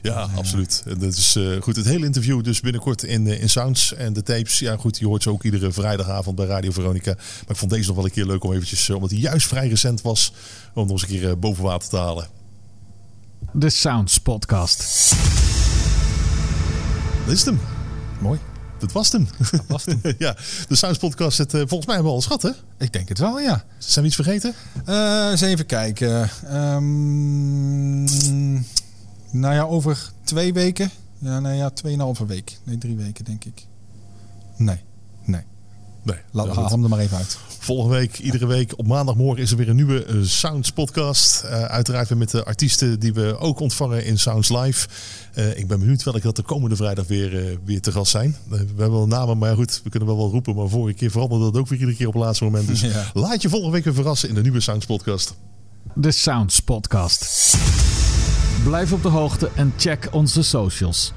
Ja, 0.02 0.30
absoluut. 0.36 0.84
En 0.86 1.00
Dat 1.00 1.14
is 1.14 1.36
eh, 1.36 1.62
goed. 1.62 1.76
Het 1.76 1.86
hele 1.86 2.06
interview 2.06 2.44
dus 2.44 2.60
binnenkort 2.62 3.04
in, 3.04 3.28
eh, 3.28 3.42
in 3.42 3.50
Sounds 3.50 3.94
en 3.94 4.14
de 4.14 4.24
tapes. 4.24 4.60
Ja, 4.60 4.78
goed, 4.78 4.98
je 4.98 5.06
hoort 5.06 5.24
ze 5.24 5.30
ook 5.30 5.44
iedere 5.44 5.72
vrijdagavond 5.72 6.36
bij 6.36 6.46
Radio 6.46 6.72
Veronica. 6.72 7.14
Maar 7.14 7.50
ik 7.50 7.56
vond 7.56 7.72
deze 7.72 7.88
nog 7.88 7.96
wel 7.96 8.06
een 8.06 8.12
keer 8.12 8.26
leuk 8.26 8.44
om 8.44 8.54
eventjes, 8.54 8.90
eh, 8.90 8.96
omdat 8.96 9.12
hij 9.12 9.20
juist 9.20 9.48
vrij 9.48 9.68
recent 9.68 10.02
was, 10.02 10.34
om 10.74 10.84
nog 10.84 10.92
eens 10.92 11.02
een 11.02 11.08
keer 11.08 11.30
eh, 11.30 11.36
boven 11.36 11.64
water 11.64 11.90
te 11.90 11.98
halen. 11.98 12.28
De 13.52 13.70
Sounds 13.70 14.18
Podcast. 14.18 15.10
Dat 17.26 17.34
is 17.34 17.46
het 17.46 17.46
hem. 17.46 17.60
Mooi. 18.20 18.40
Dat 18.80 18.92
was 18.92 19.12
hem. 19.12 19.28
Dat 19.52 19.64
was 19.68 19.86
hem. 19.86 20.02
ja, 20.18 20.36
de 20.68 20.76
Sounds 20.76 21.00
Podcast, 21.00 21.38
het, 21.38 21.54
eh, 21.54 21.60
volgens 21.60 21.86
mij 21.86 21.96
hebben 21.96 22.14
we 22.14 22.18
al 22.18 22.24
schat, 22.24 22.42
hè? 22.42 22.50
Ik 22.78 22.94
denk 22.94 23.10
het 23.10 23.20
wel, 23.20 23.40
ja. 23.40 23.66
Zijn 23.78 24.02
we 24.02 24.06
iets 24.06 24.16
vergeten? 24.16 24.54
Eh, 24.86 25.28
eens 25.32 25.42
even 25.42 25.66
kijken. 25.66 26.30
Ehm, 26.48 28.04
nou 29.32 29.54
ja, 29.54 29.62
over 29.62 30.12
twee 30.24 30.54
weken. 30.54 30.92
Ja, 31.18 31.40
nou 31.40 31.56
ja, 31.56 31.70
tweeënhalve 31.70 32.26
week. 32.26 32.58
Nee, 32.64 32.78
drie 32.78 32.96
weken 32.96 33.26
denk 33.26 33.46
ik. 33.46 33.66
Nee. 34.58 34.84
Nee. 36.06 36.18
Laat, 36.32 36.46
nou 36.46 36.58
haal 36.58 36.70
hem 36.70 36.84
er 36.84 36.90
maar 36.90 37.00
even 37.00 37.18
uit. 37.18 37.38
Volgende 37.60 37.96
week, 37.98 38.20
iedere 38.20 38.46
week 38.46 38.74
op 38.78 38.88
maandagmorgen 38.88 39.44
is 39.44 39.52
er 39.52 39.58
weer 39.58 39.70
een 39.70 39.76
nieuwe 39.76 40.06
eh, 40.06 40.16
Sounds 40.22 40.72
podcast. 40.72 41.44
Eh, 41.44 41.64
uiteraard 41.64 42.10
weer 42.10 42.18
met 42.18 42.30
de 42.32 42.44
artiesten 42.44 43.00
die 43.00 43.14
we 43.14 43.38
ook 43.38 43.60
ontvangen 43.60 44.06
in 44.06 44.20
Sounds 44.20 44.50
Live. 44.50 44.88
Eh, 45.34 45.58
ik 45.58 45.68
ben 45.68 45.80
benieuwd 45.80 46.04
welke 46.04 46.22
dat 46.22 46.36
de 46.36 46.42
komende 46.42 46.76
vrijdag 46.76 47.08
weer, 47.08 47.60
weer 47.64 47.82
te 47.82 47.92
gast 47.92 48.12
zijn. 48.12 48.36
We 48.48 48.56
hebben 48.58 48.92
wel 48.92 49.08
namen, 49.08 49.38
maar 49.38 49.56
goed, 49.56 49.82
we 49.84 49.90
kunnen 49.90 50.10
wel 50.10 50.18
wel 50.18 50.30
roepen. 50.30 50.56
Maar 50.56 50.70
vorige 50.70 50.98
keer 50.98 51.12
veranderde 51.12 51.46
dat 51.46 51.58
ook 51.62 51.68
weer 51.68 51.80
iedere 51.80 51.98
keer 51.98 52.08
op 52.08 52.14
het 52.14 52.24
laatste 52.24 52.44
moment. 52.44 52.68
Dus 52.68 52.82
Ja. 52.96 53.10
laat 53.14 53.42
je 53.42 53.50
volgende 53.50 53.74
week 53.74 53.84
weer 53.84 53.94
verrassen 53.94 54.30
in 54.30 54.36
de 54.36 54.42
nieuwe 54.42 54.60
Sounds 54.60 54.86
podcast. 54.86 55.34
De 55.94 56.12
Sounds 56.12 56.60
Podcast. 56.60 57.58
Blijf 58.64 58.92
op 58.92 59.02
de 59.02 59.10
hoogte 59.10 59.50
en 59.56 59.74
check 59.78 60.08
onze 60.12 60.44
socials. 60.44 61.14